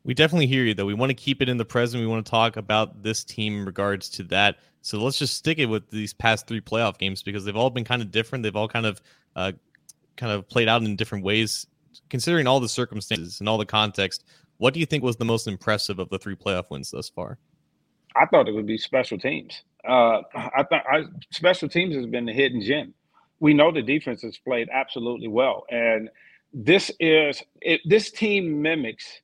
We 0.04 0.14
definitely 0.14 0.48
hear 0.48 0.64
you 0.64 0.76
though. 0.76 0.86
We 0.86 0.94
want 0.94 1.10
to 1.10 1.16
keep 1.16 1.42
it 1.42 1.50
in 1.50 1.58
the 1.58 1.66
present. 1.66 2.02
We 2.02 2.08
want 2.08 2.26
to 2.26 2.30
talk 2.30 2.58
about 2.58 3.02
this 3.02 3.24
team 3.24 3.60
in 3.60 3.66
regards 3.66 4.10
to 4.12 4.24
that. 4.26 4.58
So 4.84 5.00
let's 5.00 5.18
just 5.18 5.36
stick 5.36 5.58
it 5.58 5.66
with 5.66 5.90
these 5.90 6.14
past 6.14 6.46
three 6.46 6.62
playoff 6.62 7.00
games 7.00 7.24
because 7.24 7.44
they've 7.44 7.56
all 7.56 7.72
been 7.72 7.86
kind 7.86 8.04
of 8.04 8.12
different. 8.12 8.44
They've 8.44 8.56
all 8.56 8.68
kind 8.68 8.86
of 8.86 9.02
uh, 9.36 9.54
kind 10.16 10.32
of 10.32 10.48
played 10.48 10.68
out 10.68 10.84
in 10.84 10.96
different 10.96 11.24
ways 11.24 11.66
considering 12.16 12.48
all 12.48 12.60
the 12.60 12.70
circumstances 12.70 13.40
and 13.40 13.50
all 13.50 13.58
the 13.58 13.66
context 13.66 14.24
what 14.58 14.74
do 14.74 14.80
you 14.80 14.86
think 14.86 15.04
was 15.04 15.18
the 15.18 15.26
most 15.26 15.48
impressive 15.48 16.00
of 16.00 16.10
the 16.10 16.18
three 16.18 16.36
playoff 16.36 16.70
wins 16.70 16.92
thus 16.92 17.10
far 17.10 17.38
I 18.16 18.26
thought 18.26 18.48
it 18.48 18.54
would 18.54 18.66
be 18.66 18.78
special 18.78 19.18
teams. 19.18 19.64
Uh, 19.88 20.22
I 20.36 20.64
thought 20.70 20.84
special 21.32 21.70
teams 21.70 21.96
has 21.96 22.06
been 22.06 22.26
the 22.26 22.34
hidden 22.34 22.62
gem. 22.62 22.94
We 23.40 23.54
know 23.54 23.72
the 23.72 23.82
defense 23.82 24.22
has 24.22 24.38
played 24.38 24.70
absolutely 24.72 25.28
well, 25.28 25.66
and 25.70 26.10
this 26.54 26.90
is 27.00 27.44
it, 27.62 27.82
this 27.86 28.10
team 28.10 28.62
mimics 28.62 29.22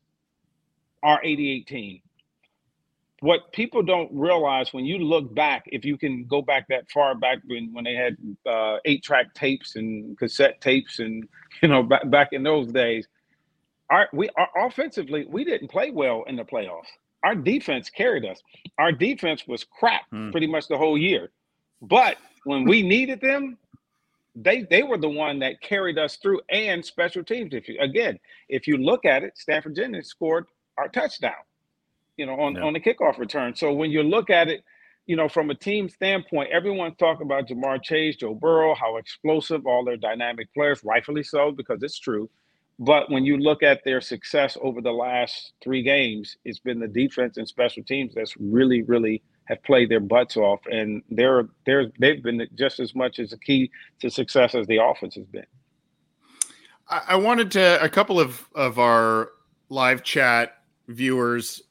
our 1.01 1.19
'88 1.23 1.67
team. 1.67 2.01
What 3.21 3.51
people 3.53 3.81
don't 3.83 4.09
realize 4.13 4.73
when 4.73 4.85
you 4.85 4.99
look 4.99 5.33
back, 5.33 5.63
if 5.67 5.85
you 5.85 5.97
can 5.97 6.25
go 6.25 6.41
back 6.41 6.67
that 6.69 6.89
far 6.91 7.15
back 7.15 7.39
when, 7.45 7.71
when 7.71 7.83
they 7.83 7.93
had 7.93 8.17
uh, 8.45 8.77
eight 8.85 9.03
track 9.03 9.33
tapes 9.33 9.75
and 9.75 10.17
cassette 10.17 10.59
tapes, 10.59 10.99
and 10.99 11.27
you 11.61 11.69
know 11.69 11.83
back, 11.83 12.09
back 12.09 12.29
in 12.33 12.43
those 12.43 12.71
days, 12.71 13.07
our 13.89 14.09
we 14.11 14.29
our, 14.37 14.67
offensively 14.67 15.25
we 15.29 15.43
didn't 15.43 15.69
play 15.69 15.91
well 15.91 16.23
in 16.27 16.35
the 16.35 16.43
playoffs 16.43 16.87
our 17.23 17.35
defense 17.35 17.89
carried 17.89 18.25
us. 18.25 18.41
Our 18.77 18.91
defense 18.91 19.47
was 19.47 19.63
crap 19.63 20.09
hmm. 20.09 20.31
pretty 20.31 20.47
much 20.47 20.67
the 20.67 20.77
whole 20.77 20.97
year. 20.97 21.31
But 21.81 22.17
when 22.43 22.65
we 22.65 22.81
needed 22.81 23.21
them, 23.21 23.57
they 24.35 24.63
they 24.63 24.83
were 24.83 24.97
the 24.97 25.09
one 25.09 25.39
that 25.39 25.61
carried 25.61 25.97
us 25.97 26.15
through 26.17 26.41
and 26.49 26.83
special 26.85 27.23
teams. 27.23 27.53
If 27.53 27.67
you 27.67 27.77
again, 27.81 28.19
if 28.49 28.67
you 28.67 28.77
look 28.77 29.05
at 29.05 29.23
it, 29.23 29.37
Stanford 29.37 29.75
Jennings 29.75 30.07
scored 30.07 30.45
our 30.77 30.87
touchdown, 30.87 31.33
you 32.21 32.27
know, 32.27 32.39
on, 32.39 32.53
yeah. 32.53 32.61
on 32.61 32.73
the 32.73 32.79
kickoff 32.79 33.17
return. 33.17 33.55
So 33.55 33.73
when 33.73 33.89
you 33.89 34.03
look 34.03 34.29
at 34.29 34.47
it, 34.47 34.63
you 35.07 35.15
know, 35.15 35.27
from 35.27 35.49
a 35.49 35.55
team 35.55 35.89
standpoint, 35.89 36.51
everyone's 36.51 36.95
talking 36.99 37.25
about 37.25 37.47
Ja'Marr 37.47 37.81
Chase, 37.81 38.15
Joe 38.15 38.35
Burrow, 38.35 38.75
how 38.75 38.97
explosive, 38.97 39.65
all 39.65 39.83
their 39.83 39.97
dynamic 39.97 40.53
players, 40.53 40.83
rightfully 40.83 41.23
so, 41.23 41.51
because 41.51 41.81
it's 41.81 41.97
true. 41.97 42.29
But 42.77 43.09
when 43.09 43.25
you 43.25 43.37
look 43.37 43.63
at 43.63 43.83
their 43.83 44.01
success 44.01 44.55
over 44.61 44.81
the 44.81 44.91
last 44.91 45.53
three 45.63 45.81
games, 45.81 46.37
it's 46.45 46.59
been 46.59 46.79
the 46.79 46.87
defense 46.87 47.37
and 47.37 47.47
special 47.47 47.81
teams 47.83 48.13
that's 48.13 48.35
really, 48.37 48.83
really 48.83 49.23
have 49.45 49.63
played 49.63 49.89
their 49.89 49.99
butts 49.99 50.37
off, 50.37 50.59
and 50.71 51.01
they're 51.09 51.49
they're 51.65 51.91
they've 51.99 52.21
been 52.21 52.47
just 52.55 52.79
as 52.79 52.93
much 52.93 53.17
as 53.17 53.33
a 53.33 53.37
key 53.37 53.71
to 53.99 54.11
success 54.11 54.53
as 54.53 54.67
the 54.67 54.77
offense 54.77 55.15
has 55.15 55.25
been. 55.25 55.45
I 56.87 57.15
wanted 57.15 57.51
to 57.51 57.83
a 57.83 57.89
couple 57.89 58.19
of 58.19 58.47
of 58.53 58.77
our 58.77 59.31
live 59.69 60.03
chat 60.03 60.57
viewers 60.87 61.61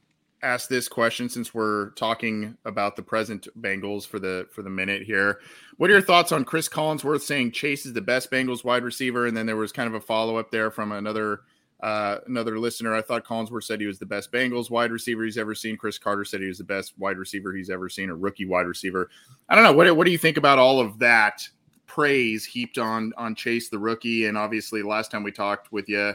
ask 0.43 0.69
this 0.69 0.89
question 0.89 1.29
since 1.29 1.53
we're 1.53 1.91
talking 1.91 2.57
about 2.65 2.97
the 2.97 3.03
present 3.03 3.49
Bengals 3.61 4.07
for 4.07 4.19
the 4.19 4.47
for 4.51 4.63
the 4.63 4.71
minute 4.71 5.03
here. 5.03 5.41
What 5.77 5.91
are 5.91 5.95
your 5.95 6.03
thoughts 6.03 6.33
on 6.33 6.45
Chris 6.45 6.69
Collinsworth 6.69 7.23
saying 7.23 7.53
Chase 7.53 7.87
is 7.87 7.93
the 7.93 8.01
best 8.01 8.31
Bengals 8.31 8.65
wide 8.65 8.85
receiver? 8.85 9.27
And 9.27 9.37
then 9.37 9.47
there 9.47 9.57
was 9.57 9.73
kind 9.73 9.89
of 9.89 9.95
a 9.95 10.01
follow 10.01 10.37
up 10.37 10.51
there 10.51 10.71
from 10.71 10.93
another 10.93 11.43
uh, 11.83 12.19
another 12.27 12.59
listener. 12.59 12.95
I 12.95 13.03
thought 13.03 13.25
Collinsworth 13.25 13.65
said 13.65 13.81
he 13.81 13.87
was 13.87 13.99
the 13.99 14.07
best 14.07 14.33
Bengals 14.33 14.71
wide 14.71 14.93
receiver 14.93 15.25
he's 15.25 15.39
ever 15.39 15.55
seen. 15.55 15.77
Cris 15.77 15.99
Carter 15.99 16.25
said 16.25 16.41
he 16.41 16.49
was 16.49 16.59
the 16.59 16.65
best 16.65 16.99
wide 16.99 17.17
receiver 17.17 17.55
he's 17.55 17.71
ever 17.71 17.89
seen, 17.89 18.11
a 18.11 18.15
rookie 18.15 18.47
wide 18.47 18.67
receiver. 18.67 19.11
I 19.49 19.55
don't 19.55 19.65
know. 19.65 19.73
What 19.73 19.95
what 19.97 20.05
do 20.05 20.11
you 20.11 20.19
think 20.19 20.37
about 20.37 20.59
all 20.59 20.81
of 20.81 20.99
that 20.99 21.47
praise 21.87 22.45
heaped 22.45 22.79
on 22.79 23.13
on 23.17 23.35
Chase 23.35 23.69
the 23.69 23.79
rookie? 23.79 24.27
And 24.27 24.37
obviously, 24.37 24.83
last 24.83 25.11
time 25.11 25.23
we 25.23 25.33
talked 25.33 25.73
with 25.73 25.89
you 25.89 26.15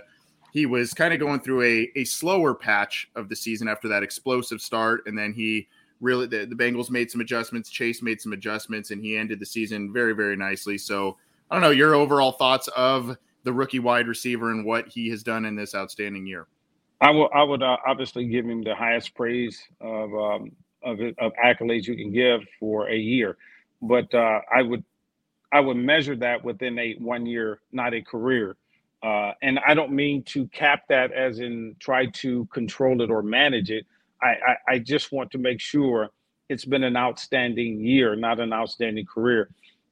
he 0.56 0.66
was 0.66 0.94
kind 0.94 1.14
of 1.14 1.20
going 1.20 1.42
through 1.42 1.64
a, 1.64 1.92
a 1.98 2.06
slower 2.06 2.56
patch 2.56 3.10
of 3.18 3.28
the 3.28 3.36
season 3.36 3.68
after 3.68 3.90
that 3.90 4.04
explosive 4.04 4.62
start. 4.62 5.04
And 5.06 5.18
then 5.18 5.34
he 5.34 5.68
really, 6.00 6.28
the, 6.28 6.46
the 6.46 6.56
Bengals 6.56 6.90
made 6.90 7.12
some 7.12 7.20
adjustments. 7.20 7.70
Chase 7.70 8.02
made 8.02 8.22
some 8.22 8.32
adjustments 8.32 8.92
and 8.92 9.02
he 9.02 9.18
ended 9.18 9.42
the 9.42 9.46
season 9.46 9.92
very, 9.92 10.14
very 10.14 10.38
nicely. 10.38 10.78
So 10.78 11.18
I 11.52 11.56
don't 11.56 11.62
know 11.62 11.72
your 11.72 11.94
overall 11.94 12.32
thoughts 12.32 12.70
of 12.70 13.18
the 13.44 13.52
rookie 13.52 13.80
wide 13.80 14.08
receiver 14.08 14.52
and 14.52 14.66
what 14.66 14.88
he 14.88 15.10
has 15.10 15.24
done 15.24 15.44
in 15.44 15.58
this 15.58 15.76
outstanding 15.76 16.26
year. 16.26 16.48
I 17.02 17.12
will, 17.12 17.30
I 17.36 17.44
would 17.44 17.62
uh, 17.62 17.76
obviously 17.86 18.26
give 18.26 18.46
him 18.46 18.64
the 18.64 18.76
highest 18.76 19.14
praise 19.14 19.62
of, 19.82 20.14
um, 20.14 20.54
of, 20.84 21.02
of 21.18 21.34
accolades 21.34 21.86
you 21.86 21.98
can 21.98 22.14
give 22.14 22.40
for 22.62 22.88
a 22.88 22.96
year. 22.96 23.36
But 23.82 24.14
uh, 24.14 24.40
I 24.56 24.62
would, 24.62 24.86
I 25.52 25.60
would 25.60 25.76
measure 25.76 26.16
that 26.16 26.46
within 26.46 26.80
a 26.80 26.96
one 27.00 27.26
year, 27.26 27.60
not 27.74 27.94
a 27.94 28.02
career. 28.02 28.56
Uh, 29.06 29.34
and 29.44 29.60
I 29.68 29.76
don't 29.76 29.94
mean 29.94 30.24
to 30.26 30.48
cap 30.50 30.86
that 30.90 31.14
as 31.14 31.40
in 31.40 31.78
try 31.80 32.08
to 32.08 32.48
control 32.48 33.02
it 33.04 33.12
or 33.12 33.24
manage 33.24 33.72
it. 33.72 33.86
I, 34.24 34.28
I, 34.28 34.58
I 34.76 34.80
just 34.80 35.14
want 35.14 35.32
to 35.34 35.40
make 35.40 35.62
sure 35.62 36.12
it's 36.50 36.66
been 36.66 36.84
an 36.86 36.98
outstanding 36.98 37.82
year, 37.82 38.18
not 38.18 38.42
an 38.42 38.54
outstanding 38.54 39.08
career. 39.08 39.52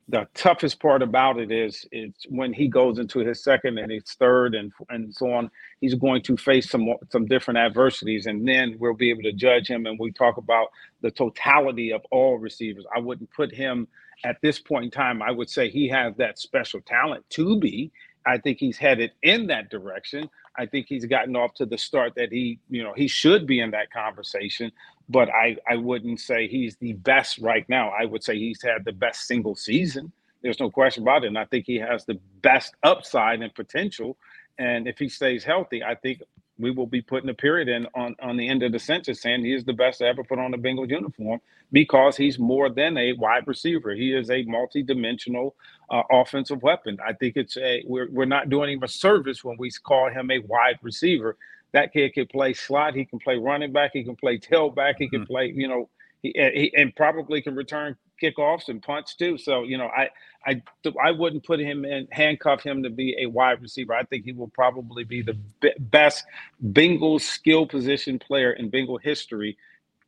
The 0.09 0.27
toughest 0.35 0.81
part 0.81 1.03
about 1.03 1.39
it 1.39 1.51
is 1.51 1.85
it's 1.91 2.25
when 2.29 2.53
he 2.53 2.69
goes 2.69 2.99
into 2.99 3.19
his 3.21 3.43
second 3.43 3.79
and 3.79 3.91
his 3.91 4.05
third 4.19 4.55
and 4.55 4.73
and 4.89 5.13
so 5.15 5.33
on. 5.33 5.51
He's 5.81 5.95
going 5.95 6.23
to 6.23 6.37
face 6.37 6.69
some 6.71 6.95
some 7.11 7.27
different 7.27 7.59
adversities, 7.59 8.27
and 8.27 8.47
then 8.47 8.77
we'll 8.79 8.95
be 8.95 9.11
able 9.11 9.23
to 9.23 9.33
judge 9.33 9.69
him. 9.69 9.87
And 9.87 9.99
we 9.99 10.11
talk 10.13 10.37
about 10.37 10.69
the 11.03 11.11
totality 11.11 11.93
of 11.93 12.03
all 12.11 12.39
receivers. 12.39 12.85
I 12.95 12.99
wouldn't 12.99 13.31
put 13.31 13.53
him 13.53 13.87
at 14.25 14.37
this 14.41 14.59
point 14.59 14.85
in 14.87 14.91
time. 14.91 15.23
I 15.23 15.31
would 15.31 15.51
say 15.51 15.69
he 15.69 15.89
has 15.89 16.15
that 16.17 16.39
special 16.39 16.81
talent 16.81 17.25
to 17.31 17.59
be 17.59 17.91
I 18.25 18.37
think 18.37 18.57
he's 18.59 18.77
headed 18.77 19.11
in 19.21 19.47
that 19.47 19.69
direction. 19.69 20.29
I 20.57 20.65
think 20.65 20.87
he's 20.87 21.05
gotten 21.05 21.35
off 21.35 21.53
to 21.55 21.65
the 21.65 21.77
start 21.77 22.13
that 22.15 22.31
he, 22.31 22.59
you 22.69 22.83
know, 22.83 22.93
he 22.93 23.07
should 23.07 23.47
be 23.47 23.59
in 23.59 23.71
that 23.71 23.91
conversation. 23.91 24.71
But 25.09 25.29
I, 25.29 25.57
I 25.69 25.75
wouldn't 25.75 26.19
say 26.19 26.47
he's 26.47 26.77
the 26.77 26.93
best 26.93 27.39
right 27.39 27.67
now. 27.67 27.89
I 27.89 28.05
would 28.05 28.23
say 28.23 28.37
he's 28.37 28.61
had 28.61 28.85
the 28.85 28.93
best 28.93 29.27
single 29.27 29.55
season. 29.55 30.11
There's 30.41 30.59
no 30.59 30.69
question 30.69 31.03
about 31.03 31.23
it. 31.23 31.27
And 31.27 31.37
I 31.37 31.45
think 31.45 31.65
he 31.65 31.77
has 31.77 32.05
the 32.05 32.19
best 32.41 32.75
upside 32.83 33.41
and 33.41 33.53
potential. 33.53 34.17
And 34.57 34.87
if 34.87 34.99
he 34.99 35.09
stays 35.09 35.43
healthy, 35.43 35.83
I 35.83 35.95
think 35.95 36.21
we 36.63 36.71
will 36.71 36.87
be 36.87 37.01
putting 37.01 37.29
a 37.29 37.33
period 37.33 37.67
in 37.67 37.85
on, 37.93 38.15
on 38.21 38.37
the 38.37 38.47
end 38.47 38.63
of 38.63 38.71
the 38.71 38.79
sentence 38.79 39.21
saying 39.21 39.43
he 39.43 39.53
is 39.53 39.65
the 39.65 39.73
best 39.73 39.99
to 39.99 40.05
ever 40.05 40.23
put 40.23 40.39
on 40.39 40.53
a 40.53 40.57
Bengals 40.57 40.89
uniform 40.89 41.39
because 41.71 42.17
he's 42.17 42.39
more 42.39 42.69
than 42.69 42.97
a 42.97 43.13
wide 43.13 43.45
receiver. 43.45 43.93
He 43.93 44.13
is 44.13 44.29
a 44.31 44.43
multi-dimensional 44.43 45.55
uh, 45.89 46.03
offensive 46.09 46.63
weapon. 46.63 46.97
I 47.05 47.13
think 47.13 47.35
it's 47.35 47.57
a 47.57 47.83
we're, 47.85 48.09
we're 48.09 48.25
not 48.25 48.49
doing 48.49 48.71
him 48.71 48.83
a 48.83 48.87
service 48.87 49.43
when 49.43 49.57
we 49.57 49.69
call 49.83 50.09
him 50.09 50.31
a 50.31 50.39
wide 50.39 50.79
receiver. 50.81 51.37
That 51.73 51.91
kid 51.91 52.13
can 52.13 52.27
play 52.27 52.53
slot, 52.53 52.95
he 52.95 53.05
can 53.05 53.19
play 53.19 53.37
running 53.37 53.71
back, 53.71 53.91
he 53.93 54.03
can 54.03 54.15
play 54.15 54.37
tailback, 54.37 54.95
he 54.99 55.09
can 55.09 55.21
mm-hmm. 55.21 55.31
play, 55.33 55.51
you 55.53 55.67
know, 55.67 55.89
he, 56.21 56.31
he, 56.35 56.73
and 56.75 56.95
probably 56.95 57.41
can 57.41 57.55
return 57.55 57.97
kickoffs 58.23 58.69
and 58.69 58.81
punts 58.81 59.15
too. 59.15 59.37
So 59.37 59.63
you 59.63 59.77
know, 59.77 59.87
I 59.87 60.09
I 60.45 60.61
I 61.03 61.11
wouldn't 61.11 61.43
put 61.43 61.59
him 61.59 61.85
in 61.85 62.07
handcuff 62.11 62.63
him 62.63 62.83
to 62.83 62.89
be 62.89 63.15
a 63.19 63.25
wide 63.27 63.61
receiver. 63.61 63.93
I 63.93 64.03
think 64.03 64.25
he 64.25 64.31
will 64.31 64.49
probably 64.49 65.03
be 65.03 65.21
the 65.21 65.37
b- 65.59 65.73
best 65.79 66.25
Bengals 66.63 67.21
skill 67.21 67.65
position 67.65 68.19
player 68.19 68.51
in 68.51 68.69
Bengal 68.69 68.97
history 68.97 69.57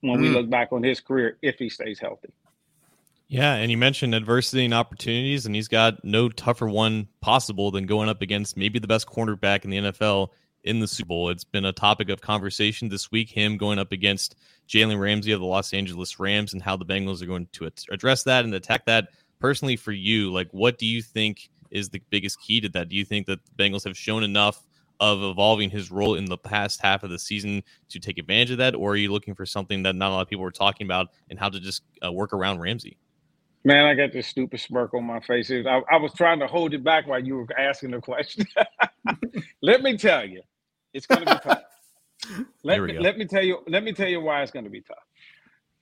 when 0.01 0.19
mm. 0.19 0.21
we 0.21 0.29
look 0.29 0.49
back 0.49 0.71
on 0.71 0.83
his 0.83 0.99
career 0.99 1.37
if 1.41 1.57
he 1.57 1.69
stays 1.69 1.99
healthy. 1.99 2.29
Yeah, 3.27 3.55
and 3.55 3.71
you 3.71 3.77
mentioned 3.77 4.13
adversity 4.13 4.65
and 4.65 4.73
opportunities, 4.73 5.45
and 5.45 5.55
he's 5.55 5.67
got 5.67 6.03
no 6.03 6.29
tougher 6.29 6.67
one 6.67 7.07
possible 7.21 7.71
than 7.71 7.87
going 7.87 8.07
up 8.07 8.21
against 8.21 8.55
maybe 8.55 8.77
the 8.77 8.87
best 8.87 9.07
cornerback 9.07 9.63
in 9.63 9.71
the 9.71 9.77
NFL 9.77 10.29
in 10.65 10.79
the 10.79 10.87
Super 10.87 11.07
Bowl. 11.07 11.29
It's 11.29 11.43
been 11.43 11.65
a 11.65 11.71
topic 11.71 12.09
of 12.09 12.21
conversation 12.21 12.89
this 12.89 13.11
week, 13.11 13.29
him 13.29 13.55
going 13.55 13.79
up 13.79 13.91
against 13.91 14.35
Jalen 14.67 14.99
Ramsey 14.99 15.31
of 15.31 15.39
the 15.39 15.45
Los 15.45 15.73
Angeles 15.73 16.19
Rams 16.19 16.53
and 16.53 16.61
how 16.61 16.75
the 16.75 16.85
Bengals 16.85 17.21
are 17.21 17.27
going 17.27 17.47
to 17.53 17.71
address 17.91 18.23
that 18.23 18.43
and 18.43 18.53
attack 18.53 18.85
that. 18.85 19.09
Personally, 19.39 19.75
for 19.75 19.91
you, 19.91 20.31
like, 20.31 20.49
what 20.51 20.77
do 20.77 20.85
you 20.85 21.01
think 21.01 21.49
is 21.71 21.89
the 21.89 22.01
biggest 22.09 22.41
key 22.41 22.59
to 22.61 22.69
that? 22.69 22.89
Do 22.89 22.95
you 22.95 23.05
think 23.05 23.27
that 23.27 23.39
the 23.45 23.63
Bengals 23.63 23.83
have 23.85 23.97
shown 23.97 24.23
enough 24.23 24.65
of 24.99 25.21
evolving 25.23 25.69
his 25.69 25.91
role 25.91 26.15
in 26.15 26.25
the 26.25 26.37
past 26.37 26.81
half 26.81 27.03
of 27.03 27.09
the 27.09 27.19
season 27.19 27.61
to 27.89 27.99
take 27.99 28.17
advantage 28.17 28.51
of 28.51 28.57
that, 28.57 28.75
or 28.75 28.93
are 28.93 28.95
you 28.95 29.11
looking 29.11 29.35
for 29.35 29.45
something 29.45 29.83
that 29.83 29.95
not 29.95 30.09
a 30.09 30.13
lot 30.13 30.21
of 30.21 30.29
people 30.29 30.43
were 30.43 30.51
talking 30.51 30.87
about 30.87 31.09
and 31.29 31.37
how 31.37 31.49
to 31.49 31.59
just 31.59 31.83
uh, 32.03 32.11
work 32.11 32.33
around 32.33 32.59
Ramsey? 32.59 32.97
Man, 33.65 33.85
I 33.85 33.95
got 33.95 34.13
this 34.13 34.27
stupid 34.27 34.59
smirk 34.59 34.93
on 34.93 35.03
my 35.03 35.19
face. 35.21 35.51
I, 35.51 35.81
I 35.91 35.97
was 35.97 36.13
trying 36.13 36.39
to 36.39 36.47
hold 36.47 36.73
it 36.73 36.83
back 36.83 37.07
while 37.07 37.23
you 37.23 37.37
were 37.37 37.47
asking 37.59 37.91
the 37.91 37.99
question. 37.99 38.45
Let 39.61 39.81
me 39.81 39.97
tell 39.97 40.23
you, 40.23 40.41
it's 40.95 41.05
going 41.05 41.25
to 41.25 41.35
be 41.35 41.39
tough. 41.41 41.63
Let 42.63 42.81
me, 42.81 42.97
let 42.97 43.17
me 43.19 43.25
tell 43.25 43.43
you. 43.43 43.59
Let 43.67 43.83
me 43.83 43.93
tell 43.93 44.07
you 44.07 44.19
why 44.19 44.41
it's 44.41 44.51
going 44.51 44.63
to 44.63 44.71
be 44.71 44.81
tough. 44.81 45.03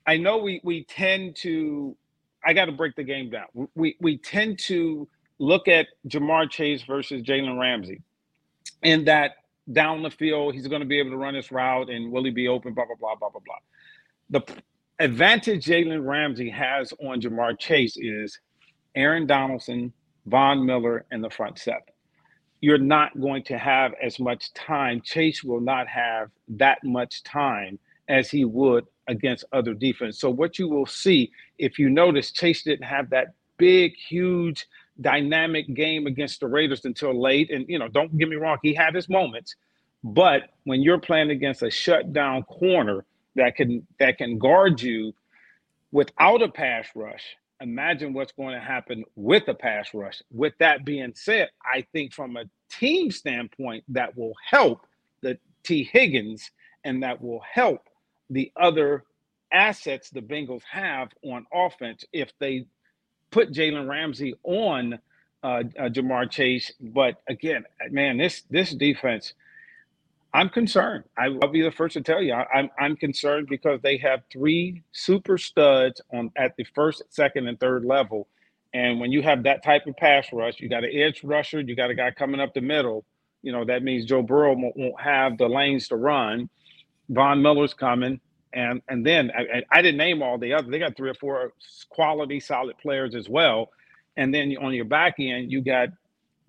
I 0.06 0.18
know 0.18 0.40
we 0.40 0.60
we 0.64 0.84
tend 0.84 1.38
to. 1.38 1.96
I 2.44 2.52
got 2.52 2.66
to 2.66 2.74
break 2.74 2.98
the 2.98 3.04
game 3.04 3.30
down. 3.30 3.46
We 3.76 3.96
we 4.02 4.18
tend 4.18 4.60
to 4.66 5.08
look 5.40 5.70
at 5.70 5.88
Ja'Marr 6.10 6.50
Chase 6.50 6.84
versus 6.84 7.22
Jalen 7.22 7.58
Ramsey, 7.58 8.02
in 8.82 9.06
that 9.06 9.34
down 9.72 10.04
the 10.04 10.10
field 10.10 10.54
he's 10.54 10.68
going 10.68 10.82
to 10.82 10.88
be 10.88 11.00
able 11.00 11.12
to 11.12 11.18
run 11.18 11.36
his 11.36 11.50
route 11.50 11.90
and 11.90 12.12
will 12.12 12.26
he 12.26 12.32
be 12.32 12.50
open? 12.50 12.74
Blah 12.74 12.86
blah 12.88 12.96
blah 13.00 13.16
blah 13.16 13.30
blah 13.30 13.42
blah. 13.46 14.42
The 14.42 14.62
advantage 15.00 15.66
Jalen 15.66 16.06
Ramsey 16.06 16.50
has 16.50 16.92
on 17.02 17.22
Ja'Marr 17.22 17.58
Chase 17.58 17.96
is 17.96 18.38
Aaron 18.96 19.26
Donaldson, 19.28 19.94
Von 20.26 20.66
Miller, 20.66 21.06
and 21.12 21.24
the 21.24 21.30
front 21.30 21.58
seven 21.60 21.84
you're 22.64 22.78
not 22.78 23.20
going 23.20 23.44
to 23.44 23.58
have 23.58 23.94
as 24.02 24.22
much 24.22 24.54
time. 24.54 25.02
Chase 25.02 25.44
will 25.44 25.60
not 25.60 25.86
have 25.86 26.30
that 26.48 26.82
much 26.82 27.22
time 27.24 27.78
as 28.08 28.32
he 28.32 28.46
would 28.46 28.86
against 29.10 29.44
other 29.52 29.74
defense. 29.74 30.18
So 30.18 30.30
what 30.30 30.58
you 30.58 30.70
will 30.70 30.86
see, 30.86 31.30
if 31.58 31.78
you 31.78 31.90
notice, 31.90 32.32
Chase 32.32 32.64
didn't 32.64 32.86
have 32.86 33.10
that 33.10 33.34
big, 33.58 33.98
huge, 33.98 34.66
dynamic 35.02 35.74
game 35.74 36.08
against 36.08 36.40
the 36.40 36.48
Raiders 36.48 36.86
until 36.86 37.22
late. 37.22 37.52
And 37.52 37.66
you 37.68 37.78
know, 37.80 37.90
don't 37.90 38.18
get 38.18 38.30
me 38.30 38.38
wrong, 38.38 38.60
he 38.64 38.74
had 38.74 38.96
his 38.96 39.10
moments. 39.10 39.58
But 40.02 40.44
when 40.64 40.82
you're 40.82 41.02
playing 41.02 41.32
against 41.32 41.64
a 41.64 41.70
shutdown 41.70 42.44
corner 42.44 43.04
that 43.36 43.58
can 43.58 43.86
that 44.00 44.18
can 44.18 44.38
guard 44.38 44.82
you 44.82 45.14
without 45.92 46.42
a 46.42 46.48
pass 46.48 46.88
rush, 46.96 47.26
imagine 47.64 48.14
what's 48.14 48.34
going 48.34 48.54
to 48.54 48.60
happen 48.60 49.06
with 49.16 49.46
the 49.46 49.54
pass 49.54 49.94
rush. 49.94 50.22
With 50.32 50.54
that 50.60 50.86
being 50.86 51.14
said, 51.16 51.50
I 51.64 51.88
think 51.94 52.14
from 52.14 52.38
a 52.38 52.44
team 52.70 53.10
standpoint, 53.10 53.86
that 53.88 54.16
will 54.18 54.34
help 54.48 54.86
the 55.22 55.40
Tee 55.64 55.90
Higgins 55.92 56.52
and 56.84 57.02
that 57.04 57.22
will 57.22 57.42
help 57.50 57.88
the 58.30 58.52
other 58.60 59.06
assets 59.52 60.10
the 60.10 60.22
Bengals 60.22 60.64
have 60.70 61.10
on 61.24 61.46
offense 61.54 62.04
if 62.12 62.32
they 62.40 62.66
put 63.32 63.54
Jalen 63.54 63.88
Ramsey 63.88 64.36
on 64.44 65.00
uh, 65.42 65.64
uh, 65.80 65.90
Ja'Marr 65.90 66.30
Chase. 66.30 66.72
But 66.82 67.22
again, 67.30 67.64
man, 67.90 68.18
this 68.18 68.44
this 68.50 68.72
defense 68.72 69.34
I'm 70.34 70.50
concerned. 70.50 71.04
I, 71.18 71.30
will 71.30 71.48
be 71.48 71.62
the 71.62 71.72
first 71.72 71.94
to 71.94 72.02
tell 72.02 72.22
you. 72.22 72.34
I, 72.34 72.42
am 72.42 72.48
I'm, 72.56 72.70
I'm 72.80 72.96
concerned 72.96 73.48
because 73.50 73.80
they 73.82 73.98
have 73.98 74.22
three 74.32 74.82
super 74.92 75.38
studs 75.38 76.02
on 76.12 76.32
at 76.38 76.56
the 76.58 76.64
first, 76.76 77.04
second, 77.10 77.48
and 77.48 77.60
third 77.60 77.86
level. 77.86 78.28
And 78.74 79.00
when 79.00 79.12
you 79.12 79.22
have 79.22 79.44
that 79.44 79.64
type 79.64 79.86
of 79.86 79.96
pass 79.98 80.28
rush, 80.34 80.60
you 80.60 80.70
got 80.70 80.84
an 80.84 80.92
edge 80.92 81.24
rusher, 81.24 81.62
you 81.62 81.76
got 81.76 81.92
a 81.92 81.96
guy 81.96 82.10
coming 82.12 82.42
up 82.42 82.54
the 82.54 82.62
middle. 82.62 83.06
You 83.44 83.52
know 83.52 83.66
that 83.66 83.84
means 83.84 84.06
Joe 84.06 84.24
Burrow 84.24 84.56
won't, 84.56 85.00
have 85.00 85.38
the 85.38 85.48
lanes 85.48 85.90
to 85.90 85.98
run. 85.98 86.50
Von 87.10 87.42
Miller's 87.42 87.74
coming, 87.74 88.20
and 88.54 88.82
and 88.88 89.06
then 89.06 89.32
I, 89.38 89.64
I 89.70 89.82
didn't 89.82 89.98
name 89.98 90.24
all 90.24 90.38
the 90.38 90.54
other. 90.54 90.72
They 90.72 90.80
got 90.80 90.96
three 90.96 91.10
or 91.10 91.14
four 91.16 91.52
quality, 91.90 92.40
solid 92.40 92.78
players 92.80 93.14
as 93.14 93.30
well. 93.30 93.70
And 94.16 94.34
then 94.34 94.56
on 94.62 94.74
your 94.74 94.86
back 94.86 95.16
end, 95.20 95.52
you 95.52 95.62
got 95.62 95.90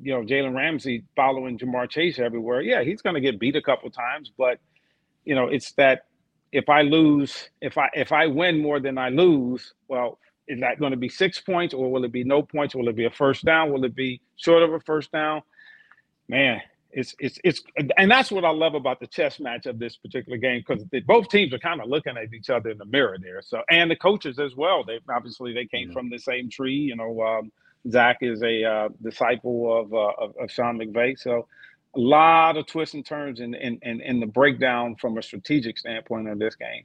you 0.01 0.13
know, 0.13 0.23
Jalen 0.23 0.55
Ramsey 0.55 1.05
following 1.17 1.59
Ja'Marr 1.59 1.89
Chase 1.89 2.19
everywhere. 2.19 2.61
Yeah, 2.61 2.83
he's 2.83 3.03
going 3.03 3.15
to 3.15 3.21
get 3.21 3.39
beat 3.39 3.57
a 3.57 3.63
couple 3.63 3.91
times, 3.91 4.31
but 4.37 4.59
you 5.25 5.35
know, 5.35 5.49
it's 5.49 5.73
that 5.73 6.07
if 6.53 6.69
I 6.69 6.83
lose, 6.83 7.49
if 7.61 7.79
I 7.79 7.89
if 7.95 8.13
I 8.13 8.27
win 8.27 8.61
more 8.61 8.81
than 8.81 8.99
I 8.99 9.09
lose, 9.09 9.75
well, 9.89 10.19
is 10.47 10.61
that 10.61 10.79
going 10.79 10.93
to 10.93 10.97
be 10.97 11.09
six 11.09 11.41
points 11.41 11.75
or 11.75 11.91
will 11.91 12.05
it 12.05 12.13
be 12.13 12.25
no 12.25 12.43
points? 12.43 12.75
Will 12.75 12.89
it 12.89 12.97
be 12.97 13.07
a 13.07 13.11
first 13.11 13.45
down? 13.45 13.73
Will 13.73 13.85
it 13.85 13.95
be 13.95 14.21
short 14.37 14.63
of 14.63 14.73
a 14.73 14.81
first 14.81 15.11
down? 15.11 15.43
Man, 16.29 16.61
it's 16.95 17.15
it's 17.19 17.39
it's 17.45 17.63
and 17.97 18.11
that's 18.11 18.31
what 18.31 18.45
I 18.45 18.51
love 18.51 18.75
about 18.75 19.01
the 19.01 19.07
chess 19.07 19.41
match 19.41 19.67
of 19.67 19.79
this 19.79 19.97
particular 19.97 20.39
game 20.39 20.63
because 20.67 20.85
both 21.07 21.29
teams 21.29 21.53
are 21.53 21.59
kind 21.59 21.81
of 21.81 21.89
looking 21.89 22.17
at 22.17 22.33
each 22.33 22.51
other 22.51 22.71
in 22.71 22.79
the 22.79 22.85
mirror 22.85 23.17
there. 23.21 23.43
So 23.43 23.63
and 23.69 23.91
the 23.91 23.97
coaches 23.97 24.39
as 24.39 24.55
well. 24.55 24.85
They 24.85 25.01
obviously 25.13 25.53
they 25.53 25.67
came 25.67 25.93
from 25.93 26.09
the 26.09 26.19
same 26.19 26.49
tree. 26.49 26.77
You 26.77 26.97
know, 26.97 27.21
um, 27.23 27.53
Zach 27.91 28.19
is 28.23 28.43
a 28.43 28.65
uh, 28.65 28.89
disciple 29.03 29.81
of, 29.81 29.93
uh, 29.93 30.13
of, 30.19 30.35
of 30.41 30.51
Sean 30.51 30.79
McVay. 30.79 31.19
So 31.19 31.47
a 31.97 32.01
lot 32.01 32.57
of 32.57 32.67
twists 32.67 32.95
and 32.95 33.05
turns 33.05 33.41
in 33.41 33.55
in, 33.55 33.79
in, 33.83 34.01
in 34.01 34.21
the 34.21 34.27
breakdown 34.27 34.97
from 34.97 35.19
a 35.19 35.23
strategic 35.23 35.79
standpoint 35.79 36.29
of 36.29 36.39
this 36.39 36.57
game. 36.57 36.85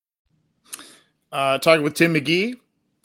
Uh, 1.31 1.57
talking 1.57 1.83
with 1.83 1.93
Tim 1.93 2.13
McGee, 2.13 2.55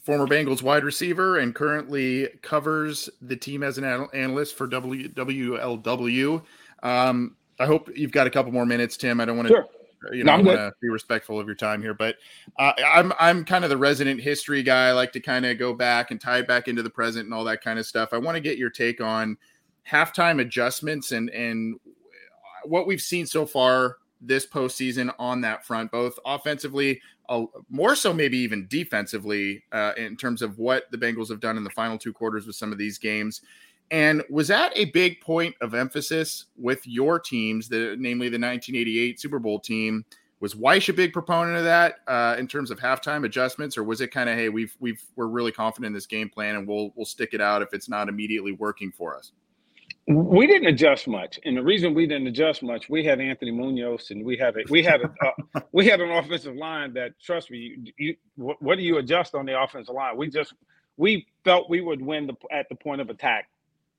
former 0.02 0.26
Bengals 0.26 0.62
wide 0.62 0.84
receiver, 0.84 1.38
and 1.38 1.54
currently 1.54 2.28
covers 2.42 3.08
the 3.22 3.36
team 3.36 3.62
as 3.62 3.78
an 3.78 3.84
analyst 3.84 4.56
for 4.56 4.66
WWLW. 4.66 6.42
Um, 6.82 7.36
I 7.58 7.66
hope 7.66 7.90
you've 7.94 8.12
got 8.12 8.26
a 8.26 8.30
couple 8.30 8.52
more 8.52 8.66
minutes, 8.66 8.96
Tim. 8.96 9.20
I 9.20 9.24
don't 9.24 9.36
want 9.36 9.48
to. 9.48 9.54
Sure. 9.54 9.66
You 10.12 10.24
know, 10.24 10.36
no, 10.36 10.56
I'm 10.56 10.72
be 10.80 10.88
respectful 10.88 11.40
of 11.40 11.46
your 11.46 11.56
time 11.56 11.82
here, 11.82 11.94
but 11.94 12.16
uh, 12.58 12.72
I'm 12.86 13.12
I'm 13.18 13.44
kind 13.44 13.64
of 13.64 13.70
the 13.70 13.76
resident 13.76 14.20
history 14.20 14.62
guy. 14.62 14.88
I 14.88 14.92
like 14.92 15.10
to 15.12 15.20
kind 15.20 15.46
of 15.46 15.58
go 15.58 15.72
back 15.72 16.10
and 16.10 16.20
tie 16.20 16.38
it 16.38 16.46
back 16.46 16.68
into 16.68 16.82
the 16.82 16.90
present 16.90 17.24
and 17.24 17.34
all 17.34 17.44
that 17.44 17.62
kind 17.62 17.78
of 17.78 17.86
stuff. 17.86 18.10
I 18.12 18.18
want 18.18 18.36
to 18.36 18.40
get 18.40 18.58
your 18.58 18.70
take 18.70 19.00
on 19.00 19.36
halftime 19.88 20.40
adjustments 20.40 21.12
and 21.12 21.30
and 21.30 21.80
what 22.64 22.86
we've 22.86 23.00
seen 23.00 23.26
so 23.26 23.46
far 23.46 23.96
this 24.20 24.46
postseason 24.46 25.12
on 25.18 25.40
that 25.42 25.64
front, 25.64 25.90
both 25.90 26.18
offensively, 26.24 27.00
uh, 27.28 27.44
more 27.70 27.94
so 27.94 28.12
maybe 28.12 28.38
even 28.38 28.66
defensively, 28.68 29.62
uh, 29.72 29.92
in 29.96 30.16
terms 30.16 30.42
of 30.42 30.58
what 30.58 30.90
the 30.90 30.98
Bengals 30.98 31.28
have 31.28 31.40
done 31.40 31.56
in 31.56 31.64
the 31.64 31.70
final 31.70 31.98
two 31.98 32.12
quarters 32.12 32.46
with 32.46 32.56
some 32.56 32.72
of 32.72 32.78
these 32.78 32.98
games. 32.98 33.42
And 33.90 34.22
was 34.28 34.48
that 34.48 34.72
a 34.74 34.86
big 34.86 35.20
point 35.20 35.54
of 35.60 35.74
emphasis 35.74 36.46
with 36.56 36.86
your 36.86 37.20
teams, 37.20 37.68
the 37.68 37.96
namely 37.98 38.28
the 38.28 38.38
1988 38.38 39.20
Super 39.20 39.38
Bowl 39.38 39.60
team? 39.60 40.04
Was 40.40 40.54
Wyche 40.54 40.90
a 40.90 40.92
big 40.92 41.14
proponent 41.14 41.56
of 41.56 41.64
that 41.64 41.96
uh, 42.06 42.36
in 42.38 42.46
terms 42.46 42.70
of 42.70 42.78
halftime 42.78 43.24
adjustments, 43.24 43.78
or 43.78 43.84
was 43.84 44.02
it 44.02 44.08
kind 44.08 44.28
of, 44.28 44.36
hey, 44.36 44.50
we've 44.50 44.76
we've 44.80 45.02
we're 45.16 45.28
really 45.28 45.52
confident 45.52 45.86
in 45.86 45.92
this 45.94 46.06
game 46.06 46.28
plan 46.28 46.56
and 46.56 46.68
we'll 46.68 46.92
we'll 46.94 47.06
stick 47.06 47.30
it 47.32 47.40
out 47.40 47.62
if 47.62 47.72
it's 47.72 47.88
not 47.88 48.08
immediately 48.08 48.52
working 48.52 48.92
for 48.92 49.16
us? 49.16 49.32
We 50.08 50.46
didn't 50.46 50.68
adjust 50.68 51.08
much, 51.08 51.40
and 51.44 51.56
the 51.56 51.62
reason 51.62 51.92
we 51.92 52.06
didn't 52.06 52.28
adjust 52.28 52.62
much, 52.62 52.88
we 52.88 53.04
had 53.04 53.20
Anthony 53.20 53.50
Munoz, 53.50 54.12
and 54.12 54.24
we 54.24 54.36
had 54.36 54.56
a, 54.56 54.60
we 54.70 54.82
had 54.82 55.00
a, 55.02 55.12
uh, 55.56 55.60
we 55.72 55.86
had 55.86 56.00
an 56.00 56.10
offensive 56.10 56.54
line 56.54 56.94
that, 56.94 57.18
trust 57.20 57.50
me, 57.50 57.76
you, 57.82 57.92
you, 57.98 58.16
what 58.36 58.76
do 58.76 58.82
you 58.82 58.98
adjust 58.98 59.34
on 59.34 59.46
the 59.46 59.60
offensive 59.60 59.94
line? 59.94 60.16
We 60.16 60.30
just 60.30 60.54
we 60.96 61.26
felt 61.44 61.68
we 61.68 61.80
would 61.80 62.00
win 62.00 62.28
the, 62.28 62.34
at 62.52 62.68
the 62.68 62.76
point 62.76 63.00
of 63.00 63.10
attack, 63.10 63.48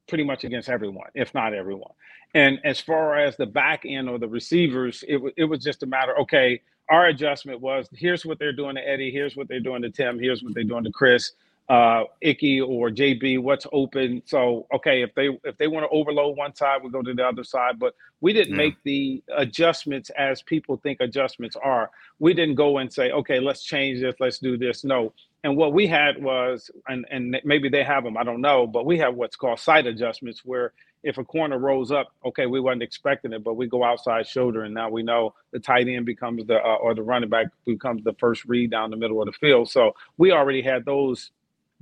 pretty 0.07 0.23
much 0.23 0.45
against 0.45 0.69
everyone, 0.69 1.09
if 1.13 1.33
not 1.33 1.53
everyone. 1.53 1.91
And 2.33 2.59
as 2.63 2.79
far 2.79 3.17
as 3.17 3.35
the 3.35 3.45
back 3.45 3.83
end 3.85 4.07
or 4.07 4.17
the 4.17 4.29
receivers, 4.29 5.03
it 5.09 5.21
it 5.35 5.45
was 5.45 5.61
just 5.61 5.83
a 5.83 5.87
matter. 5.87 6.17
Okay, 6.19 6.61
our 6.89 7.07
adjustment 7.07 7.59
was 7.59 7.89
here's 7.91 8.25
what 8.25 8.39
they're 8.39 8.53
doing 8.53 8.75
to 8.75 8.87
Eddie, 8.87 9.11
here's 9.11 9.35
what 9.35 9.49
they're 9.49 9.59
doing 9.59 9.81
to 9.81 9.89
Tim, 9.89 10.19
here's 10.19 10.41
what 10.41 10.53
they're 10.53 10.63
doing 10.63 10.85
to 10.85 10.91
Chris 10.91 11.33
uh, 11.69 12.03
Ickey 12.21 12.61
or 12.61 12.89
JB, 12.89 13.41
what's 13.41 13.67
open. 13.73 14.21
So 14.25 14.67
okay, 14.73 15.01
if 15.01 15.13
they 15.15 15.37
if 15.43 15.57
they 15.57 15.67
want 15.67 15.83
to 15.83 15.89
overload 15.89 16.37
one 16.37 16.55
side, 16.55 16.81
we 16.83 16.89
go 16.89 17.01
to 17.01 17.13
the 17.13 17.25
other 17.25 17.43
side. 17.43 17.77
But 17.77 17.93
we 18.21 18.33
didn't 18.33 18.51
yeah. 18.51 18.57
make 18.57 18.75
the 18.83 19.21
adjustments 19.35 20.09
as 20.11 20.41
people 20.41 20.77
think 20.77 21.01
adjustments 21.01 21.55
are. 21.61 21.91
We 22.19 22.33
didn't 22.33 22.55
go 22.55 22.77
and 22.77 22.91
say, 22.91 23.11
okay, 23.11 23.39
let's 23.39 23.63
change 23.63 24.01
this, 24.01 24.15
let's 24.19 24.39
do 24.39 24.57
this. 24.57 24.83
No. 24.83 25.13
And 25.43 25.55
what 25.55 25.73
we 25.73 25.87
had 25.87 26.21
was, 26.21 26.71
and 26.87 27.05
and 27.11 27.39
maybe 27.43 27.69
they 27.69 27.83
have 27.83 28.03
them, 28.03 28.17
I 28.17 28.23
don't 28.23 28.41
know, 28.41 28.65
but 28.65 28.85
we 28.85 28.97
have 28.99 29.15
what's 29.15 29.35
called 29.35 29.59
side 29.59 29.87
adjustments, 29.87 30.43
where 30.45 30.73
if 31.03 31.17
a 31.17 31.23
corner 31.23 31.59
rolls 31.59 31.91
up, 31.91 32.07
okay, 32.25 32.47
we 32.47 32.59
wasn't 32.59 32.83
expecting 32.83 33.33
it, 33.33 33.43
but 33.43 33.53
we 33.53 33.67
go 33.67 33.83
outside 33.83 34.25
shoulder, 34.27 34.63
and 34.63 34.73
now 34.73 34.89
we 34.89 35.03
know 35.03 35.33
the 35.51 35.59
tight 35.59 35.87
end 35.87 36.05
becomes 36.05 36.45
the 36.47 36.57
uh, 36.57 36.75
or 36.75 36.95
the 36.95 37.03
running 37.03 37.29
back 37.29 37.47
becomes 37.65 38.03
the 38.03 38.13
first 38.13 38.45
read 38.45 38.71
down 38.71 38.89
the 38.89 38.97
middle 38.97 39.21
of 39.21 39.27
the 39.27 39.31
field. 39.33 39.69
So 39.69 39.95
we 40.17 40.31
already 40.31 40.61
had 40.61 40.85
those 40.85 41.31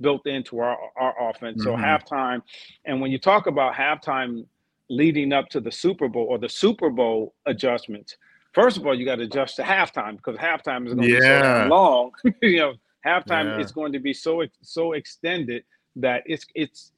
built 0.00 0.26
into 0.26 0.58
our, 0.58 0.76
our 0.96 1.30
offense. 1.30 1.64
Mm-hmm. 1.64 1.80
So 1.80 1.86
halftime, 1.86 2.42
and 2.84 3.00
when 3.00 3.10
you 3.10 3.18
talk 3.18 3.46
about 3.46 3.74
halftime 3.74 4.46
leading 4.88 5.32
up 5.32 5.48
to 5.50 5.60
the 5.60 5.72
Super 5.72 6.08
Bowl 6.08 6.26
or 6.28 6.38
the 6.38 6.48
Super 6.48 6.90
Bowl 6.90 7.34
adjustments, 7.46 8.16
first 8.52 8.76
of 8.76 8.86
all, 8.86 8.94
you 8.94 9.04
got 9.04 9.16
to 9.16 9.24
adjust 9.24 9.56
to 9.56 9.62
halftime 9.62 10.16
because 10.16 10.36
halftime 10.36 10.86
is 10.86 10.94
going 10.94 11.08
to 11.08 11.14
yeah. 11.14 11.62
be 11.62 11.68
so 11.68 11.74
long. 11.74 12.10
you 12.42 12.58
know, 12.58 12.74
halftime 13.06 13.56
yeah. 13.56 13.60
is 13.60 13.72
going 13.72 13.92
to 13.92 14.00
be 14.00 14.12
so 14.12 14.44
so 14.62 14.92
extended 14.92 15.64
that 15.96 16.22
it's 16.26 16.46
it's 16.54 16.92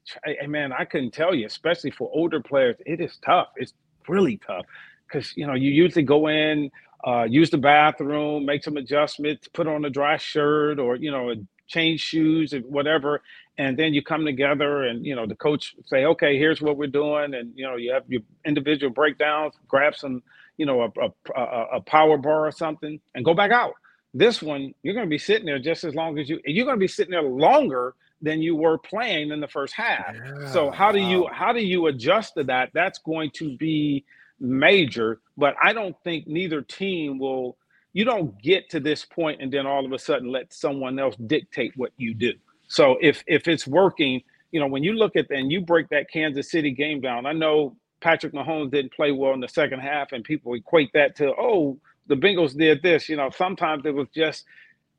man, 0.47 0.73
I 0.73 0.85
couldn't 0.85 1.13
tell 1.13 1.35
you, 1.35 1.47
especially 1.47 1.91
for 1.91 2.11
older 2.13 2.41
players, 2.41 2.77
it 2.85 3.01
is 3.01 3.19
tough. 3.25 3.49
It's 3.57 3.75
really 4.09 4.39
tough 4.39 4.67
because 5.07 5.37
you 5.37 5.47
know 5.47 5.55
you 5.55 5.71
usually 5.71 6.03
go 6.03 6.29
in, 6.29 6.71
uh, 7.07 7.27
use 7.29 7.51
the 7.51 7.59
bathroom, 7.59 8.45
make 8.45 8.65
some 8.65 8.77
adjustments, 8.77 9.49
put 9.49 9.67
on 9.67 9.85
a 9.85 9.91
dry 9.91 10.17
shirt 10.17 10.79
or 10.79 10.97
you 10.97 11.11
know 11.11 11.33
change 11.69 12.01
shoes 12.01 12.53
and 12.53 12.65
whatever 12.67 13.23
and 13.59 13.79
then 13.79 13.95
you 13.95 14.03
come 14.03 14.25
together 14.25 14.85
and 14.85 15.05
you 15.07 15.15
know 15.15 15.27
the 15.27 15.35
coach 15.37 15.75
say 15.87 16.05
okay 16.05 16.39
here's 16.39 16.61
what 16.61 16.77
we're 16.77 16.87
doing 16.87 17.35
and 17.35 17.53
you 17.55 17.65
know 17.65 17.77
you 17.77 17.93
have 17.93 18.05
your 18.09 18.23
individual 18.47 18.93
breakdowns 18.93 19.55
grab 19.69 19.95
some 19.95 20.23
you 20.59 20.67
know 20.67 20.83
a, 20.83 21.41
a, 21.41 21.77
a 21.77 21.81
power 21.81 22.19
bar 22.19 22.47
or 22.47 22.53
something 22.53 23.01
and 23.15 23.25
go 23.25 23.33
back 23.33 23.51
out. 23.51 23.75
This 24.13 24.43
one 24.43 24.75
you're 24.83 24.95
going 24.95 25.07
to 25.07 25.11
be 25.11 25.19
sitting 25.19 25.47
there 25.47 25.59
just 25.59 25.85
as 25.85 25.95
long 25.95 26.19
as 26.19 26.29
you 26.29 26.41
and 26.45 26.55
you're 26.55 26.67
going 26.67 26.77
to 26.77 26.81
be 26.81 26.89
sitting 26.89 27.13
there 27.13 27.23
longer 27.23 27.95
than 28.21 28.43
you 28.43 28.57
were 28.57 28.77
playing 28.79 29.31
in 29.31 29.41
the 29.41 29.49
first 29.49 29.75
half. 29.75 30.15
Yeah, 30.15 30.51
so 30.51 30.71
how 30.71 30.93
do 30.93 30.99
you 30.99 31.29
how 31.33 31.53
do 31.53 31.61
you 31.61 31.87
adjust 31.87 32.35
to 32.35 32.45
that? 32.45 32.71
That's 32.75 32.99
going 32.99 33.31
to 33.35 33.57
be 33.57 34.05
major 34.41 35.21
but 35.37 35.55
i 35.63 35.73
don't 35.73 35.97
think 36.05 36.27
neither 36.27 36.63
team 36.63 37.19
will 37.19 37.57
you 37.99 38.05
don't 38.05 38.41
get 38.41 38.71
to 38.71 38.79
this 38.79 39.05
point 39.05 39.43
and 39.43 39.53
then 39.53 39.67
all 39.67 39.85
of 39.85 39.91
a 39.91 39.99
sudden 39.99 40.31
let 40.31 40.53
someone 40.53 41.01
else 41.01 41.17
dictate 41.27 41.73
what 41.75 41.91
you 41.97 42.15
do. 42.15 42.33
So 42.69 42.97
if 43.01 43.25
if 43.27 43.49
it's 43.49 43.67
working, 43.67 44.23
you 44.53 44.61
know, 44.61 44.69
when 44.69 44.85
you 44.85 44.93
look 44.93 45.17
at 45.17 45.29
and 45.33 45.51
you 45.51 45.61
break 45.63 45.89
that 45.89 46.09
Kansas 46.09 46.49
City 46.49 46.71
game 46.71 47.01
down, 47.01 47.27
I 47.27 47.33
know 47.33 47.75
Patrick 48.01 48.33
Mahomes 48.35 48.71
didn't 48.71 48.93
play 48.93 49.11
well 49.11 49.33
in 49.35 49.41
the 49.41 49.49
second 49.49 49.81
half, 49.81 50.13
and 50.13 50.23
people 50.23 50.55
equate 50.55 50.91
that 50.95 51.17
to 51.17 51.35
oh 51.37 51.77
the 52.07 52.15
Bengals 52.15 52.57
did 52.57 52.83
this. 52.85 53.09
You 53.09 53.17
know, 53.17 53.31
sometimes 53.31 53.85
it 53.85 53.93
was 53.97 54.07
just 54.15 54.45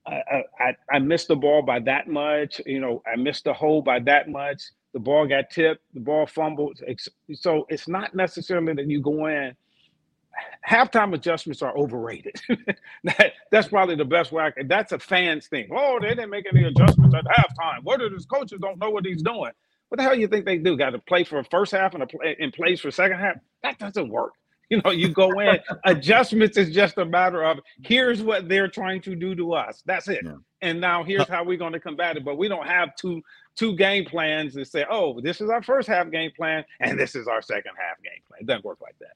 I, 0.05 0.43
I, 0.59 0.75
I 0.91 0.99
missed 0.99 1.29
the 1.29 1.37
ball 1.37 1.61
by 1.61 1.79
that 1.79 2.09
much. 2.09 2.61
You 2.65 2.81
know, 2.81 3.01
I 3.07 3.15
missed 3.15 3.45
the 3.45 3.53
hole 3.53 3.81
by 3.81 3.99
that 3.99 4.27
much. 4.27 4.61
The 4.91 4.99
ball 4.99 5.25
got 5.25 5.51
tipped. 5.51 5.83
The 5.93 6.01
ball 6.01 6.27
fumbled. 6.27 6.81
So 7.33 7.65
it's 7.69 7.87
not 7.87 8.13
necessarily 8.13 8.73
that 8.73 8.89
you 8.89 8.99
go 8.99 9.27
in 9.27 9.55
halftime 10.67 11.13
adjustments 11.13 11.61
are 11.61 11.75
overrated. 11.77 12.39
that, 13.03 13.33
that's 13.51 13.67
probably 13.67 13.95
the 13.95 14.05
best 14.05 14.31
way. 14.31 14.43
I 14.43 14.51
can, 14.51 14.67
that's 14.67 14.91
a 14.91 14.99
fans 14.99 15.47
thing. 15.47 15.69
Oh, 15.71 15.99
they 16.01 16.09
didn't 16.09 16.29
make 16.29 16.45
any 16.51 16.65
adjustments 16.65 17.15
at 17.15 17.25
halftime. 17.25 17.83
What 17.83 18.01
are 18.01 18.09
these 18.09 18.25
coaches 18.25 18.59
don't 18.61 18.79
know 18.79 18.89
what 18.89 19.05
he's 19.05 19.21
doing? 19.21 19.51
What 19.89 19.97
the 19.97 20.03
hell 20.03 20.15
you 20.15 20.27
think 20.27 20.45
they 20.45 20.57
do? 20.57 20.77
Got 20.77 20.91
to 20.91 20.99
play 20.99 21.23
for 21.23 21.39
a 21.39 21.43
first 21.43 21.71
half 21.71 21.93
and 21.93 22.03
a 22.03 22.07
play 22.07 22.35
in 22.39 22.51
plays 22.51 22.79
for 22.79 22.91
second 22.91 23.19
half? 23.19 23.37
That 23.63 23.77
doesn't 23.79 24.09
work. 24.09 24.33
You 24.71 24.79
know, 24.85 24.91
you 24.91 25.09
go 25.09 25.31
in. 25.39 25.57
adjustments 25.85 26.55
is 26.55 26.69
just 26.69 26.99
a 26.99 27.05
matter 27.05 27.43
of 27.43 27.57
here's 27.81 28.21
what 28.21 28.47
they're 28.47 28.67
trying 28.67 29.01
to 29.01 29.15
do 29.15 29.33
to 29.33 29.53
us. 29.53 29.81
That's 29.87 30.07
it. 30.07 30.21
Yeah. 30.23 30.35
And 30.61 30.79
now 30.79 31.03
here's 31.03 31.27
how 31.27 31.43
we're 31.43 31.57
going 31.57 31.73
to 31.73 31.79
combat 31.79 32.17
it. 32.17 32.23
But 32.23 32.37
we 32.37 32.47
don't 32.47 32.67
have 32.67 32.95
two 32.95 33.23
two 33.55 33.75
game 33.75 34.05
plans 34.05 34.53
that 34.53 34.67
say, 34.67 34.85
oh, 34.87 35.19
this 35.21 35.41
is 35.41 35.49
our 35.49 35.63
first 35.63 35.87
half 35.87 36.11
game 36.11 36.29
plan 36.37 36.63
and 36.81 36.99
this 36.99 37.15
is 37.15 37.27
our 37.27 37.41
second 37.41 37.71
half 37.79 37.99
game 38.03 38.21
plan. 38.27 38.41
It 38.41 38.45
doesn't 38.45 38.63
work 38.63 38.77
like 38.79 38.95
that. 38.99 39.13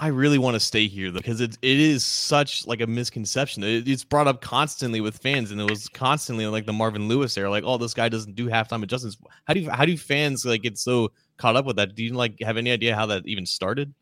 I 0.00 0.06
really 0.06 0.38
want 0.38 0.54
to 0.54 0.60
stay 0.60 0.88
here 0.88 1.10
though, 1.10 1.18
because 1.18 1.42
it 1.42 1.58
it 1.60 1.78
is 1.78 2.04
such 2.04 2.66
like 2.66 2.80
a 2.80 2.86
misconception. 2.86 3.62
It, 3.62 3.86
it's 3.86 4.02
brought 4.02 4.26
up 4.26 4.40
constantly 4.40 5.02
with 5.02 5.18
fans, 5.18 5.50
and 5.50 5.60
it 5.60 5.68
was 5.68 5.90
constantly 5.90 6.46
like 6.46 6.64
the 6.64 6.72
Marvin 6.72 7.06
Lewis 7.06 7.36
era, 7.36 7.50
like, 7.50 7.64
oh, 7.66 7.76
this 7.76 7.92
guy 7.92 8.08
doesn't 8.08 8.34
do 8.34 8.48
halftime 8.48 8.82
adjustments. 8.82 9.18
How 9.44 9.52
do 9.52 9.60
you 9.60 9.70
how 9.70 9.84
do 9.84 9.94
fans 9.98 10.46
like 10.46 10.62
get 10.62 10.78
so 10.78 11.12
caught 11.36 11.54
up 11.54 11.66
with 11.66 11.76
that. 11.76 11.94
Do 11.94 12.02
you 12.02 12.14
like 12.14 12.40
have 12.40 12.56
any 12.56 12.70
idea 12.70 12.96
how 12.96 13.06
that 13.06 13.26
even 13.26 13.44
started? 13.44 13.92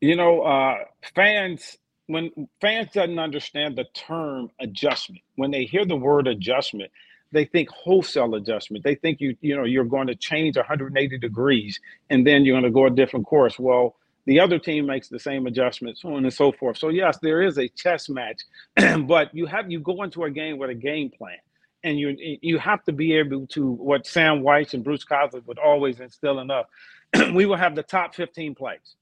You 0.00 0.14
know, 0.14 0.42
uh, 0.42 0.76
fans 1.16 1.78
when 2.06 2.30
fans 2.60 2.90
doesn't 2.92 3.18
understand 3.18 3.76
the 3.76 3.86
term 3.94 4.50
adjustment, 4.60 5.22
when 5.36 5.50
they 5.50 5.64
hear 5.64 5.84
the 5.84 5.96
word 5.96 6.28
adjustment, 6.28 6.90
they 7.32 7.44
think 7.44 7.70
wholesale 7.70 8.34
adjustment. 8.34 8.84
They 8.84 8.94
think 8.94 9.20
you 9.20 9.36
you 9.40 9.56
know 9.56 9.64
you're 9.64 9.84
going 9.84 10.06
to 10.06 10.14
change 10.14 10.56
180 10.56 11.18
degrees 11.18 11.80
and 12.10 12.26
then 12.26 12.44
you're 12.44 12.54
going 12.54 12.64
to 12.64 12.70
go 12.70 12.86
a 12.86 12.90
different 12.90 13.26
course. 13.26 13.58
Well, 13.58 13.96
the 14.26 14.40
other 14.40 14.58
team 14.58 14.86
makes 14.86 15.08
the 15.08 15.18
same 15.18 15.46
adjustments, 15.46 16.02
so 16.02 16.14
on 16.14 16.24
and 16.24 16.32
so 16.32 16.52
forth. 16.52 16.78
So 16.78 16.88
yes, 16.88 17.18
there 17.22 17.42
is 17.42 17.58
a 17.58 17.68
chess 17.68 18.08
match, 18.08 18.42
but 19.06 19.34
you 19.34 19.46
have 19.46 19.70
you 19.70 19.80
go 19.80 20.02
into 20.02 20.24
a 20.24 20.30
game 20.30 20.58
with 20.58 20.70
a 20.70 20.74
game 20.74 21.10
plan, 21.10 21.38
and 21.82 21.98
you 21.98 22.16
you 22.18 22.58
have 22.58 22.82
to 22.84 22.92
be 22.92 23.14
able 23.14 23.46
to 23.48 23.70
what 23.70 24.06
Sam 24.06 24.42
Wyche 24.42 24.74
and 24.74 24.84
Bruce 24.84 25.04
Coslet 25.04 25.46
would 25.46 25.58
always 25.58 26.00
instill 26.00 26.40
in 26.40 26.50
us. 26.50 26.66
we 27.34 27.46
will 27.46 27.56
have 27.56 27.74
the 27.74 27.82
top 27.82 28.14
15 28.14 28.54
plays. 28.54 28.96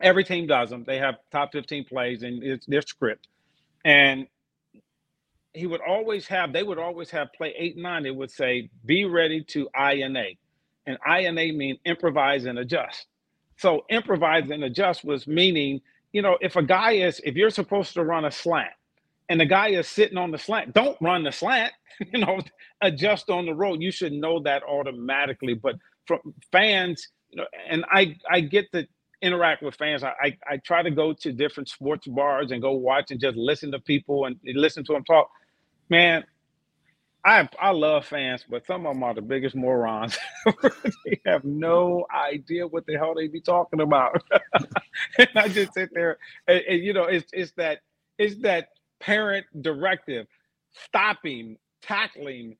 Every 0.00 0.24
team 0.24 0.46
does 0.46 0.70
them. 0.70 0.84
They 0.84 0.98
have 0.98 1.16
top 1.30 1.52
15 1.52 1.84
plays 1.84 2.22
and 2.22 2.42
it's 2.42 2.66
their 2.66 2.82
script. 2.82 3.28
And 3.84 4.26
he 5.52 5.66
would 5.66 5.80
always 5.80 6.26
have, 6.28 6.52
they 6.52 6.62
would 6.62 6.78
always 6.78 7.10
have 7.10 7.32
play 7.32 7.54
eight 7.56 7.76
nine. 7.76 8.06
It 8.06 8.14
would 8.14 8.30
say, 8.30 8.70
be 8.84 9.04
ready 9.04 9.44
to 9.44 9.68
INA. 9.76 10.30
And 10.86 10.98
INA 11.06 11.52
mean 11.52 11.78
improvise 11.84 12.46
and 12.46 12.58
adjust. 12.58 13.06
So 13.62 13.84
improvise 13.90 14.50
and 14.50 14.64
adjust 14.64 15.04
was 15.04 15.28
meaning, 15.28 15.80
you 16.12 16.20
know, 16.20 16.36
if 16.40 16.56
a 16.56 16.64
guy 16.64 16.94
is, 16.94 17.20
if 17.24 17.36
you're 17.36 17.48
supposed 17.48 17.94
to 17.94 18.02
run 18.02 18.24
a 18.24 18.30
slant 18.32 18.72
and 19.28 19.40
the 19.40 19.46
guy 19.46 19.68
is 19.68 19.86
sitting 19.86 20.18
on 20.18 20.32
the 20.32 20.38
slant, 20.38 20.74
don't 20.74 20.96
run 21.00 21.22
the 21.22 21.30
slant, 21.30 21.72
you 22.12 22.18
know, 22.18 22.40
adjust 22.80 23.30
on 23.30 23.46
the 23.46 23.54
road. 23.54 23.80
You 23.80 23.92
should 23.92 24.12
know 24.12 24.42
that 24.42 24.64
automatically. 24.64 25.54
But 25.54 25.76
from 26.06 26.18
fans, 26.50 27.06
you 27.30 27.36
know, 27.36 27.46
and 27.70 27.84
I 27.88 28.16
I 28.28 28.40
get 28.40 28.66
the 28.72 28.88
interact 29.22 29.62
with 29.62 29.76
fans. 29.76 30.02
I, 30.02 30.36
I 30.50 30.56
try 30.56 30.82
to 30.82 30.90
go 30.90 31.12
to 31.12 31.32
different 31.32 31.68
sports 31.68 32.08
bars 32.08 32.50
and 32.50 32.60
go 32.60 32.72
watch 32.72 33.12
and 33.12 33.20
just 33.20 33.36
listen 33.36 33.70
to 33.70 33.78
people 33.78 34.24
and 34.24 34.36
listen 34.44 34.84
to 34.86 34.92
them 34.92 35.04
talk. 35.04 35.30
Man, 35.88 36.24
I 37.24 37.48
I 37.60 37.70
love 37.70 38.06
fans, 38.06 38.44
but 38.50 38.66
some 38.66 38.86
of 38.86 38.94
them 38.94 39.04
are 39.04 39.14
the 39.14 39.22
biggest 39.22 39.56
morons. 39.56 40.18
they 41.06 41.20
have 41.26 41.44
no 41.44 42.06
idea 42.14 42.66
what 42.66 42.86
the 42.86 42.96
hell 42.98 43.14
they 43.14 43.28
be 43.28 43.40
talking 43.42 43.80
about. 43.80 44.22
and 45.18 45.28
I 45.36 45.48
just 45.48 45.74
sit 45.74 45.90
there 45.94 46.18
and, 46.48 46.62
and, 46.68 46.82
you 46.82 46.94
know, 46.94 47.04
it's 47.04 47.28
it's 47.32 47.52
that 47.58 47.80
it's 48.18 48.42
that 48.42 48.68
parent 49.00 49.46
directive, 49.62 50.26
stopping, 50.72 51.58
tackling, 51.82 52.56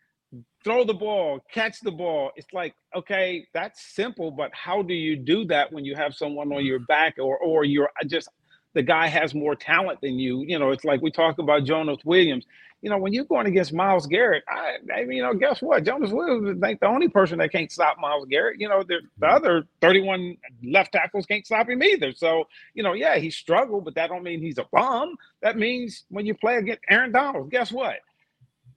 throw 0.64 0.84
the 0.84 0.94
ball, 0.94 1.40
catch 1.52 1.80
the 1.80 1.92
ball. 1.92 2.30
It's 2.36 2.52
like, 2.52 2.74
okay, 2.96 3.46
that's 3.54 3.82
simple, 3.94 4.30
but 4.30 4.50
how 4.54 4.82
do 4.82 4.94
you 4.94 5.16
do 5.16 5.44
that 5.46 5.72
when 5.72 5.84
you 5.84 5.96
have 5.96 6.14
someone 6.14 6.52
on 6.52 6.64
your 6.66 6.80
back 6.80 7.16
or 7.18 7.38
or 7.38 7.64
you're 7.64 7.90
uh, 8.00 8.06
just 8.06 8.28
the 8.74 8.82
guy 8.82 9.08
has 9.08 9.34
more 9.34 9.56
talent 9.56 10.00
than 10.02 10.18
you? 10.18 10.44
You 10.46 10.58
know, 10.58 10.70
it's 10.70 10.84
like 10.84 11.02
we 11.02 11.10
talk 11.10 11.38
about 11.38 11.64
Jonah 11.64 11.96
Williams. 12.04 12.46
You 12.82 12.90
know, 12.90 12.98
when 12.98 13.12
you're 13.12 13.24
going 13.24 13.46
against 13.46 13.72
Myles 13.72 14.06
Garrett, 14.06 14.44
I, 14.48 14.76
I 14.92 15.04
mean, 15.04 15.18
you 15.18 15.22
know, 15.22 15.34
guess 15.34 15.62
what? 15.62 15.84
Jonah 15.84 16.12
Williams 16.14 16.56
is 16.56 16.60
like 16.60 16.80
the 16.80 16.86
only 16.86 17.08
person 17.08 17.38
that 17.38 17.52
can't 17.52 17.70
stop 17.70 17.96
Myles 17.98 18.26
Garrett. 18.28 18.60
You 18.60 18.68
know, 18.68 18.82
the, 18.82 19.00
the 19.18 19.26
mm-hmm. 19.26 19.36
other 19.36 19.64
31 19.80 20.36
left 20.64 20.92
tackles 20.92 21.24
can't 21.24 21.46
stop 21.46 21.70
him 21.70 21.82
either. 21.82 22.12
So, 22.12 22.48
you 22.74 22.82
know, 22.82 22.92
yeah, 22.92 23.16
he 23.16 23.30
struggled, 23.30 23.84
but 23.84 23.94
that 23.94 24.08
don't 24.08 24.24
mean 24.24 24.40
he's 24.40 24.58
a 24.58 24.66
bum. 24.72 25.16
That 25.40 25.56
means 25.56 26.04
when 26.08 26.26
you 26.26 26.34
play 26.34 26.56
against 26.56 26.82
Aaron 26.90 27.12
Donald, 27.12 27.50
guess 27.50 27.70
what? 27.70 27.96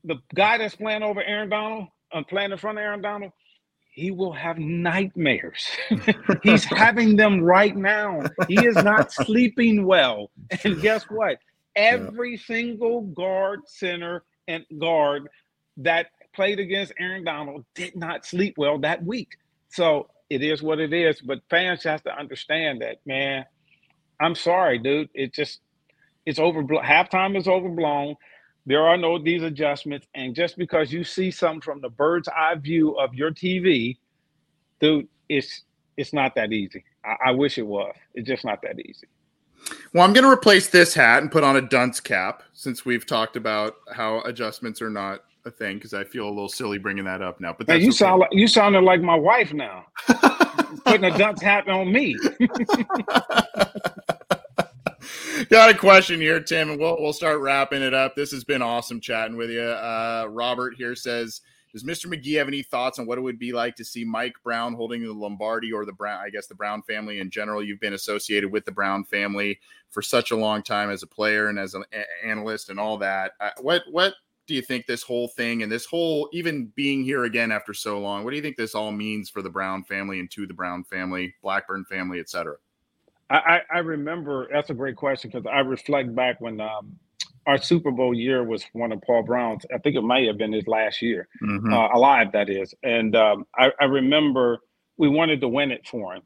the 0.05 0.15
guy 0.33 0.57
that's 0.57 0.75
playing 0.75 1.03
over 1.03 1.21
Aaron 1.23 1.49
Donald, 1.49 1.87
uh, 2.13 2.23
playing 2.23 2.51
in 2.51 2.57
front 2.57 2.77
of 2.77 2.83
Aaron 2.83 3.01
Donald, 3.01 3.31
he 3.91 4.11
will 4.11 4.33
have 4.33 4.57
nightmares. 4.57 5.67
He's 6.43 6.63
having 6.63 7.15
them 7.15 7.41
right 7.41 7.75
now. 7.75 8.23
He 8.47 8.65
is 8.65 8.75
not 8.75 9.11
sleeping 9.13 9.85
well. 9.85 10.29
And 10.63 10.81
guess 10.81 11.05
what? 11.05 11.39
Every 11.75 12.31
yeah. 12.31 12.45
single 12.45 13.01
guard, 13.01 13.61
center, 13.67 14.23
and 14.47 14.65
guard 14.79 15.27
that 15.77 16.07
played 16.33 16.59
against 16.59 16.93
Aaron 16.99 17.23
Donald 17.23 17.65
did 17.73 17.95
not 17.95 18.25
sleep 18.25 18.55
well 18.57 18.77
that 18.79 19.03
week. 19.03 19.37
So 19.69 20.09
it 20.29 20.41
is 20.41 20.61
what 20.61 20.79
it 20.79 20.93
is. 20.93 21.21
But 21.21 21.41
fans 21.49 21.83
have 21.83 22.03
to 22.03 22.17
understand 22.17 22.81
that, 22.81 22.97
man. 23.05 23.45
I'm 24.19 24.35
sorry, 24.35 24.77
dude. 24.79 25.09
It 25.13 25.33
just 25.33 25.59
it's 26.25 26.39
overblown. 26.39 26.83
Halftime 26.83 27.37
is 27.37 27.47
overblown. 27.47 28.15
There 28.65 28.87
are 28.87 28.97
no 28.97 29.21
these 29.21 29.43
adjustments, 29.43 30.07
and 30.15 30.33
just 30.33 30.57
because 30.57 30.91
you 30.91 31.03
see 31.03 31.29
something 31.29 31.61
from 31.61 31.81
the 31.81 31.89
bird's 31.89 32.27
eye 32.27 32.55
view 32.55 32.93
of 32.97 33.13
your 33.13 33.31
TV, 33.31 33.97
dude, 34.79 35.07
it's 35.29 35.63
it's 35.97 36.13
not 36.13 36.35
that 36.35 36.51
easy. 36.51 36.83
I, 37.03 37.29
I 37.29 37.31
wish 37.31 37.57
it 37.57 37.67
was. 37.67 37.93
It's 38.15 38.27
just 38.27 38.43
not 38.43 38.61
that 38.63 38.79
easy. 38.79 39.07
Well, 39.93 40.03
I'm 40.03 40.13
going 40.13 40.25
to 40.25 40.31
replace 40.31 40.67
this 40.69 40.93
hat 40.93 41.21
and 41.21 41.31
put 41.31 41.43
on 41.43 41.55
a 41.55 41.61
dunce 41.61 41.99
cap 41.99 42.43
since 42.53 42.85
we've 42.85 43.05
talked 43.05 43.35
about 43.35 43.75
how 43.91 44.21
adjustments 44.21 44.81
are 44.81 44.89
not 44.89 45.23
a 45.45 45.51
thing 45.51 45.77
because 45.77 45.93
I 45.93 46.03
feel 46.03 46.27
a 46.27 46.29
little 46.29 46.49
silly 46.49 46.77
bringing 46.77 47.05
that 47.05 47.21
up 47.21 47.39
now. 47.39 47.55
But 47.57 47.67
you 47.69 47.75
okay. 47.75 47.91
sound 47.91 48.19
like 48.21 48.29
you 48.31 48.47
sounded 48.47 48.81
like 48.81 49.01
my 49.01 49.15
wife 49.15 49.53
now, 49.53 49.85
putting 50.85 51.05
a 51.05 51.17
dunce 51.17 51.41
hat 51.41 51.69
on 51.69 51.91
me. 51.91 52.17
Got 55.49 55.69
a 55.69 55.77
question 55.77 56.19
here, 56.19 56.39
Tim, 56.39 56.71
and 56.71 56.79
we'll 56.79 56.99
we'll 56.99 57.13
start 57.13 57.39
wrapping 57.39 57.81
it 57.81 57.93
up. 57.93 58.15
This 58.15 58.31
has 58.31 58.43
been 58.43 58.61
awesome 58.61 58.99
chatting 58.99 59.37
with 59.37 59.49
you. 59.49 59.61
Uh, 59.61 60.27
Robert 60.29 60.75
here 60.75 60.95
says, 60.95 61.41
"Does 61.75 61.83
Mr. 61.83 62.05
McGee 62.05 62.37
have 62.37 62.47
any 62.47 62.63
thoughts 62.63 62.99
on 62.99 63.05
what 63.05 63.17
it 63.17 63.21
would 63.21 63.37
be 63.37 63.51
like 63.51 63.75
to 63.75 63.83
see 63.83 64.05
Mike 64.05 64.35
Brown 64.45 64.75
holding 64.75 65.03
the 65.03 65.11
Lombardi 65.11 65.73
or 65.73 65.83
the 65.83 65.91
Brown? 65.91 66.23
I 66.23 66.29
guess 66.29 66.47
the 66.47 66.55
Brown 66.55 66.81
family 66.83 67.19
in 67.19 67.29
general. 67.29 67.61
You've 67.61 67.81
been 67.81 67.95
associated 67.95 68.49
with 68.49 68.63
the 68.63 68.71
Brown 68.71 69.03
family 69.03 69.59
for 69.89 70.01
such 70.01 70.31
a 70.31 70.37
long 70.37 70.63
time 70.63 70.89
as 70.89 71.03
a 71.03 71.07
player 71.07 71.49
and 71.49 71.59
as 71.59 71.73
an 71.73 71.83
analyst 72.23 72.69
and 72.69 72.79
all 72.79 72.97
that. 72.99 73.33
Uh, 73.41 73.49
what 73.59 73.83
what 73.91 74.13
do 74.47 74.53
you 74.53 74.61
think 74.61 74.85
this 74.85 75.03
whole 75.03 75.27
thing 75.27 75.63
and 75.63 75.71
this 75.71 75.85
whole 75.85 76.29
even 76.31 76.71
being 76.75 77.03
here 77.03 77.25
again 77.25 77.51
after 77.51 77.73
so 77.73 77.99
long? 77.99 78.23
What 78.23 78.29
do 78.29 78.37
you 78.37 78.41
think 78.41 78.55
this 78.55 78.73
all 78.73 78.93
means 78.93 79.29
for 79.29 79.41
the 79.41 79.49
Brown 79.49 79.83
family 79.83 80.21
and 80.21 80.31
to 80.31 80.47
the 80.47 80.53
Brown 80.53 80.85
family, 80.85 81.35
Blackburn 81.41 81.83
family, 81.89 82.21
et 82.21 82.29
cetera?" 82.29 82.55
I, 83.29 83.61
I 83.69 83.79
remember 83.79 84.47
that's 84.49 84.69
a 84.69 84.73
great 84.73 84.95
question 84.95 85.29
because 85.29 85.45
I 85.45 85.59
reflect 85.59 86.15
back 86.15 86.39
when 86.39 86.61
um, 86.61 86.97
our 87.47 87.57
Super 87.57 87.91
Bowl 87.91 88.13
year 88.13 88.43
was 88.43 88.63
one 88.73 88.91
of 88.91 89.01
Paul 89.01 89.23
Brown's. 89.23 89.65
I 89.73 89.77
think 89.77 89.95
it 89.95 90.01
may 90.01 90.25
have 90.27 90.37
been 90.37 90.53
his 90.53 90.67
last 90.67 91.01
year, 91.01 91.27
mm-hmm. 91.41 91.71
uh, 91.71 91.89
alive 91.93 92.31
that 92.33 92.49
is. 92.49 92.73
And 92.83 93.15
um, 93.15 93.45
I, 93.55 93.71
I, 93.79 93.85
remember 93.85 94.59
we 94.97 95.09
wanted 95.09 95.41
to 95.41 95.47
win 95.47 95.71
it 95.71 95.87
for 95.87 96.15
him, 96.15 96.23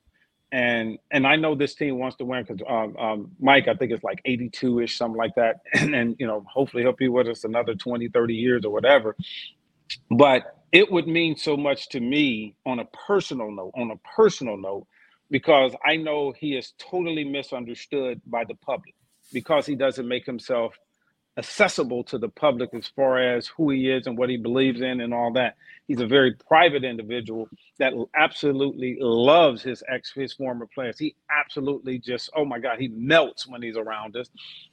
and 0.52 0.98
and 1.12 1.28
I 1.28 1.36
know 1.36 1.56
this 1.56 1.76
team 1.76 2.00
wants 2.00 2.16
to 2.18 2.26
win 2.26 2.46
because 2.48 2.62
um, 2.68 2.96
um, 2.98 3.32
Mike, 3.40 3.68
I 3.68 3.74
think 3.76 3.92
it's 3.92 4.04
like 4.04 4.22
82 4.24 4.82
ish, 4.82 4.98
something 4.98 5.18
like 5.18 5.36
that, 5.36 5.58
and, 5.74 5.94
and 5.94 6.16
you 6.20 6.28
know 6.28 6.46
hopefully 6.52 6.84
he'll 6.84 6.94
be 6.94 7.10
with 7.10 7.28
us 7.28 7.44
another 7.44 7.76
20, 7.76 8.08
30 8.10 8.34
years 8.34 8.66
or 8.66 8.72
whatever. 8.72 9.16
But 10.10 10.56
it 10.72 10.92
would 10.92 11.08
mean 11.08 11.36
so 11.36 11.58
much 11.58 11.90
to 11.90 12.00
me 12.00 12.56
on 12.66 12.80
a 12.80 12.86
personal 12.86 13.52
note. 13.52 13.72
On 13.76 13.92
a 13.92 13.98
personal 14.16 14.56
note 14.56 14.88
because 15.32 15.74
I 15.86 15.96
know 15.96 16.32
he 16.32 16.56
is 16.56 16.74
totally 16.80 17.24
misunderstood 17.24 18.22
by 18.26 18.46
the 18.46 18.56
public 18.56 18.96
because 19.32 19.66
he 19.66 19.76
doesn't 19.76 20.08
make 20.08 20.26
himself 20.26 20.76
accessible 21.40 22.04
to 22.06 22.20
the 22.20 22.30
public 22.30 22.72
as 22.76 22.88
far 22.90 23.20
as 23.20 23.48
who 23.48 23.72
he 23.72 23.90
is 23.92 24.08
and 24.08 24.18
what 24.18 24.30
he 24.30 24.38
believes 24.38 24.82
in 24.82 25.02
and 25.02 25.14
all 25.14 25.34
that. 25.34 25.58
He's 25.88 26.02
a 26.02 26.08
very 26.08 26.36
private 26.36 26.86
individual 26.86 27.50
that 27.80 27.94
absolutely 28.16 28.98
loves 29.02 29.64
his 29.64 29.84
ex 29.90 30.14
his 30.14 30.34
former 30.34 30.68
players. 30.74 31.00
He 31.00 31.16
absolutely 31.32 32.00
just 32.00 32.32
oh 32.38 32.46
my 32.46 32.60
god, 32.60 32.80
he 32.80 32.90
melts 32.90 33.48
when 33.48 33.64
he's 33.64 33.78
around 33.78 34.18
us, 34.18 34.30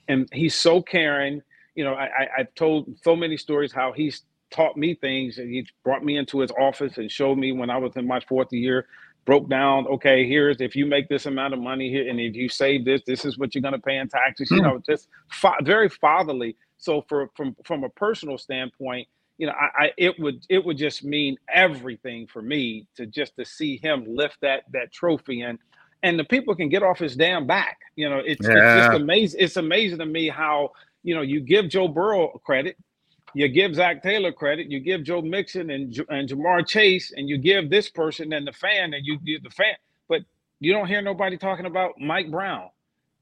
and 0.09 0.29
he's 0.33 0.57
so 0.57 0.83
caring. 0.83 1.42
You 1.76 1.85
know, 1.85 1.94
I, 1.94 2.07
I 2.07 2.29
I've 2.40 2.55
told 2.57 2.88
so 3.05 3.16
many 3.16 3.38
stories 3.38 3.72
how 3.72 3.92
he's 3.92 4.24
taught 4.50 4.76
me 4.79 4.94
things 4.94 5.38
and 5.38 5.50
he 5.50 5.66
brought 5.85 6.05
me 6.05 6.18
into 6.18 6.40
his 6.40 6.52
office 6.52 6.98
and 6.98 7.11
showed 7.11 7.38
me 7.38 7.52
when 7.52 7.70
I 7.70 7.79
was 7.79 7.96
in 7.96 8.07
my 8.07 8.20
fourth 8.20 8.52
year 8.52 8.87
broke 9.26 9.48
down 9.50 9.86
okay 9.88 10.26
here's 10.26 10.60
if 10.60 10.74
you 10.74 10.86
make 10.86 11.08
this 11.08 11.26
amount 11.26 11.52
of 11.52 11.60
money 11.60 11.90
here 11.90 12.08
and 12.08 12.18
if 12.18 12.34
you 12.34 12.48
save 12.48 12.84
this 12.84 13.02
this 13.06 13.24
is 13.24 13.36
what 13.36 13.54
you're 13.54 13.62
going 13.62 13.74
to 13.74 13.78
pay 13.78 13.96
in 13.96 14.08
taxes 14.08 14.50
you 14.50 14.58
hmm. 14.58 14.62
know 14.62 14.82
just 14.86 15.08
fa- 15.30 15.56
very 15.62 15.88
fatherly 15.88 16.56
so 16.78 17.04
for 17.08 17.28
from 17.36 17.54
from 17.64 17.84
a 17.84 17.88
personal 17.90 18.38
standpoint 18.38 19.06
you 19.36 19.46
know 19.46 19.52
I, 19.52 19.84
I, 19.84 19.92
it 19.98 20.18
would 20.18 20.46
it 20.48 20.64
would 20.64 20.78
just 20.78 21.04
mean 21.04 21.36
everything 21.52 22.26
for 22.26 22.40
me 22.40 22.86
to 22.96 23.06
just 23.06 23.36
to 23.36 23.44
see 23.44 23.78
him 23.82 24.04
lift 24.08 24.38
that 24.42 24.62
that 24.72 24.92
trophy 24.92 25.42
and 25.42 25.58
and 26.02 26.18
the 26.18 26.24
people 26.24 26.54
can 26.54 26.68
get 26.68 26.83
off 26.83 26.98
his 26.98 27.16
damn 27.16 27.46
back 27.46 27.79
you 27.96 28.08
know 28.08 28.18
it's, 28.18 28.46
yeah. 28.46 28.77
it's 28.77 28.87
just 28.87 28.96
amazing 28.96 29.40
it's 29.40 29.56
amazing 29.56 29.98
to 29.98 30.06
me 30.06 30.29
how 30.29 30.70
you 31.02 31.14
know 31.14 31.22
you 31.22 31.40
give 31.40 31.68
joe 31.68 31.88
burrow 31.88 32.29
credit 32.44 32.77
you 33.37 33.48
give 33.48 33.74
Zac 33.74 34.02
Taylor 34.02 34.32
credit, 34.32 34.70
you 34.70 34.80
give 34.80 35.02
Joe 35.02 35.20
Mixon 35.20 35.68
and, 35.68 35.94
and 36.08 36.26
Ja'Marr 36.26 36.66
Chase, 36.66 37.12
and 37.14 37.28
you 37.28 37.37
give 37.37 37.68
this 37.68 37.90
person 37.90 38.32
and 38.32 38.46
the 38.46 38.52
fan, 38.52 38.94
and 38.94 39.04
you 39.04 39.18
give 39.18 39.42
the 39.42 39.50
fan, 39.50 39.74
but 40.08 40.22
you 40.58 40.72
don't 40.72 40.87
hear 40.87 41.02
nobody 41.02 41.37
talking 41.37 41.66
about 41.66 42.00
Mike 42.00 42.30
Brown 42.30 42.70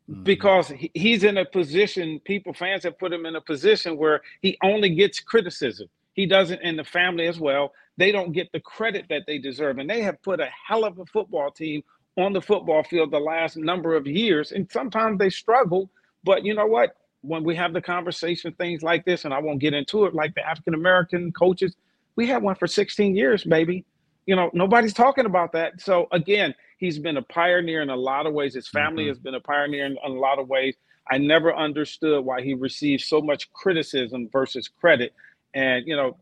mm-hmm. 0.08 0.22
because 0.22 0.72
he's 0.94 1.24
in 1.24 1.38
a 1.38 1.44
position. 1.44 2.20
People, 2.24 2.54
fans 2.54 2.84
have 2.84 2.96
put 2.96 3.12
him 3.12 3.26
in 3.26 3.34
a 3.34 3.40
position 3.40 3.96
where 3.96 4.20
he 4.40 4.56
only 4.62 4.90
gets 4.90 5.18
criticism. 5.18 5.88
he 6.12 6.26
doesn't, 6.26 6.60
and 6.62 6.78
the 6.78 6.84
family 6.84 7.26
as 7.26 7.40
well. 7.40 7.72
They 7.96 8.12
don't 8.12 8.30
get 8.30 8.52
the 8.52 8.60
credit 8.60 9.06
that 9.08 9.22
they 9.26 9.38
deserve, 9.38 9.78
and 9.78 9.90
they 9.90 10.02
have 10.02 10.22
put 10.22 10.38
a 10.38 10.48
hell 10.68 10.84
of 10.84 11.00
a 11.00 11.06
football 11.06 11.50
team 11.50 11.82
on 12.16 12.32
the 12.32 12.40
football 12.40 12.84
field 12.84 13.10
the 13.10 13.18
last 13.18 13.56
number 13.56 13.96
of 13.96 14.06
years, 14.06 14.52
and 14.52 14.70
sometimes 14.70 15.18
they 15.18 15.30
struggle. 15.30 15.90
But 16.22 16.44
you 16.44 16.54
know 16.54 16.66
what? 16.66 16.94
When 17.27 17.45
we 17.45 17.57
have 17.57 17.72
the 17.72 17.81
conversation, 17.81 18.53
things 18.53 18.83
like 18.83 19.05
this, 19.05 19.25
and 19.25 19.33
I 19.33 19.39
won't 19.41 19.61
get 19.61 19.75
into 19.75 20.05
it, 20.05 20.14
like 20.14 20.35
the 20.35 20.47
African 20.47 20.75
American 20.75 21.33
coaches, 21.33 21.75
we 22.16 22.27
had 22.27 22.43
one 22.43 22.55
for 22.55 22.66
16 22.66 23.16
years, 23.16 23.45
baby. 23.45 23.85
You 24.27 24.37
know, 24.37 24.51
nobody's 24.53 24.95
talking 24.95 25.27
about 25.27 25.53
that. 25.53 25.81
So 25.81 26.07
again, 26.12 26.55
he's 26.79 26.99
been 26.99 27.16
a 27.16 27.22
pioneer 27.22 27.83
in 27.83 27.91
a 27.91 27.97
lot 27.97 28.27
of 28.27 28.33
ways. 28.33 28.55
His 28.55 28.68
family 28.68 29.05
mm-hmm. 29.05 29.11
has 29.11 29.18
been 29.18 29.35
a 29.35 29.41
pioneer 29.41 29.87
in, 29.87 29.97
in 30.05 30.12
a 30.12 30.18
lot 30.18 30.39
of 30.39 30.49
ways. 30.49 30.77
I 31.11 31.18
never 31.18 31.55
understood 31.55 32.25
why 32.25 32.43
he 32.43 32.55
received 32.55 33.03
so 33.03 33.20
much 33.20 33.53
criticism 33.53 34.29
versus 34.33 34.68
credit. 34.68 35.12
And, 35.53 35.87
you 35.87 35.97
know, 35.97 36.16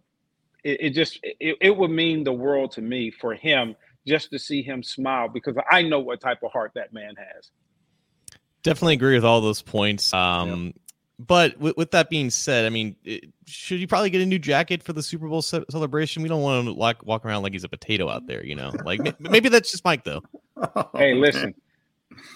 it, 0.65 0.81
it 0.81 0.91
just 0.91 1.21
it, 1.23 1.57
it 1.61 1.77
would 1.77 1.91
mean 1.91 2.25
the 2.25 2.33
world 2.33 2.73
to 2.73 2.83
me 2.83 3.11
for 3.11 3.35
him 3.35 3.77
just 4.07 4.31
to 4.31 4.39
see 4.39 4.63
him 4.63 4.83
smile 4.83 5.29
because 5.29 5.57
I 5.71 5.83
know 5.83 6.01
what 6.01 6.21
type 6.21 6.43
of 6.43 6.51
heart 6.53 6.73
that 6.75 6.93
man 6.93 7.15
has. 7.17 7.51
Definitely 8.63 8.95
agree 8.95 9.15
with 9.15 9.25
all 9.25 9.41
those 9.41 9.63
points. 9.63 10.13
Um, 10.15 10.67
yep. 10.67 10.75
But 11.27 11.59
with, 11.59 11.77
with, 11.77 11.91
that 11.93 12.11
being 12.11 12.31
said, 12.31 12.65
I 12.65 12.71
mean, 12.71 12.97
it, 13.05 13.25
should 13.47 13.79
he 13.79 13.87
probably 13.87 14.11
get 14.11 14.21
a 14.21 14.27
new 14.27 14.39
jacket 14.39 14.83
for 14.83 14.93
the 14.93 15.03
Super 15.03 15.29
Bowl 15.29 15.43
ce- 15.43 15.65
celebration? 15.71 16.23
We 16.23 16.29
don't 16.29 16.43
want 16.43 16.67
to 16.67 16.73
like 16.73 17.05
walk 17.05 17.25
around 17.25 17.43
like 17.43 17.53
he's 17.53 17.65
a 17.65 17.69
potato 17.69 18.09
out 18.09 18.27
there, 18.27 18.45
you 18.45 18.55
know. 18.55 18.73
Like 18.85 19.01
maybe 19.21 19.49
that's 19.49 19.71
just 19.71 19.85
Mike 19.85 20.05
though. 20.05 20.23
hey, 20.95 21.15
listen, 21.15 21.55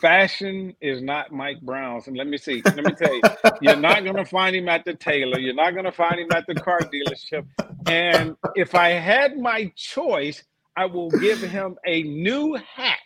fashion 0.01 0.75
is 0.81 1.03
not 1.03 1.33
Mike 1.33 1.61
Brown's. 1.63 2.07
And 2.07 2.17
let 2.17 2.27
me 2.27 2.39
see. 2.39 2.63
Let 2.65 2.85
me 2.85 2.93
tell 2.93 3.15
you, 3.15 3.23
you're 3.61 3.77
not 3.77 4.05
going 4.05 4.17
to 4.17 4.25
find 4.25 4.55
him 4.55 4.69
at 4.69 4.85
the 4.85 4.95
tailor. 4.95 5.39
You're 5.39 5.55
not 5.55 5.73
going 5.73 5.85
to 5.85 5.93
find 5.93 6.21
him 6.21 6.29
at 6.33 6.47
the 6.47 6.55
car 6.55 6.81
dealership. 6.81 7.47
And 7.87 8.37
if 8.55 8.75
I 8.75 8.91
had 8.91 9.39
my 9.39 9.73
choice, 9.75 10.43
I 10.77 10.87
will 10.87 11.11
give 11.11 11.41
him 11.41 11.77
a 11.87 12.03
new 12.03 12.55
hat. 12.55 12.99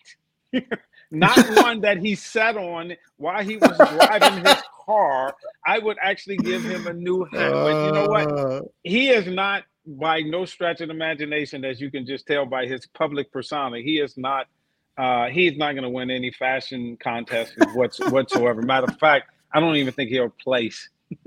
not 1.10 1.38
one 1.56 1.80
that 1.80 1.98
he 1.98 2.14
sat 2.14 2.56
on 2.56 2.94
while 3.16 3.42
he 3.42 3.56
was 3.56 3.76
driving 3.76 4.44
his 4.44 4.62
car. 4.90 5.34
I 5.64 5.78
would 5.78 5.98
actually 6.02 6.38
give 6.38 6.64
him 6.64 6.86
a 6.86 6.92
new 6.92 7.24
hat. 7.24 7.52
But 7.52 7.86
you 7.86 7.92
know 7.92 8.06
what? 8.08 8.32
Uh. 8.32 8.62
He 8.82 9.10
is 9.10 9.26
not 9.26 9.64
by 9.86 10.20
no 10.20 10.44
stretch 10.44 10.80
of 10.80 10.90
imagination, 10.90 11.64
as 11.64 11.80
you 11.80 11.90
can 11.90 12.06
just 12.06 12.26
tell 12.26 12.46
by 12.46 12.66
his 12.66 12.86
public 12.86 13.32
persona. 13.32 13.78
He 13.78 14.00
is 14.00 14.16
not. 14.16 14.46
Uh, 14.98 15.28
he's 15.28 15.56
not 15.56 15.72
going 15.72 15.84
to 15.84 15.88
win 15.88 16.10
any 16.10 16.30
fashion 16.30 16.96
contest 17.02 17.54
what's, 17.74 17.98
whatsoever. 18.10 18.60
Matter 18.60 18.88
of 18.88 18.98
fact, 18.98 19.30
I 19.52 19.60
don't 19.60 19.76
even 19.76 19.94
think 19.94 20.10
he'll 20.10 20.28
place. 20.28 20.90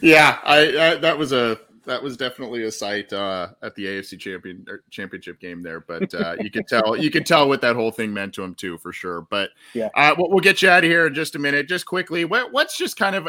yeah, 0.00 0.38
I, 0.42 0.76
I 0.78 0.94
that 0.96 1.16
was 1.18 1.32
a 1.32 1.58
that 1.86 2.02
was 2.02 2.16
definitely 2.16 2.64
a 2.64 2.72
sight 2.72 3.12
uh, 3.12 3.48
at 3.62 3.74
the 3.74 3.84
AFC 3.84 4.18
champion 4.18 4.64
er, 4.68 4.82
championship 4.90 5.40
game 5.40 5.62
there. 5.62 5.80
But 5.80 6.12
uh, 6.14 6.36
you 6.40 6.50
can 6.50 6.64
tell 6.64 6.96
you 6.96 7.10
can 7.10 7.24
tell 7.24 7.48
what 7.48 7.60
that 7.60 7.76
whole 7.76 7.90
thing 7.90 8.12
meant 8.12 8.34
to 8.34 8.44
him 8.44 8.54
too, 8.54 8.78
for 8.78 8.92
sure. 8.92 9.22
But 9.22 9.50
yeah, 9.74 9.88
uh, 9.94 10.14
we'll, 10.16 10.30
we'll, 10.30 10.40
get 10.40 10.62
you 10.62 10.68
out 10.68 10.84
of 10.84 10.90
here 10.90 11.06
in 11.06 11.14
just 11.14 11.34
a 11.34 11.38
minute. 11.38 11.68
Just 11.68 11.86
quickly, 11.86 12.24
what, 12.24 12.52
what's 12.52 12.76
just 12.76 12.96
kind 12.96 13.16
of 13.16 13.28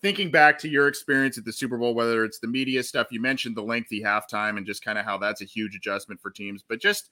thinking 0.00 0.30
back 0.30 0.58
to 0.58 0.68
your 0.68 0.88
experience 0.88 1.38
at 1.38 1.44
the 1.44 1.52
Super 1.52 1.78
Bowl, 1.78 1.94
whether 1.94 2.24
it's 2.24 2.40
the 2.40 2.48
media 2.48 2.82
stuff 2.82 3.08
you 3.10 3.20
mentioned, 3.20 3.56
the 3.56 3.62
lengthy 3.62 4.02
halftime, 4.02 4.56
and 4.56 4.66
just 4.66 4.84
kind 4.84 4.98
of 4.98 5.04
how 5.04 5.16
that's 5.16 5.40
a 5.40 5.46
huge 5.46 5.76
adjustment 5.76 6.20
for 6.20 6.30
teams, 6.30 6.64
but 6.66 6.80
just 6.80 7.10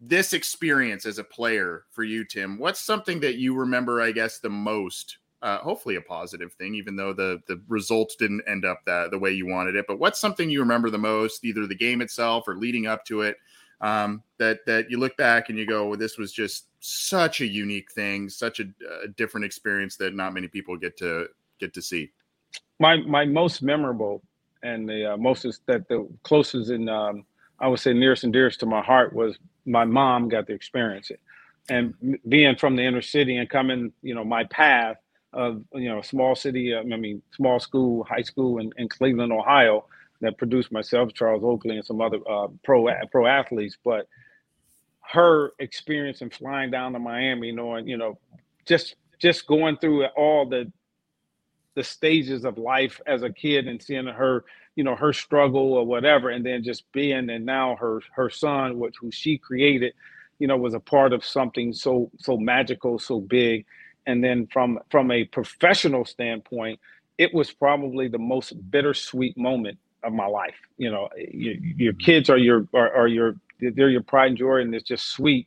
this 0.00 0.32
experience 0.32 1.06
as 1.06 1.18
a 1.18 1.24
player 1.24 1.84
for 1.90 2.02
you, 2.02 2.24
Tim. 2.24 2.58
What's 2.58 2.80
something 2.80 3.20
that 3.20 3.36
you 3.36 3.54
remember, 3.54 4.00
I 4.00 4.10
guess, 4.10 4.38
the 4.38 4.50
most 4.50 5.18
uh, 5.42 5.58
hopefully 5.58 5.96
a 5.96 6.00
positive 6.00 6.52
thing, 6.52 6.74
even 6.74 6.96
though 6.96 7.12
the 7.12 7.40
the 7.48 7.60
results 7.68 8.16
didn't 8.16 8.42
end 8.46 8.64
up 8.64 8.80
that 8.86 9.10
the 9.10 9.18
way 9.18 9.32
you 9.32 9.46
wanted 9.46 9.74
it. 9.76 9.86
But 9.88 9.98
what's 9.98 10.20
something 10.20 10.48
you 10.48 10.60
remember 10.60 10.88
the 10.88 10.98
most, 10.98 11.44
either 11.44 11.66
the 11.66 11.74
game 11.74 12.00
itself 12.00 12.46
or 12.46 12.56
leading 12.56 12.86
up 12.86 13.04
to 13.06 13.22
it, 13.22 13.36
um, 13.80 14.22
that 14.38 14.64
that 14.66 14.90
you 14.90 14.98
look 14.98 15.16
back 15.16 15.48
and 15.48 15.58
you 15.58 15.66
go, 15.66 15.88
well, 15.88 15.98
this 15.98 16.16
was 16.16 16.32
just 16.32 16.66
such 16.80 17.40
a 17.40 17.46
unique 17.46 17.90
thing, 17.92 18.28
such 18.28 18.60
a, 18.60 18.64
a 19.04 19.08
different 19.08 19.44
experience 19.44 19.96
that 19.96 20.14
not 20.14 20.32
many 20.32 20.48
people 20.48 20.76
get 20.76 20.96
to 20.98 21.26
get 21.58 21.74
to 21.74 21.82
see. 21.82 22.10
My 22.78 22.96
my 22.98 23.24
most 23.24 23.62
memorable 23.62 24.22
and 24.62 24.88
the 24.88 25.14
uh, 25.14 25.16
most 25.16 25.44
that 25.66 25.88
the 25.88 26.08
closest 26.22 26.70
and 26.70 26.88
um, 26.88 27.24
I 27.58 27.66
would 27.66 27.80
say 27.80 27.92
nearest 27.92 28.24
and 28.24 28.32
dearest 28.32 28.60
to 28.60 28.66
my 28.66 28.80
heart 28.80 29.12
was 29.12 29.38
my 29.66 29.84
mom 29.84 30.28
got 30.28 30.46
to 30.46 30.52
experience 30.52 31.10
it, 31.10 31.20
and 31.68 32.18
being 32.28 32.54
from 32.56 32.76
the 32.76 32.82
inner 32.82 33.02
city 33.02 33.36
and 33.38 33.50
coming, 33.50 33.92
you 34.02 34.14
know, 34.14 34.24
my 34.24 34.44
path 34.44 34.98
of 35.32 35.62
you 35.74 35.88
know 35.88 36.00
a 36.00 36.04
small 36.04 36.34
city, 36.34 36.74
um, 36.74 36.92
I 36.92 36.96
mean 36.96 37.22
small 37.34 37.60
school, 37.60 38.04
high 38.04 38.22
school 38.22 38.58
in, 38.58 38.72
in 38.76 38.88
Cleveland, 38.88 39.32
Ohio, 39.32 39.86
that 40.20 40.38
produced 40.38 40.72
myself, 40.72 41.12
Charles 41.14 41.44
Oakley, 41.44 41.76
and 41.76 41.84
some 41.84 42.00
other 42.00 42.18
uh, 42.28 42.48
pro 42.64 42.88
pro 43.10 43.26
athletes. 43.26 43.76
But 43.84 44.08
her 45.12 45.52
experience 45.58 46.22
in 46.22 46.30
flying 46.30 46.70
down 46.70 46.92
to 46.92 46.98
Miami, 46.98 47.52
knowing 47.52 47.86
you 47.88 47.96
know 47.96 48.18
just 48.66 48.96
just 49.18 49.46
going 49.46 49.76
through 49.78 50.04
all 50.16 50.46
the 50.48 50.70
the 51.74 51.84
stages 51.84 52.44
of 52.44 52.58
life 52.58 53.00
as 53.06 53.22
a 53.22 53.30
kid 53.30 53.66
and 53.66 53.82
seeing 53.82 54.06
her 54.06 54.44
you 54.76 54.84
know 54.84 54.96
her 54.96 55.12
struggle 55.12 55.72
or 55.72 55.86
whatever 55.86 56.30
and 56.30 56.44
then 56.44 56.62
just 56.62 56.90
being 56.92 57.30
and 57.30 57.46
now 57.46 57.76
her 57.76 58.00
her 58.14 58.28
son 58.28 58.78
which 58.78 58.94
who 59.00 59.10
she 59.10 59.38
created 59.38 59.94
you 60.38 60.46
know 60.46 60.56
was 60.56 60.74
a 60.74 60.80
part 60.80 61.12
of 61.12 61.24
something 61.24 61.72
so 61.72 62.10
so 62.18 62.36
magical 62.36 62.98
so 62.98 63.20
big 63.20 63.64
and 64.06 64.22
then 64.22 64.46
from 64.52 64.78
from 64.90 65.10
a 65.10 65.24
professional 65.24 66.04
standpoint 66.04 66.78
it 67.18 67.32
was 67.34 67.52
probably 67.52 68.08
the 68.08 68.18
most 68.18 68.52
bittersweet 68.70 69.36
moment 69.36 69.78
of 70.02 70.12
my 70.12 70.26
life 70.26 70.54
you 70.78 70.90
know 70.90 71.08
your, 71.16 71.54
your 71.76 71.92
kids 71.94 72.28
are 72.28 72.38
your 72.38 72.66
are, 72.74 72.94
are, 72.94 73.08
your 73.08 73.34
they're 73.60 73.90
your 73.90 74.02
pride 74.02 74.28
and 74.28 74.38
joy 74.38 74.56
and 74.60 74.74
it's 74.74 74.88
just 74.88 75.08
sweet 75.12 75.46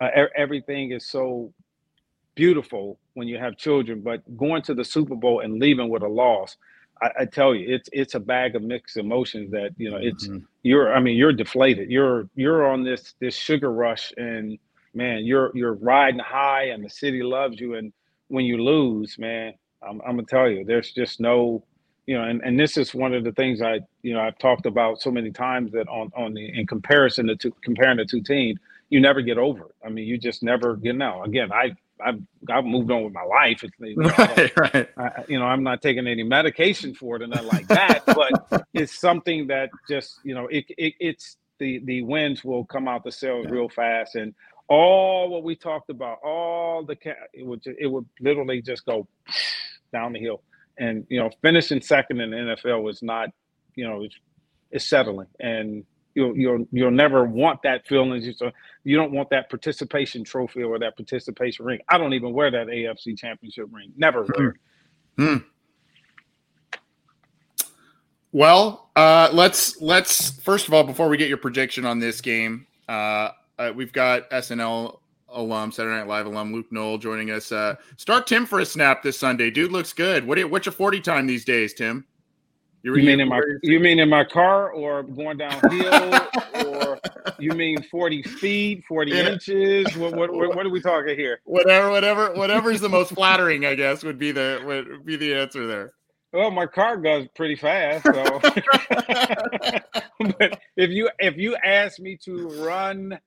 uh, 0.00 0.08
everything 0.36 0.92
is 0.92 1.06
so 1.06 1.52
beautiful 2.34 2.98
when 3.14 3.26
you 3.26 3.38
have 3.38 3.56
children 3.56 4.00
but 4.00 4.20
going 4.36 4.62
to 4.62 4.74
the 4.74 4.84
super 4.84 5.16
bowl 5.16 5.40
and 5.40 5.58
leaving 5.58 5.88
with 5.88 6.02
a 6.02 6.08
loss 6.08 6.56
I, 7.02 7.10
I, 7.20 7.24
tell 7.26 7.54
you, 7.54 7.74
it's 7.74 7.88
it's 7.92 8.14
a 8.14 8.20
bag 8.20 8.56
of 8.56 8.62
mixed 8.62 8.96
emotions 8.96 9.50
that 9.50 9.72
you 9.76 9.90
know. 9.90 9.98
It's 10.00 10.26
mm-hmm. 10.26 10.44
you're. 10.62 10.94
I 10.94 11.00
mean, 11.00 11.16
you're 11.16 11.32
deflated. 11.32 11.90
You're 11.90 12.28
you're 12.34 12.66
on 12.66 12.84
this 12.84 13.14
this 13.20 13.34
sugar 13.34 13.70
rush, 13.70 14.12
and 14.16 14.58
man, 14.96 15.24
you're 15.24 15.50
you're 15.54 15.74
riding 15.74 16.20
high 16.20 16.64
and 16.64 16.84
the 16.84 16.90
city 16.90 17.22
loves 17.22 17.60
you. 17.60 17.74
And 17.74 17.92
when 18.28 18.44
you 18.44 18.62
lose, 18.62 19.18
man, 19.18 19.54
I'm, 19.82 20.00
I'm 20.00 20.16
gonna 20.16 20.24
tell 20.24 20.48
you, 20.48 20.64
there's 20.64 20.92
just 20.92 21.20
no, 21.20 21.62
you 22.06 22.16
know, 22.16 22.24
and, 22.24 22.40
and 22.42 22.58
this 22.58 22.76
is 22.76 22.94
one 22.94 23.14
of 23.14 23.22
the 23.22 23.32
things 23.32 23.62
I, 23.62 23.80
you 24.02 24.14
know, 24.14 24.20
I've 24.20 24.38
talked 24.38 24.66
about 24.66 25.00
so 25.00 25.10
many 25.10 25.30
times 25.30 25.72
that 25.72 25.88
on 25.88 26.10
on 26.16 26.34
the 26.34 26.58
in 26.58 26.66
comparison 26.66 27.36
to 27.36 27.50
comparing 27.62 27.98
the 27.98 28.04
two 28.04 28.22
teams, 28.22 28.58
you 28.88 29.00
never 29.00 29.20
get 29.20 29.38
over 29.38 29.64
it. 29.64 29.74
I 29.84 29.90
mean, 29.90 30.06
you 30.06 30.18
just 30.18 30.42
never 30.42 30.76
get 30.76 30.96
now. 30.96 31.22
Again, 31.22 31.52
I 31.52 31.76
I've 32.04 32.20
I've 32.50 32.64
moved 32.64 32.90
on 32.90 33.04
with 33.04 33.12
my 33.12 33.22
life. 33.22 33.62
It's, 33.62 33.72
you 33.78 33.96
know, 34.02 34.08
right, 34.18 34.56
right. 34.56 34.88
I, 34.96 35.24
you 35.28 35.38
know, 35.38 35.46
I'm 35.46 35.62
not 35.62 35.82
taking 35.82 36.06
any 36.06 36.22
medication 36.22 36.94
for 36.94 37.16
it 37.16 37.22
and 37.22 37.32
nothing 37.32 37.48
like 37.48 37.68
that. 37.68 38.04
but 38.06 38.66
it's 38.74 38.98
something 38.98 39.46
that 39.48 39.70
just 39.88 40.20
you 40.24 40.34
know, 40.34 40.46
it, 40.46 40.64
it 40.76 40.94
it's 41.00 41.36
the 41.58 41.80
the 41.84 42.02
wins 42.02 42.44
will 42.44 42.64
come 42.64 42.88
out 42.88 43.04
the 43.04 43.12
sails 43.12 43.46
yeah. 43.46 43.52
real 43.52 43.68
fast, 43.68 44.14
and 44.14 44.34
all 44.68 45.28
what 45.28 45.42
we 45.44 45.54
talked 45.56 45.90
about, 45.90 46.18
all 46.24 46.84
the 46.84 46.96
it 47.32 47.46
would 47.46 47.62
it 47.66 47.86
would 47.86 48.06
literally 48.20 48.62
just 48.62 48.84
go 48.84 49.06
down 49.92 50.12
the 50.12 50.20
hill. 50.20 50.42
And 50.78 51.06
you 51.08 51.18
know, 51.18 51.30
finishing 51.42 51.80
second 51.80 52.20
in 52.20 52.30
the 52.30 52.36
NFL 52.36 52.82
was 52.82 53.02
not, 53.02 53.30
you 53.74 53.88
know, 53.88 54.02
it's, 54.02 54.16
it's 54.70 54.84
settling, 54.84 55.28
and 55.40 55.84
you'll 56.14 56.36
you'll 56.36 56.66
you'll 56.72 56.90
never 56.90 57.24
want 57.24 57.62
that 57.62 57.86
feeling. 57.86 58.20
You 58.22 58.32
so 58.32 58.50
you 58.84 58.96
don't 58.96 59.12
want 59.12 59.30
that 59.30 59.48
participation 59.48 60.24
trophy 60.24 60.62
or 60.62 60.78
that 60.80 60.96
participation 60.96 61.64
ring. 61.64 61.80
I 61.88 61.98
don't 61.98 62.14
even 62.14 62.32
wear 62.32 62.50
that 62.50 62.66
AFC 62.66 63.16
Championship 63.16 63.68
ring. 63.70 63.92
Never 63.96 64.26
wear. 64.36 64.56
Hmm. 65.16 65.36
Well, 68.32 68.90
uh, 68.96 69.30
let's 69.32 69.80
let's 69.80 70.38
first 70.40 70.68
of 70.68 70.74
all, 70.74 70.84
before 70.84 71.08
we 71.08 71.16
get 71.16 71.28
your 71.28 71.38
prediction 71.38 71.86
on 71.86 72.00
this 72.00 72.20
game, 72.20 72.66
uh, 72.86 73.30
uh, 73.58 73.72
we've 73.74 73.92
got 73.92 74.28
SNL 74.30 74.98
alum, 75.28 75.72
Saturday 75.72 75.96
Night 75.96 76.06
Live 76.06 76.26
alum 76.26 76.52
Luke 76.52 76.70
Knoll 76.70 76.98
joining 76.98 77.30
us. 77.30 77.52
Uh, 77.52 77.76
start 77.96 78.26
Tim 78.26 78.46
for 78.46 78.60
a 78.60 78.66
snap 78.66 79.02
this 79.02 79.18
Sunday. 79.18 79.50
Dude 79.50 79.72
looks 79.72 79.92
good. 79.92 80.26
What 80.26 80.38
what's 80.50 80.66
your 80.66 80.72
forty 80.72 81.00
time 81.00 81.26
these 81.26 81.44
days, 81.44 81.74
Tim? 81.74 82.06
You, 82.82 82.94
you 82.94 83.04
mean 83.04 83.20
in 83.20 83.28
my 83.28 83.42
you 83.62 83.80
mean 83.80 83.98
in 83.98 84.08
my 84.08 84.24
car 84.24 84.70
or 84.70 85.02
going 85.02 85.38
downhill 85.38 86.20
or 86.66 87.00
you 87.38 87.50
mean 87.52 87.82
forty 87.90 88.22
feet, 88.22 88.84
forty 88.84 89.12
yeah. 89.12 89.28
inches? 89.28 89.96
What, 89.96 90.14
what, 90.14 90.32
what 90.32 90.54
what 90.54 90.66
are 90.66 90.70
we 90.70 90.80
talking 90.80 91.16
here? 91.16 91.40
Whatever, 91.44 91.90
whatever, 91.90 92.32
whatever's 92.34 92.80
the 92.80 92.88
most 92.88 93.12
flattering, 93.12 93.66
I 93.66 93.74
guess, 93.74 94.04
would 94.04 94.18
be 94.18 94.30
the 94.32 94.62
would 94.64 95.04
be 95.04 95.16
the 95.16 95.34
answer 95.34 95.66
there. 95.66 95.92
Well, 96.32 96.50
my 96.50 96.66
car 96.66 96.96
goes 96.96 97.26
pretty 97.34 97.56
fast, 97.56 98.04
so. 98.04 98.40
but 100.38 100.60
if 100.76 100.90
you 100.90 101.08
if 101.18 101.36
you 101.36 101.56
ask 101.64 101.98
me 101.98 102.16
to 102.24 102.48
run 102.62 103.18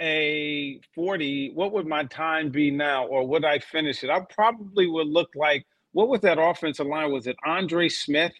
a 0.00 0.80
40, 0.94 1.52
what 1.54 1.72
would 1.72 1.86
my 1.86 2.04
time 2.04 2.50
be 2.50 2.70
now? 2.70 3.06
Or 3.06 3.26
would 3.26 3.44
I 3.44 3.60
finish 3.60 4.04
it? 4.04 4.10
I 4.10 4.20
probably 4.20 4.86
would 4.88 5.08
look 5.08 5.30
like 5.36 5.66
what 5.92 6.08
was 6.08 6.20
that 6.22 6.38
offensive 6.40 6.86
line? 6.86 7.12
Was 7.12 7.26
it 7.26 7.36
Andre 7.46 7.88
Smith 7.88 8.32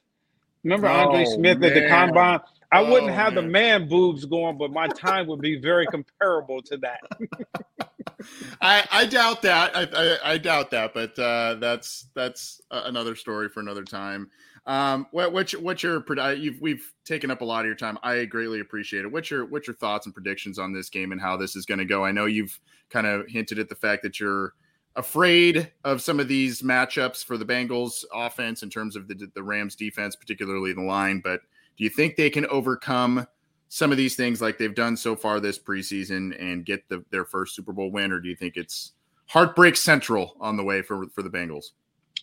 Remember 0.65 0.89
Andre 0.91 1.25
Oh, 1.25 1.27
Smith 1.27 1.63
at 1.63 1.75
the 1.75 1.83
combine? 1.83 2.41
I 2.73 2.83
wouldn't 2.83 3.11
Oh, 3.11 3.15
have 3.15 3.35
the 3.35 3.43
man. 3.43 3.53
man 3.53 3.89
boobs 3.89 4.25
going, 4.27 4.59
but 4.59 4.71
my 4.73 4.89
time 4.89 5.27
would 5.27 5.41
be 5.41 5.61
very 5.61 5.89
comparable 5.89 6.63
to 6.65 6.77
that. 6.79 7.01
I, 8.61 8.87
I 8.91 9.07
doubt 9.07 9.43
that. 9.43 9.77
I, 9.77 9.83
I, 10.25 10.35
I 10.35 10.39
doubt 10.39 10.71
that, 10.73 10.95
but 10.95 11.19
uh, 11.19 11.57
that's 11.57 12.07
that's 12.15 12.61
uh, 12.71 12.83
another 12.87 13.17
story 13.17 13.49
for 13.49 13.61
another 13.61 13.85
time. 13.85 14.31
Um, 14.67 15.07
what 15.11 15.33
what's 15.33 15.53
your- 15.53 15.63
what's 15.63 15.83
your 15.83 16.01
pred- 16.01 16.41
you've 16.41 16.61
we've 16.61 16.93
taken 17.05 17.31
up 17.31 17.41
a 17.41 17.45
lot 17.45 17.61
of 17.61 17.67
your 17.67 17.75
time. 17.75 17.99
I 18.03 18.25
greatly 18.25 18.61
appreciate 18.61 19.05
it. 19.05 19.13
What's 19.13 19.31
your 19.31 19.47
what's 19.47 19.67
your 19.67 19.77
thoughts 19.77 20.07
and 20.07 20.15
predictions 20.15 20.59
on 20.59 20.73
this 20.73 20.91
game 20.91 21.13
and 21.13 21.21
how 21.21 21.37
this 21.37 21.57
is 21.57 21.67
going 21.67 21.79
to 21.79 21.85
go? 21.85 22.05
I 22.05 22.13
know 22.13 22.27
you've 22.27 22.59
kind 22.91 23.07
of 23.07 23.27
hinted 23.29 23.59
at 23.59 23.69
the 23.69 23.75
fact 23.75 24.03
that 24.03 24.21
you're 24.21 24.55
afraid 24.97 25.71
of 25.85 26.03
some 26.03 26.21
of 26.21 26.29
these 26.29 26.63
matchups 26.63 27.25
for 27.25 27.39
the 27.39 27.45
Bengals 27.45 28.05
offense 28.13 28.63
in 28.63 28.71
terms 28.71 28.97
of 28.97 29.09
the 29.09 29.31
the 29.35 29.43
Rams 29.43 29.75
defense, 29.77 30.15
particularly 30.15 30.73
the 30.73 30.83
line. 30.83 31.21
But 31.23 31.41
do 31.77 31.85
you 31.85 31.91
think 31.91 32.17
they 32.17 32.31
can 32.31 32.47
overcome 32.47 33.27
some 33.69 33.93
of 33.93 33.97
these 33.97 34.17
things 34.17 34.43
like 34.43 34.59
they've 34.59 34.75
done 34.75 34.97
so 34.97 35.15
far 35.15 35.39
this 35.41 35.59
preseason 35.59 36.37
and 36.43 36.67
get 36.67 36.89
the, 36.89 37.05
their 37.11 37.25
first 37.25 37.55
Super 37.55 37.73
Bowl 37.73 37.91
win, 37.93 38.11
or 38.11 38.19
do 38.21 38.29
you 38.29 38.35
think 38.37 38.57
it's 38.57 38.93
heartbreak 39.27 39.77
central 39.77 40.37
on 40.41 40.57
the 40.57 40.65
way 40.65 40.83
for 40.83 41.07
for 41.09 41.23
the 41.23 41.31
Bengals? 41.31 41.67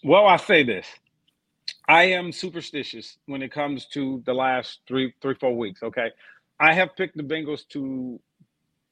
Well, 0.04 0.28
I 0.28 0.38
say 0.38 0.64
this. 0.64 0.86
I 1.88 2.06
am 2.06 2.32
superstitious 2.34 3.18
when 3.28 3.44
it 3.44 3.52
comes 3.54 3.86
to 3.88 4.24
the 4.26 4.34
last 4.34 4.82
three, 4.88 5.14
three, 5.22 5.36
four 5.36 5.56
weeks. 5.58 5.84
Okay. 5.84 6.12
I 6.60 6.74
have 6.74 6.96
picked 6.98 7.18
the 7.18 7.24
Bengals 7.24 7.68
to 7.70 8.20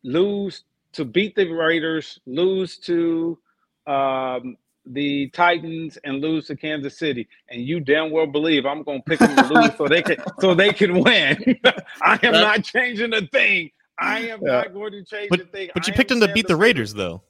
lose, 0.03 0.63
to 0.93 1.05
beat 1.05 1.35
the 1.35 1.47
Raiders, 1.51 2.19
lose 2.27 2.77
to 2.79 3.39
um, 3.87 4.57
the 4.85 5.29
Titans, 5.31 5.97
and 6.03 6.21
lose 6.21 6.47
to 6.47 6.57
Kansas 6.57 6.97
City. 6.99 7.27
And 7.49 7.63
you 7.63 7.79
damn 7.81 8.11
well 8.11 8.27
believe 8.27 8.65
I'm 8.65 8.83
going 8.83 8.99
to 8.99 9.05
pick 9.05 9.23
them 9.23 9.35
to 9.37 9.43
lose 9.43 9.77
so 9.77 9.87
they 9.87 10.03
can 10.03 10.17
so 10.39 10.55
they 10.55 10.73
can 10.73 11.03
win. 11.03 11.59
I 12.01 12.19
am 12.23 12.39
not 12.39 12.63
changing 12.63 13.13
a 13.13 13.27
thing. 13.27 13.71
I 13.99 14.21
am 14.29 14.41
Yeah. 14.41 14.47
not 14.47 14.73
going 14.73 14.93
to 14.93 15.03
change 15.03 15.31
But 15.31 15.39
a 15.39 15.45
thing. 15.45 15.69
but 15.73 15.87
you 15.87 15.93
I 15.93 15.97
picked 15.97 16.09
them 16.09 16.21
to 16.21 16.27
beat 16.29 16.47
the 16.47 16.55
Raiders 16.57 16.93
though. 16.95 17.23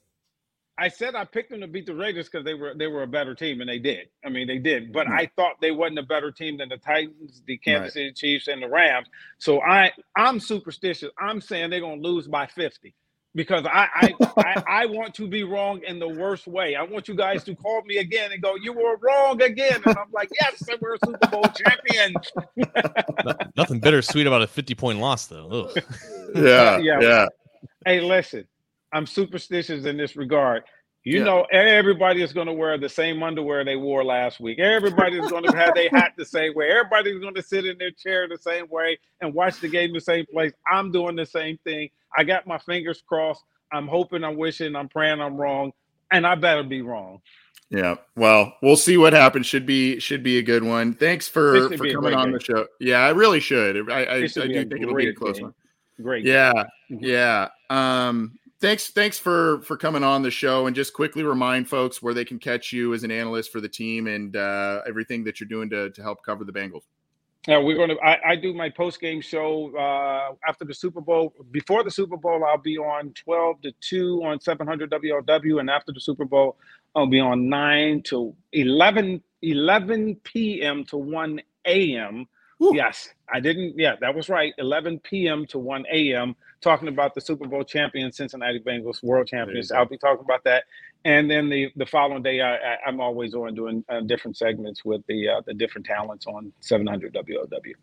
I 0.78 0.90
said 0.90 1.16
I 1.16 1.24
picked 1.24 1.52
them 1.52 1.62
to 1.62 1.68
beat 1.68 1.86
the 1.86 1.96
Raiders 1.96 2.28
because 2.30 2.44
they 2.44 2.54
were 2.54 2.74
they 2.74 2.88
were 2.88 3.04
a 3.04 3.08
better 3.08 3.34
team, 3.34 3.62
and 3.62 3.70
they 3.70 3.80
did. 3.80 4.10
I 4.26 4.30
mean, 4.30 4.46
they 4.48 4.58
did. 4.58 4.92
But 4.92 5.08
Right. 5.08 5.30
I 5.30 5.42
thought 5.42 5.54
they 5.62 5.72
wasn't 5.72 6.00
a 6.00 6.04
better 6.04 6.32
team 6.32 6.58
than 6.58 6.68
the 6.70 6.78
Titans, 6.78 7.42
the 7.46 7.58
Kansas 7.58 7.84
Right. 7.86 7.94
City 7.94 8.12
Chiefs, 8.12 8.48
and 8.50 8.62
the 8.62 8.68
Rams. 8.68 9.08
So 9.38 9.62
I 9.62 9.92
I'm 10.18 10.40
superstitious. 10.40 11.12
I'm 11.18 11.40
saying 11.40 11.70
they're 11.70 11.80
gonna 11.80 12.02
lose 12.02 12.28
by 12.28 12.46
50 12.48 12.94
because 13.36 13.66
I 13.66 13.88
I, 13.96 14.14
I 14.38 14.64
I 14.68 14.86
want 14.88 15.14
to 15.16 15.28
be 15.30 15.44
wrong 15.44 15.82
in 15.88 15.98
the 15.98 16.10
worst 16.10 16.46
way. 16.46 16.76
I 16.76 16.84
want 16.84 17.08
you 17.08 17.16
guys 17.16 17.44
to 17.46 17.56
call 17.56 17.82
me 17.84 17.98
again 17.98 18.34
and 18.34 18.42
go, 18.42 18.56
you 18.56 18.74
were 18.74 18.98
wrong 18.98 19.42
again, 19.42 19.82
and 19.86 19.98
I'm 19.98 20.12
like, 20.12 20.30
yes, 20.42 20.68
we're 20.82 20.96
a 20.96 21.00
Super 21.06 21.28
Bowl 21.30 21.44
champions. 21.56 22.34
Nothing 23.56 23.80
bittersweet 23.80 24.28
about 24.28 24.42
a 24.42 24.48
50 24.48 24.76
point 24.76 25.00
loss 25.00 25.28
though. 25.28 25.72
Yeah, 26.36 26.80
Yeah. 26.82 27.00
yeah, 27.00 27.26
hey, 27.86 28.02
listen, 28.02 28.46
I'm 28.96 29.06
superstitious 29.06 29.86
in 29.86 29.98
this 29.98 30.16
regard. 30.16 30.64
You 31.04 31.20
Yeah. 31.20 31.26
know, 31.26 31.42
everybody 31.52 32.24
is 32.24 32.34
going 32.34 32.48
to 32.48 32.54
wear 32.54 32.78
the 32.80 32.90
same 32.90 33.22
underwear 33.22 33.64
they 33.64 33.76
wore 33.76 34.04
last 34.04 34.40
week. 34.40 34.58
Everybody 34.58 35.20
is 35.20 35.30
going 35.30 35.44
to 35.44 35.56
have 35.56 35.76
their 35.76 35.90
hat 35.90 36.14
the 36.18 36.26
same 36.26 36.54
way. 36.56 36.70
Everybody's 36.72 37.20
going 37.20 37.36
to 37.36 37.44
sit 37.44 37.66
in 37.66 37.78
their 37.78 37.92
chair 37.92 38.28
the 38.28 38.38
same 38.38 38.68
way 38.70 38.98
and 39.22 39.34
watch 39.34 39.60
the 39.60 39.68
game 39.68 39.94
the 39.94 40.00
same 40.00 40.26
place. 40.34 40.54
I'm 40.72 40.92
doing 40.92 41.16
the 41.16 41.26
same 41.26 41.60
thing. 41.64 41.90
I 42.18 42.24
got 42.24 42.48
my 42.48 42.58
fingers 42.58 43.04
crossed. 43.08 43.44
I'm 43.72 43.88
hoping, 43.88 44.24
I'm 44.24 44.38
wishing, 44.38 44.76
I'm 44.76 44.88
praying 44.90 45.20
I'm 45.22 45.36
wrong, 45.36 45.74
and 46.12 46.26
I 46.26 46.36
better 46.36 46.64
be 46.64 46.82
wrong. 46.82 47.22
yeah. 47.70 47.96
Well, 48.16 48.56
we'll 48.62 48.78
see 48.78 48.96
what 48.98 49.12
happens. 49.14 49.46
Should 49.46 49.66
be 49.66 50.00
should 50.00 50.24
be 50.24 50.38
a 50.38 50.42
good 50.44 50.64
one. 50.64 50.94
Thanks 50.94 51.28
for 51.28 51.70
for 51.78 51.86
coming 51.92 52.14
on 52.14 52.28
game. 52.28 52.34
the 52.34 52.40
show. 52.40 52.68
Yeah, 52.80 53.00
I 53.00 53.10
really 53.10 53.42
should. 53.42 53.92
I 53.92 54.04
I, 54.06 54.14
I 54.16 54.20
do 54.22 54.28
should 54.30 54.44
think 54.44 54.72
it'll 54.72 54.96
be 54.96 55.08
a 55.08 55.12
great 55.12 55.16
close 55.18 55.36
game. 55.38 55.44
one. 55.48 55.54
Great. 56.02 56.24
Yeah, 56.26 56.54
Mhm. 56.92 57.00
yeah. 57.02 57.50
Um, 57.70 58.38
thanks, 58.60 58.90
thanks 58.90 59.20
for 59.20 59.62
for 59.62 59.78
coming 59.78 60.04
on 60.04 60.22
the 60.22 60.32
show, 60.32 60.68
and 60.68 60.76
just 60.76 60.94
quickly 60.94 61.24
remind 61.24 61.70
folks 61.70 62.02
where 62.02 62.14
they 62.14 62.26
can 62.26 62.40
catch 62.40 62.74
you 62.74 62.94
as 62.94 63.04
an 63.04 63.12
analyst 63.12 63.52
for 63.52 63.62
the 63.62 63.70
team 63.70 64.08
and 64.08 64.36
uh, 64.36 64.82
everything 64.88 65.24
that 65.24 65.40
you're 65.40 65.50
doing 65.50 65.70
to 65.70 65.90
to 65.92 66.02
help 66.02 66.24
cover 66.24 66.44
the 66.44 66.54
Bengals. 66.54 66.84
Yeah, 67.48 67.60
we're 67.60 67.78
gonna. 67.78 68.00
I, 68.04 68.32
I 68.32 68.36
do 68.36 68.54
my 68.54 68.70
post 68.70 69.00
game 69.00 69.22
show 69.22 69.72
uh, 69.78 70.34
after 70.48 70.66
the 70.66 70.74
Super 70.74 71.00
Bowl. 71.00 71.34
Before 71.52 71.84
the 71.84 71.92
Super 71.92 72.18
Bowl, 72.18 72.44
I'll 72.44 72.58
be 72.58 72.78
on 72.78 73.14
twelve 73.14 73.62
to 73.62 73.72
two 73.82 74.22
on 74.24 74.40
seven 74.42 74.66
hundred 74.66 74.90
WLW, 74.90 75.60
and 75.60 75.70
after 75.70 75.92
the 75.92 76.00
Super 76.00 76.26
Bowl, 76.26 76.58
I'll 76.96 77.08
be 77.08 77.20
on 77.20 77.50
nine 77.50 78.02
to 78.04 78.34
11, 78.54 79.22
11 79.42 80.16
p.m. 80.24 80.86
to 80.86 80.98
one 80.98 81.42
a.m. 81.66 82.26
Woo. 82.60 82.76
Yes, 82.76 83.10
I 83.32 83.40
didn't. 83.40 83.78
Yeah, 83.78 83.96
that 84.02 84.16
was 84.16 84.30
right. 84.30 84.54
Eleven 84.58 85.00
p.m. 85.00 85.46
to 85.48 85.60
one 85.60 85.86
a.m. 85.92 86.36
Talking 86.62 86.88
about 86.88 87.14
the 87.14 87.22
Super 87.22 87.48
Bowl 87.48 87.64
champion 87.64 88.12
Cincinnati 88.12 88.60
Bengals, 88.60 89.04
world 89.04 89.28
champions. 89.28 89.72
I'll 89.72 89.86
be 89.86 89.98
talking 89.98 90.24
about 90.24 90.44
that. 90.46 90.64
And 91.04 91.30
then 91.30 91.50
the, 91.50 91.72
the 91.76 91.86
following 91.86 92.24
day, 92.24 92.42
I, 92.42 92.56
I, 92.56 92.78
I'm 92.88 93.00
always 93.00 93.36
on 93.36 93.54
doing 93.54 93.84
uh, 93.90 94.02
different 94.02 94.38
segments 94.38 94.84
with 94.84 95.06
the 95.08 95.30
uh, 95.30 95.42
the 95.46 95.54
different 95.54 95.86
talents 95.86 96.26
on 96.28 96.52
700 96.62 97.14
WLW. 97.14 97.74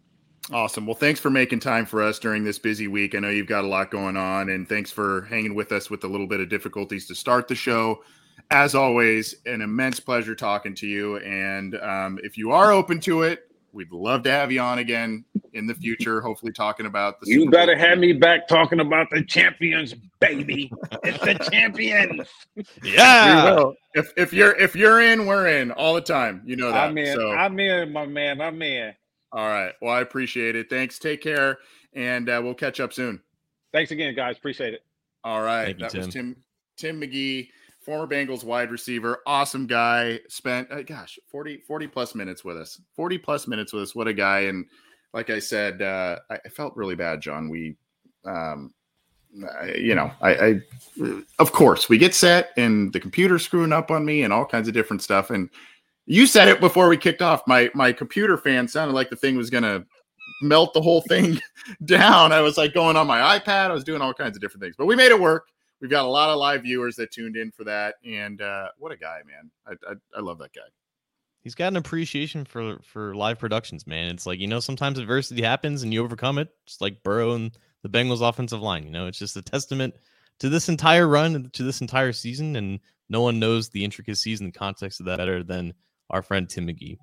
Awesome. 0.51 0.87
Well, 0.87 0.97
thanks 0.97 1.20
for 1.20 1.31
making 1.31 1.61
time 1.61 1.87
for 1.87 2.03
us 2.03 2.18
during 2.18 2.43
this 2.43 2.59
busy 2.59 2.89
week. 2.89 3.14
I 3.14 3.20
know 3.20 3.29
you've 3.29 3.47
got 3.47 3.64
a 3.64 3.68
lot 3.68 3.93
going 3.93 4.16
on, 4.16 4.49
and 4.49 4.68
thanks 4.68 4.91
for 4.91 5.23
hanging 5.23 5.55
with 5.55 5.70
us 5.70 5.89
with 5.89 6.03
a 6.03 6.09
little 6.09 6.27
bit 6.27 6.41
of 6.41 6.49
difficulties 6.49 7.07
to 7.07 7.14
start 7.14 7.47
the 7.47 7.55
show. 7.55 8.03
As 8.51 8.75
always, 8.75 9.37
an 9.47 9.61
immense 9.61 10.01
pleasure 10.01 10.35
talking 10.35 10.75
to 10.77 10.87
you. 10.87 11.18
And 11.18 11.77
um, 11.77 12.18
if 12.25 12.37
you 12.37 12.51
are 12.51 12.73
open 12.73 12.99
to 13.01 13.23
it, 13.23 13.51
we'd 13.73 13.91
love 13.93 14.23
to 14.25 14.31
have 14.31 14.53
you 14.53 14.61
on 14.61 14.79
again 14.79 15.25
in 15.55 15.66
the 15.66 15.75
future. 15.75 16.20
Hopefully, 16.20 16.53
talking 16.53 16.87
about 16.87 17.20
the. 17.20 17.27
You 17.29 17.41
Super 17.41 17.51
Bowl. 17.51 17.61
better 17.61 17.77
have 17.77 17.99
me 17.99 18.12
back 18.12 18.49
talking 18.49 18.81
about 18.81 19.09
the 19.11 19.23
champions, 19.25 19.95
baby. 20.20 20.70
it's 21.03 21.18
the 21.18 21.35
champions. 21.51 22.29
Yeah. 22.83 23.64
If 23.95 24.11
if 24.16 24.33
you're 24.33 24.57
if 24.59 24.75
you're 24.75 25.03
in, 25.03 25.27
we're 25.27 25.49
in 25.49 25.70
all 25.70 25.93
the 25.93 26.01
time. 26.01 26.41
You 26.47 26.57
know 26.57 26.73
that. 26.73 26.85
I'm 26.85 26.97
in. 26.97 27.14
So, 27.14 27.31
I'm 27.33 27.61
in, 27.61 27.93
my 27.93 28.07
man. 28.07 28.41
I'm 28.41 28.62
in. 28.62 28.95
all 29.33 29.47
right. 29.47 29.75
Well, 29.83 29.93
I 29.95 30.01
appreciate 30.01 30.57
it. 30.57 30.70
Thanks. 30.70 30.99
Take 30.99 31.20
care, 31.20 31.59
and 31.93 32.27
uh, 32.31 32.41
we'll 32.43 32.55
catch 32.55 32.81
up 32.81 32.95
soon. 32.95 33.20
Thanks 33.70 33.91
again, 33.91 34.14
guys. 34.14 34.39
Appreciate 34.39 34.73
it. 34.73 34.81
All 35.25 35.43
right. 35.43 35.77
Thank 35.77 35.81
you, 35.81 35.89
that 36.01 36.07
was 36.07 36.14
Tim. 36.14 36.35
Tim 36.79 36.99
Tim 36.99 37.01
McGee, 37.03 37.49
former 37.83 38.07
Bengals 38.07 38.45
wide 38.45 38.70
receiver, 38.70 39.20
awesome 39.26 39.66
guy. 39.66 40.20
Spent 40.28 40.70
uh, 40.70 40.83
gosh, 40.83 41.18
40 41.28 41.59
40 41.59 41.87
plus 41.87 42.14
minutes 42.14 42.45
with 42.45 42.57
us. 42.57 42.80
40 42.95 43.18
plus 43.18 43.47
minutes 43.47 43.72
with 43.72 43.83
us. 43.83 43.95
What 43.95 44.09
a 44.09 44.14
guy 44.14 44.41
and 44.41 44.66
like 45.12 45.30
I 45.30 45.39
said, 45.39 45.83
uh 45.83 46.18
I, 46.30 46.49
felt 46.49 46.76
really 46.76 46.95
bad, 46.95 47.20
John. 47.20 47.49
We 47.49 47.76
um 48.24 48.72
you 49.76 49.95
know, 49.95 50.11
I, 50.20 50.35
I 50.35 50.61
of 51.39 51.53
course 51.53 51.89
we 51.89 51.99
get 51.99 52.14
set 52.14 52.51
and 52.57 52.93
the 52.93 53.01
computer's 53.01 53.45
screwing 53.45 53.72
up 53.72 53.91
on 53.91 54.05
me 54.05 54.22
and 54.22 54.33
all 54.33 54.45
kinds 54.45 54.68
of 54.68 54.74
different 54.74 55.03
stuff. 55.03 55.30
And 55.30 55.49
you 56.07 56.26
said 56.26 56.49
it 56.49 56.61
before 56.61 56.89
we 56.89 56.97
kicked 56.97 57.22
off. 57.22 57.43
My 57.47 57.70
my 57.74 57.93
computer 57.93 58.37
fan 58.37 58.68
sounded 58.68 58.95
like 58.95 59.11
the 59.11 59.16
thing 59.16 59.37
was 59.37 59.51
gonna 59.51 59.85
melt 60.43 60.74
the 60.74 60.83
whole 60.83 61.01
thing 61.03 61.41
down. 61.85 62.33
I 62.33 62.41
was 62.41 62.59
like 62.59 62.74
going 62.74 62.97
on 62.97 63.07
my 63.07 63.39
iPad. 63.39 63.70
I 63.70 63.72
was 63.72 63.85
doing 63.85 64.03
all 64.03 64.12
kinds 64.12 64.37
of 64.37 64.41
different 64.41 64.62
things, 64.62 64.76
but 64.76 64.87
we 64.87 64.97
made 64.97 65.11
it 65.11 65.20
work. 65.20 65.49
We've 65.83 65.91
got 65.91 66.05
a 66.05 66.09
lot 66.09 66.30
of 66.30 66.39
live 66.39 66.62
viewers 66.62 66.95
that 66.97 67.11
tuned 67.11 67.37
in 67.37 67.51
for 67.51 67.64
that, 67.64 67.97
and 68.07 68.41
uh, 68.41 68.68
what 68.78 68.93
a 68.93 68.97
guy, 68.97 69.18
man! 69.26 69.51
I, 69.66 69.72
I 69.91 69.95
I 70.16 70.20
love 70.20 70.39
that 70.39 70.53
guy. 70.55 70.61
He's 71.43 71.57
got 71.57 71.72
an 71.72 71.76
appreciation 71.76 72.45
for 72.45 72.78
for 72.85 73.16
live 73.16 73.41
productions, 73.41 73.85
man. 73.85 74.14
It's 74.14 74.24
like 74.24 74.39
you 74.39 74.47
know 74.47 74.61
sometimes 74.61 75.01
adversity 75.01 75.43
happens 75.43 75.83
and 75.83 75.93
you 75.93 76.05
overcome 76.05 76.39
it, 76.39 76.51
just 76.66 76.80
like 76.80 77.03
Burrow 77.03 77.33
and 77.33 77.51
the 77.83 77.89
Bengals 77.89 78.26
offensive 78.26 78.62
line. 78.62 78.85
You 78.85 78.91
know, 78.91 79.09
it's 79.09 79.18
just 79.18 79.37
a 79.37 79.43
testament 79.43 79.95
to 80.39 80.49
this 80.49 80.68
entire 80.68 81.09
run 81.09 81.51
to 81.53 81.62
this 81.64 81.80
entire 81.80 82.12
season, 82.12 82.55
and 82.55 82.78
no 83.09 83.20
one 83.20 83.41
knows 83.41 83.68
the 83.68 83.85
intricacies 83.85 84.41
and 84.41 84.55
the 84.55 84.59
context 84.59 85.01
of 85.01 85.07
that 85.07 85.18
better 85.18 85.43
than 85.43 85.74
our 86.11 86.22
friend 86.22 86.49
Tim 86.49 86.68
McGee. 86.68 86.97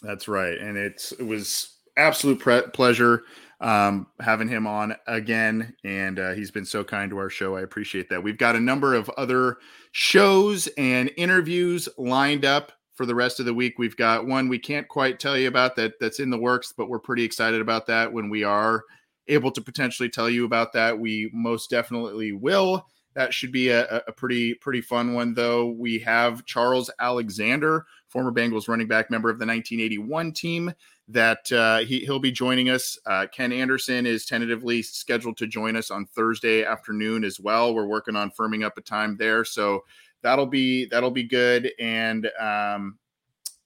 That's 0.00 0.28
right, 0.28 0.56
and 0.56 0.78
it's 0.78 1.12
it 1.12 1.26
was 1.26 1.77
absolute 1.98 2.38
pre- 2.38 2.62
pleasure 2.72 3.24
um, 3.60 4.06
having 4.20 4.48
him 4.48 4.66
on 4.66 4.94
again, 5.06 5.74
and 5.84 6.18
uh, 6.18 6.32
he's 6.32 6.50
been 6.50 6.64
so 6.64 6.84
kind 6.84 7.10
to 7.10 7.18
our 7.18 7.30
show. 7.30 7.56
I 7.56 7.62
appreciate 7.62 8.08
that. 8.08 8.22
We've 8.22 8.38
got 8.38 8.56
a 8.56 8.60
number 8.60 8.94
of 8.94 9.08
other 9.10 9.58
shows 9.92 10.68
and 10.78 11.10
interviews 11.16 11.88
lined 11.98 12.44
up 12.44 12.72
for 12.94 13.04
the 13.04 13.14
rest 13.14 13.40
of 13.40 13.46
the 13.46 13.54
week. 13.54 13.78
We've 13.78 13.96
got 13.96 14.26
one 14.26 14.48
we 14.48 14.58
can't 14.58 14.86
quite 14.88 15.18
tell 15.18 15.36
you 15.36 15.48
about 15.48 15.76
that 15.76 15.94
that's 16.00 16.20
in 16.20 16.30
the 16.30 16.38
works, 16.38 16.72
but 16.76 16.88
we're 16.88 16.98
pretty 16.98 17.24
excited 17.24 17.60
about 17.60 17.86
that. 17.86 18.12
When 18.12 18.28
we 18.28 18.44
are 18.44 18.82
able 19.26 19.50
to 19.52 19.60
potentially 19.60 20.08
tell 20.08 20.30
you 20.30 20.44
about 20.44 20.72
that, 20.72 20.98
we 20.98 21.30
most 21.32 21.68
definitely 21.70 22.32
will. 22.32 22.86
That 23.14 23.34
should 23.34 23.50
be 23.50 23.70
a, 23.70 24.02
a 24.06 24.12
pretty 24.12 24.54
pretty 24.54 24.80
fun 24.80 25.14
one, 25.14 25.34
though. 25.34 25.70
We 25.70 25.98
have 26.00 26.44
Charles 26.44 26.90
Alexander, 27.00 27.86
former 28.08 28.30
Bengals 28.30 28.68
running 28.68 28.86
back, 28.86 29.10
member 29.10 29.30
of 29.30 29.40
the 29.40 29.46
1981 29.46 30.32
team. 30.32 30.72
That 31.08 31.50
uh, 31.50 31.78
he 31.78 32.00
he'll 32.00 32.18
be 32.18 32.30
joining 32.30 32.68
us. 32.68 32.98
Uh, 33.06 33.26
Ken 33.32 33.50
Anderson 33.52 34.04
is 34.06 34.26
tentatively 34.26 34.82
scheduled 34.82 35.38
to 35.38 35.46
join 35.46 35.74
us 35.74 35.90
on 35.90 36.04
Thursday 36.04 36.64
afternoon 36.64 37.24
as 37.24 37.40
well. 37.40 37.74
We're 37.74 37.86
working 37.86 38.14
on 38.14 38.30
firming 38.30 38.62
up 38.62 38.76
a 38.76 38.82
time 38.82 39.16
there, 39.16 39.44
so 39.44 39.84
that'll 40.22 40.46
be 40.46 40.86
that'll 40.86 41.10
be 41.10 41.24
good. 41.24 41.72
And 41.78 42.30
um, 42.38 42.98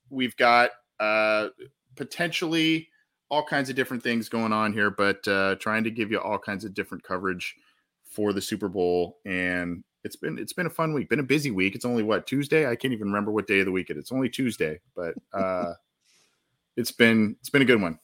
we've 0.08 0.36
got 0.36 0.70
uh, 1.00 1.48
potentially 1.96 2.88
all 3.28 3.44
kinds 3.44 3.70
of 3.70 3.76
different 3.76 4.02
things 4.02 4.28
going 4.28 4.52
on 4.52 4.72
here, 4.72 4.90
but 4.90 5.26
uh, 5.26 5.56
trying 5.56 5.82
to 5.84 5.90
give 5.90 6.10
you 6.10 6.20
all 6.20 6.38
kinds 6.38 6.64
of 6.64 6.74
different 6.74 7.02
coverage 7.02 7.56
for 8.04 8.32
the 8.34 8.42
Super 8.42 8.68
Bowl. 8.68 9.18
And 9.24 9.82
it's 10.04 10.16
been 10.16 10.38
it's 10.38 10.52
been 10.52 10.66
a 10.66 10.70
fun 10.70 10.92
week, 10.92 11.08
been 11.08 11.18
a 11.18 11.24
busy 11.24 11.50
week. 11.50 11.74
It's 11.74 11.84
only 11.84 12.02
what 12.02 12.26
Tuesday. 12.26 12.68
I 12.68 12.76
can't 12.76 12.92
even 12.92 13.06
remember 13.08 13.32
what 13.32 13.46
day 13.46 13.60
of 13.60 13.66
the 13.66 13.72
week 13.72 13.90
it 13.90 13.96
is. 13.96 14.02
It's 14.02 14.12
only 14.12 14.28
Tuesday, 14.28 14.80
but 14.94 15.14
uh, 15.32 15.72
it's 16.76 16.92
been 16.92 17.36
it's 17.40 17.50
been 17.50 17.62
a 17.62 17.66
good 17.66 17.80
one. 17.80 17.98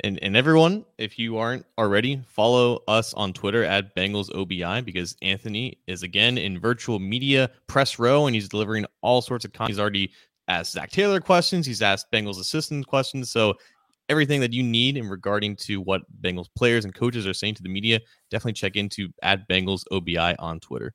And 0.00 0.22
and 0.22 0.36
everyone, 0.36 0.84
if 0.98 1.18
you 1.18 1.38
aren't 1.38 1.64
already, 1.78 2.22
follow 2.26 2.82
us 2.86 3.14
on 3.14 3.32
Twitter 3.32 3.64
at 3.64 3.96
Bengals 3.96 4.34
OBI 4.34 4.82
because 4.82 5.16
Anthony 5.22 5.78
is 5.86 6.02
again 6.02 6.38
in 6.38 6.60
virtual 6.60 6.98
media 6.98 7.50
press 7.66 7.98
row 7.98 8.26
and 8.26 8.34
he's 8.34 8.48
delivering 8.48 8.86
all 9.00 9.22
sorts 9.22 9.44
of 9.44 9.52
content. 9.52 9.70
He's 9.70 9.80
already 9.80 10.12
asked 10.48 10.72
Zac 10.72 10.90
Taylor 10.90 11.20
questions. 11.20 11.66
He's 11.66 11.82
asked 11.82 12.12
Bengals 12.12 12.38
assistant 12.38 12.86
questions. 12.86 13.30
So 13.30 13.54
everything 14.08 14.40
that 14.40 14.52
you 14.52 14.62
need 14.62 14.96
in 14.96 15.08
regarding 15.08 15.56
to 15.56 15.80
what 15.80 16.02
Bengals 16.20 16.48
players 16.56 16.84
and 16.84 16.94
coaches 16.94 17.26
are 17.26 17.34
saying 17.34 17.54
to 17.54 17.62
the 17.62 17.68
media, 17.68 18.00
definitely 18.30 18.52
check 18.52 18.76
into 18.76 19.08
at 19.22 19.48
Bengals 19.48 19.84
OBI 19.90 20.36
on 20.38 20.60
Twitter. 20.60 20.94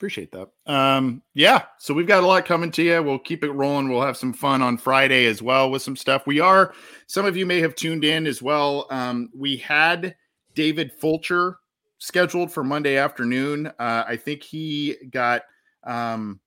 Appreciate 0.00 0.32
that. 0.32 0.48
Um, 0.64 1.20
yeah, 1.34 1.64
so 1.76 1.92
we've 1.92 2.06
got 2.06 2.24
a 2.24 2.26
lot 2.26 2.46
coming 2.46 2.70
to 2.70 2.82
you. 2.82 3.02
We'll 3.02 3.18
keep 3.18 3.44
it 3.44 3.50
rolling. 3.50 3.90
We'll 3.90 4.00
have 4.00 4.16
some 4.16 4.32
fun 4.32 4.62
on 4.62 4.78
Friday 4.78 5.26
as 5.26 5.42
well 5.42 5.70
with 5.70 5.82
some 5.82 5.94
stuff. 5.94 6.26
We 6.26 6.40
are, 6.40 6.72
some 7.06 7.26
of 7.26 7.36
you 7.36 7.44
may 7.44 7.60
have 7.60 7.74
tuned 7.74 8.02
in 8.02 8.26
as 8.26 8.40
well. 8.40 8.86
Um, 8.88 9.28
we 9.36 9.58
had 9.58 10.16
David 10.54 10.90
Fulcher 10.98 11.58
scheduled 11.98 12.50
for 12.50 12.64
Monday 12.64 12.96
afternoon. 12.96 13.66
Uh, 13.78 14.04
I 14.08 14.16
think 14.16 14.42
he 14.42 14.96
got 15.10 15.42
um, 15.84 16.40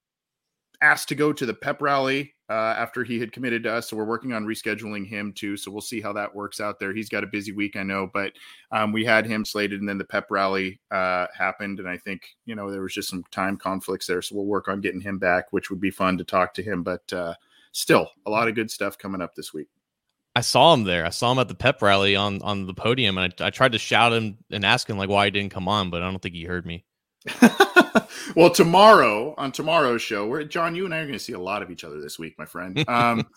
asked 0.82 1.10
to 1.10 1.16
go 1.16 1.32
to 1.32 1.46
the 1.46 1.54
pep 1.54 1.80
rally 1.80 2.34
uh, 2.54 2.76
after 2.78 3.04
he 3.04 3.20
had 3.20 3.32
committed 3.32 3.64
to 3.64 3.74
us. 3.74 3.90
So 3.90 3.98
we're 3.98 4.06
working 4.06 4.32
on 4.32 4.46
rescheduling 4.46 5.08
him 5.08 5.34
too. 5.34 5.58
So 5.58 5.72
we'll 5.72 5.82
see 5.82 6.00
how 6.00 6.14
that 6.14 6.34
works 6.34 6.62
out 6.62 6.80
there. 6.80 6.94
He's 6.94 7.10
got 7.10 7.24
a 7.24 7.28
busy 7.28 7.52
week, 7.52 7.76
I 7.76 7.82
know, 7.82 8.08
but 8.14 8.34
um, 8.72 8.92
we 8.92 9.04
had 9.04 9.26
him 9.26 9.44
slated, 9.44 9.80
and 9.80 9.90
then 9.90 9.98
the 9.98 10.04
pep 10.04 10.28
rally 10.30 10.80
uh, 10.92 11.26
happened, 11.36 11.80
and 11.80 11.90
I 11.90 11.98
think 11.98 12.30
you 12.46 12.54
know 12.54 12.70
there 12.70 12.82
was 12.82 12.94
just 12.94 13.10
some 13.10 13.24
time 13.32 13.58
conflicts 13.58 14.06
there. 14.06 14.22
So 14.22 14.36
we'll 14.36 14.46
work 14.46 14.68
on 14.68 14.82
getting 14.82 15.02
him 15.02 15.18
back, 15.18 15.52
which 15.52 15.72
would 15.72 15.80
be 15.80 15.90
fun 15.90 16.16
to 16.20 16.24
talk 16.24 16.54
to 16.54 16.62
him. 16.62 16.84
But 16.84 17.12
uh, 17.12 17.34
still, 17.72 18.12
a 18.28 18.30
lot 18.30 18.48
of 18.48 18.54
good 18.54 18.70
stuff 18.70 19.00
coming 19.00 19.22
up 19.22 19.34
this 19.34 19.52
week. 19.52 19.70
I 20.36 20.42
saw 20.42 20.76
him 20.76 20.84
there. 20.84 21.08
I 21.08 21.10
saw 21.10 21.32
him 21.32 21.40
at 21.40 21.48
the 21.48 21.56
pep 21.56 21.82
rally 21.82 22.16
on 22.16 22.40
on 22.44 22.68
the 22.68 22.76
podium, 22.76 23.18
and 23.18 23.34
I, 23.40 23.48
I 23.48 23.50
tried 23.50 23.72
to 23.72 23.80
shout 23.80 24.14
him 24.14 24.38
and 24.52 24.64
ask 24.64 24.88
him 24.88 24.98
like 24.98 25.10
why 25.10 25.26
he 25.26 25.32
didn't 25.32 25.54
come 25.54 25.68
on, 25.68 25.90
but 25.90 26.04
I 26.04 26.12
don't 26.12 26.22
think 26.22 26.36
he 26.36 26.44
heard 26.44 26.68
me. 26.68 26.86
well, 28.36 28.50
tomorrow 28.50 29.34
on 29.38 29.52
tomorrow's 29.52 30.02
show, 30.02 30.28
where 30.28 30.44
John, 30.44 30.76
you 30.76 30.86
and 30.86 30.94
I 30.94 31.00
are 31.00 31.06
going 31.06 31.14
to 31.14 31.20
see 31.20 31.34
a 31.34 31.40
lot 31.40 31.62
of 31.62 31.72
each 31.72 31.84
other 31.84 32.02
this 32.02 32.20
week, 32.20 32.36
my 32.38 32.46
friend. 32.46 32.84
Um, 32.94 33.28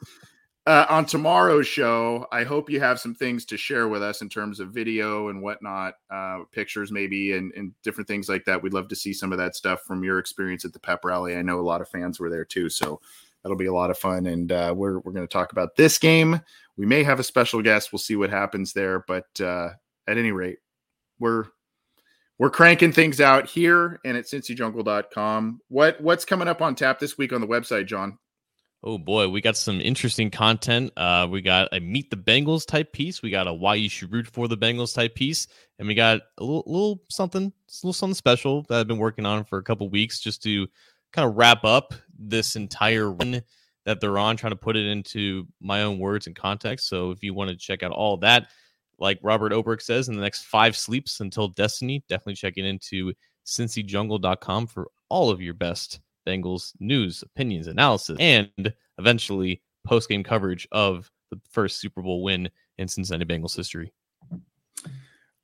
uh, 0.66 0.84
on 0.88 1.06
tomorrow's 1.06 1.68
show, 1.68 2.26
I 2.32 2.42
hope 2.42 2.68
you 2.68 2.80
have 2.80 2.98
some 2.98 3.14
things 3.14 3.44
to 3.46 3.56
share 3.56 3.86
with 3.86 4.02
us 4.02 4.20
in 4.20 4.28
terms 4.28 4.58
of 4.58 4.72
video 4.72 5.28
and 5.28 5.40
whatnot, 5.40 5.94
uh, 6.10 6.40
pictures 6.50 6.90
maybe, 6.90 7.36
and, 7.36 7.52
and 7.54 7.72
different 7.84 8.08
things 8.08 8.28
like 8.28 8.44
that. 8.46 8.60
We'd 8.60 8.74
love 8.74 8.88
to 8.88 8.96
see 8.96 9.12
some 9.12 9.30
of 9.30 9.38
that 9.38 9.54
stuff 9.54 9.82
from 9.82 10.02
your 10.02 10.18
experience 10.18 10.64
at 10.64 10.72
the 10.72 10.80
pep 10.80 11.04
rally. 11.04 11.36
I 11.36 11.42
know 11.42 11.60
a 11.60 11.62
lot 11.62 11.80
of 11.80 11.88
fans 11.88 12.18
were 12.18 12.30
there 12.30 12.44
too, 12.44 12.68
so 12.68 13.00
that'll 13.42 13.56
be 13.56 13.66
a 13.66 13.72
lot 13.72 13.90
of 13.90 13.98
fun. 13.98 14.26
And 14.26 14.50
uh, 14.50 14.74
we're 14.76 14.98
we're 14.98 15.12
going 15.12 15.26
to 15.26 15.32
talk 15.32 15.52
about 15.52 15.76
this 15.76 15.98
game. 15.98 16.40
We 16.76 16.84
may 16.84 17.04
have 17.04 17.20
a 17.20 17.24
special 17.24 17.62
guest. 17.62 17.92
We'll 17.92 18.00
see 18.00 18.16
what 18.16 18.30
happens 18.30 18.72
there, 18.72 19.04
but 19.06 19.40
uh, 19.40 19.68
at 20.08 20.18
any 20.18 20.32
rate, 20.32 20.58
we're 21.20 21.44
we're 22.38 22.50
cranking 22.50 22.92
things 22.92 23.20
out 23.20 23.46
here 23.46 24.00
and 24.04 24.16
at 24.16 24.24
cincyjungle.com. 24.24 25.60
What 25.68 26.00
what's 26.00 26.24
coming 26.24 26.48
up 26.48 26.60
on 26.62 26.74
tap 26.74 26.98
this 26.98 27.16
week 27.16 27.32
on 27.32 27.40
the 27.40 27.46
website, 27.46 27.86
John? 27.86 28.18
Oh 28.82 28.98
boy, 28.98 29.28
we 29.28 29.40
got 29.40 29.56
some 29.56 29.80
interesting 29.80 30.30
content. 30.30 30.92
Uh, 30.96 31.26
we 31.28 31.40
got 31.40 31.68
a 31.72 31.80
meet 31.80 32.10
the 32.10 32.16
Bengals 32.16 32.66
type 32.66 32.92
piece. 32.92 33.22
We 33.22 33.30
got 33.30 33.48
a 33.48 33.52
why 33.52 33.74
you 33.76 33.88
should 33.88 34.12
root 34.12 34.28
for 34.28 34.48
the 34.48 34.56
Bengals 34.56 34.94
type 34.94 35.14
piece, 35.14 35.48
and 35.78 35.88
we 35.88 35.94
got 35.94 36.20
a 36.38 36.44
little, 36.44 36.62
little 36.66 37.02
something, 37.08 37.46
a 37.46 37.72
little 37.82 37.92
something 37.92 38.14
special 38.14 38.62
that 38.68 38.78
I've 38.78 38.86
been 38.86 38.98
working 38.98 39.26
on 39.26 39.44
for 39.44 39.58
a 39.58 39.62
couple 39.62 39.88
weeks 39.88 40.20
just 40.20 40.42
to 40.44 40.68
kind 41.12 41.28
of 41.28 41.36
wrap 41.36 41.64
up 41.64 41.94
this 42.18 42.54
entire 42.54 43.10
run 43.10 43.42
that 43.86 44.00
they're 44.00 44.18
on, 44.18 44.36
trying 44.36 44.52
to 44.52 44.56
put 44.56 44.76
it 44.76 44.86
into 44.86 45.46
my 45.60 45.82
own 45.82 45.98
words 45.98 46.26
and 46.26 46.36
context. 46.36 46.88
So 46.88 47.12
if 47.12 47.22
you 47.22 47.32
want 47.32 47.50
to 47.50 47.56
check 47.56 47.82
out 47.82 47.92
all 47.92 48.18
that, 48.18 48.48
like 48.98 49.18
Robert 49.22 49.52
Obrick 49.52 49.82
says, 49.82 50.08
in 50.08 50.16
the 50.16 50.22
next 50.22 50.44
five 50.44 50.76
sleeps 50.76 51.20
until 51.20 51.48
destiny, 51.48 52.04
definitely 52.08 52.34
checking 52.34 52.64
into 52.64 53.12
cincyjungle.com 53.46 54.66
for 54.66 54.88
all 55.08 55.30
of 55.30 55.40
your 55.40 55.54
best 55.54 56.00
Bengals 56.26 56.72
news, 56.80 57.22
opinions, 57.22 57.68
analysis, 57.68 58.16
and 58.18 58.74
eventually 58.98 59.62
post 59.86 60.08
game 60.08 60.24
coverage 60.24 60.66
of 60.72 61.10
the 61.30 61.40
first 61.50 61.80
Super 61.80 62.02
Bowl 62.02 62.22
win 62.22 62.50
in 62.78 62.88
Cincinnati 62.88 63.24
Bengals 63.24 63.56
history. 63.56 63.92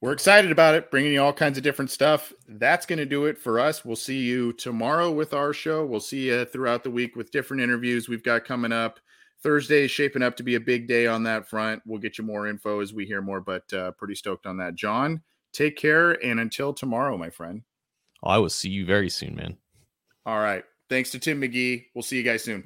We're 0.00 0.12
excited 0.12 0.50
about 0.50 0.74
it, 0.74 0.90
bringing 0.90 1.12
you 1.12 1.22
all 1.22 1.32
kinds 1.32 1.57
of 1.57 1.62
different 1.62 1.92
stuff. 1.92 2.32
That's 2.48 2.86
going 2.86 2.98
to 2.98 3.07
do 3.07 3.26
it 3.26 3.38
for 3.38 3.61
us. 3.61 3.84
We'll 3.84 3.94
see 3.94 4.18
you 4.18 4.53
tomorrow 4.55 5.12
with 5.12 5.32
our 5.32 5.53
show. 5.53 5.86
We'll 5.86 6.00
see 6.00 6.26
you 6.26 6.44
throughout 6.44 6.82
the 6.82 6.90
week 6.90 7.14
with 7.14 7.30
different 7.30 7.62
interviews 7.62 8.09
we've 8.09 8.24
got 8.24 8.44
coming 8.44 8.72
up. 8.72 8.98
Thursday 9.43 9.84
is 9.84 9.90
shaping 9.90 10.22
up 10.22 10.36
to 10.36 10.43
be 10.43 10.55
a 10.55 10.61
big 10.61 10.86
day 10.86 11.07
on 11.07 11.24
that 11.24 11.49
front. 11.49 11.82
We'll 11.84 11.99
get 11.99 12.18
you 12.18 12.24
more 12.24 12.47
info 12.47 12.80
as 12.80 12.93
we 12.93 13.07
hear 13.07 13.20
more, 13.20 13.40
but 13.40 13.72
uh, 13.72 13.90
pretty 13.93 14.14
stoked 14.14 14.47
on 14.47 14.57
that. 14.59 14.74
John, 14.74 15.22
take 15.53 15.76
care. 15.76 16.12
And 16.24 16.40
until 16.40 16.72
tomorrow, 16.72 17.16
my 17.16 17.30
friend. 17.30 17.62
Oh, 18.22 18.30
I 18.30 18.38
will 18.38 18.51
see 18.51 18.70
you 18.70 18.86
very 18.86 19.11
soon, 19.11 19.34
man. 19.34 19.57
All 20.24 20.38
right. 20.38 20.64
Thanks 20.88 21.11
to 21.11 21.18
Tim 21.18 21.40
McGee. 21.40 21.86
We'll 21.95 22.03
see 22.03 22.16
you 22.16 22.22
guys 22.22 22.45
soon. 22.45 22.64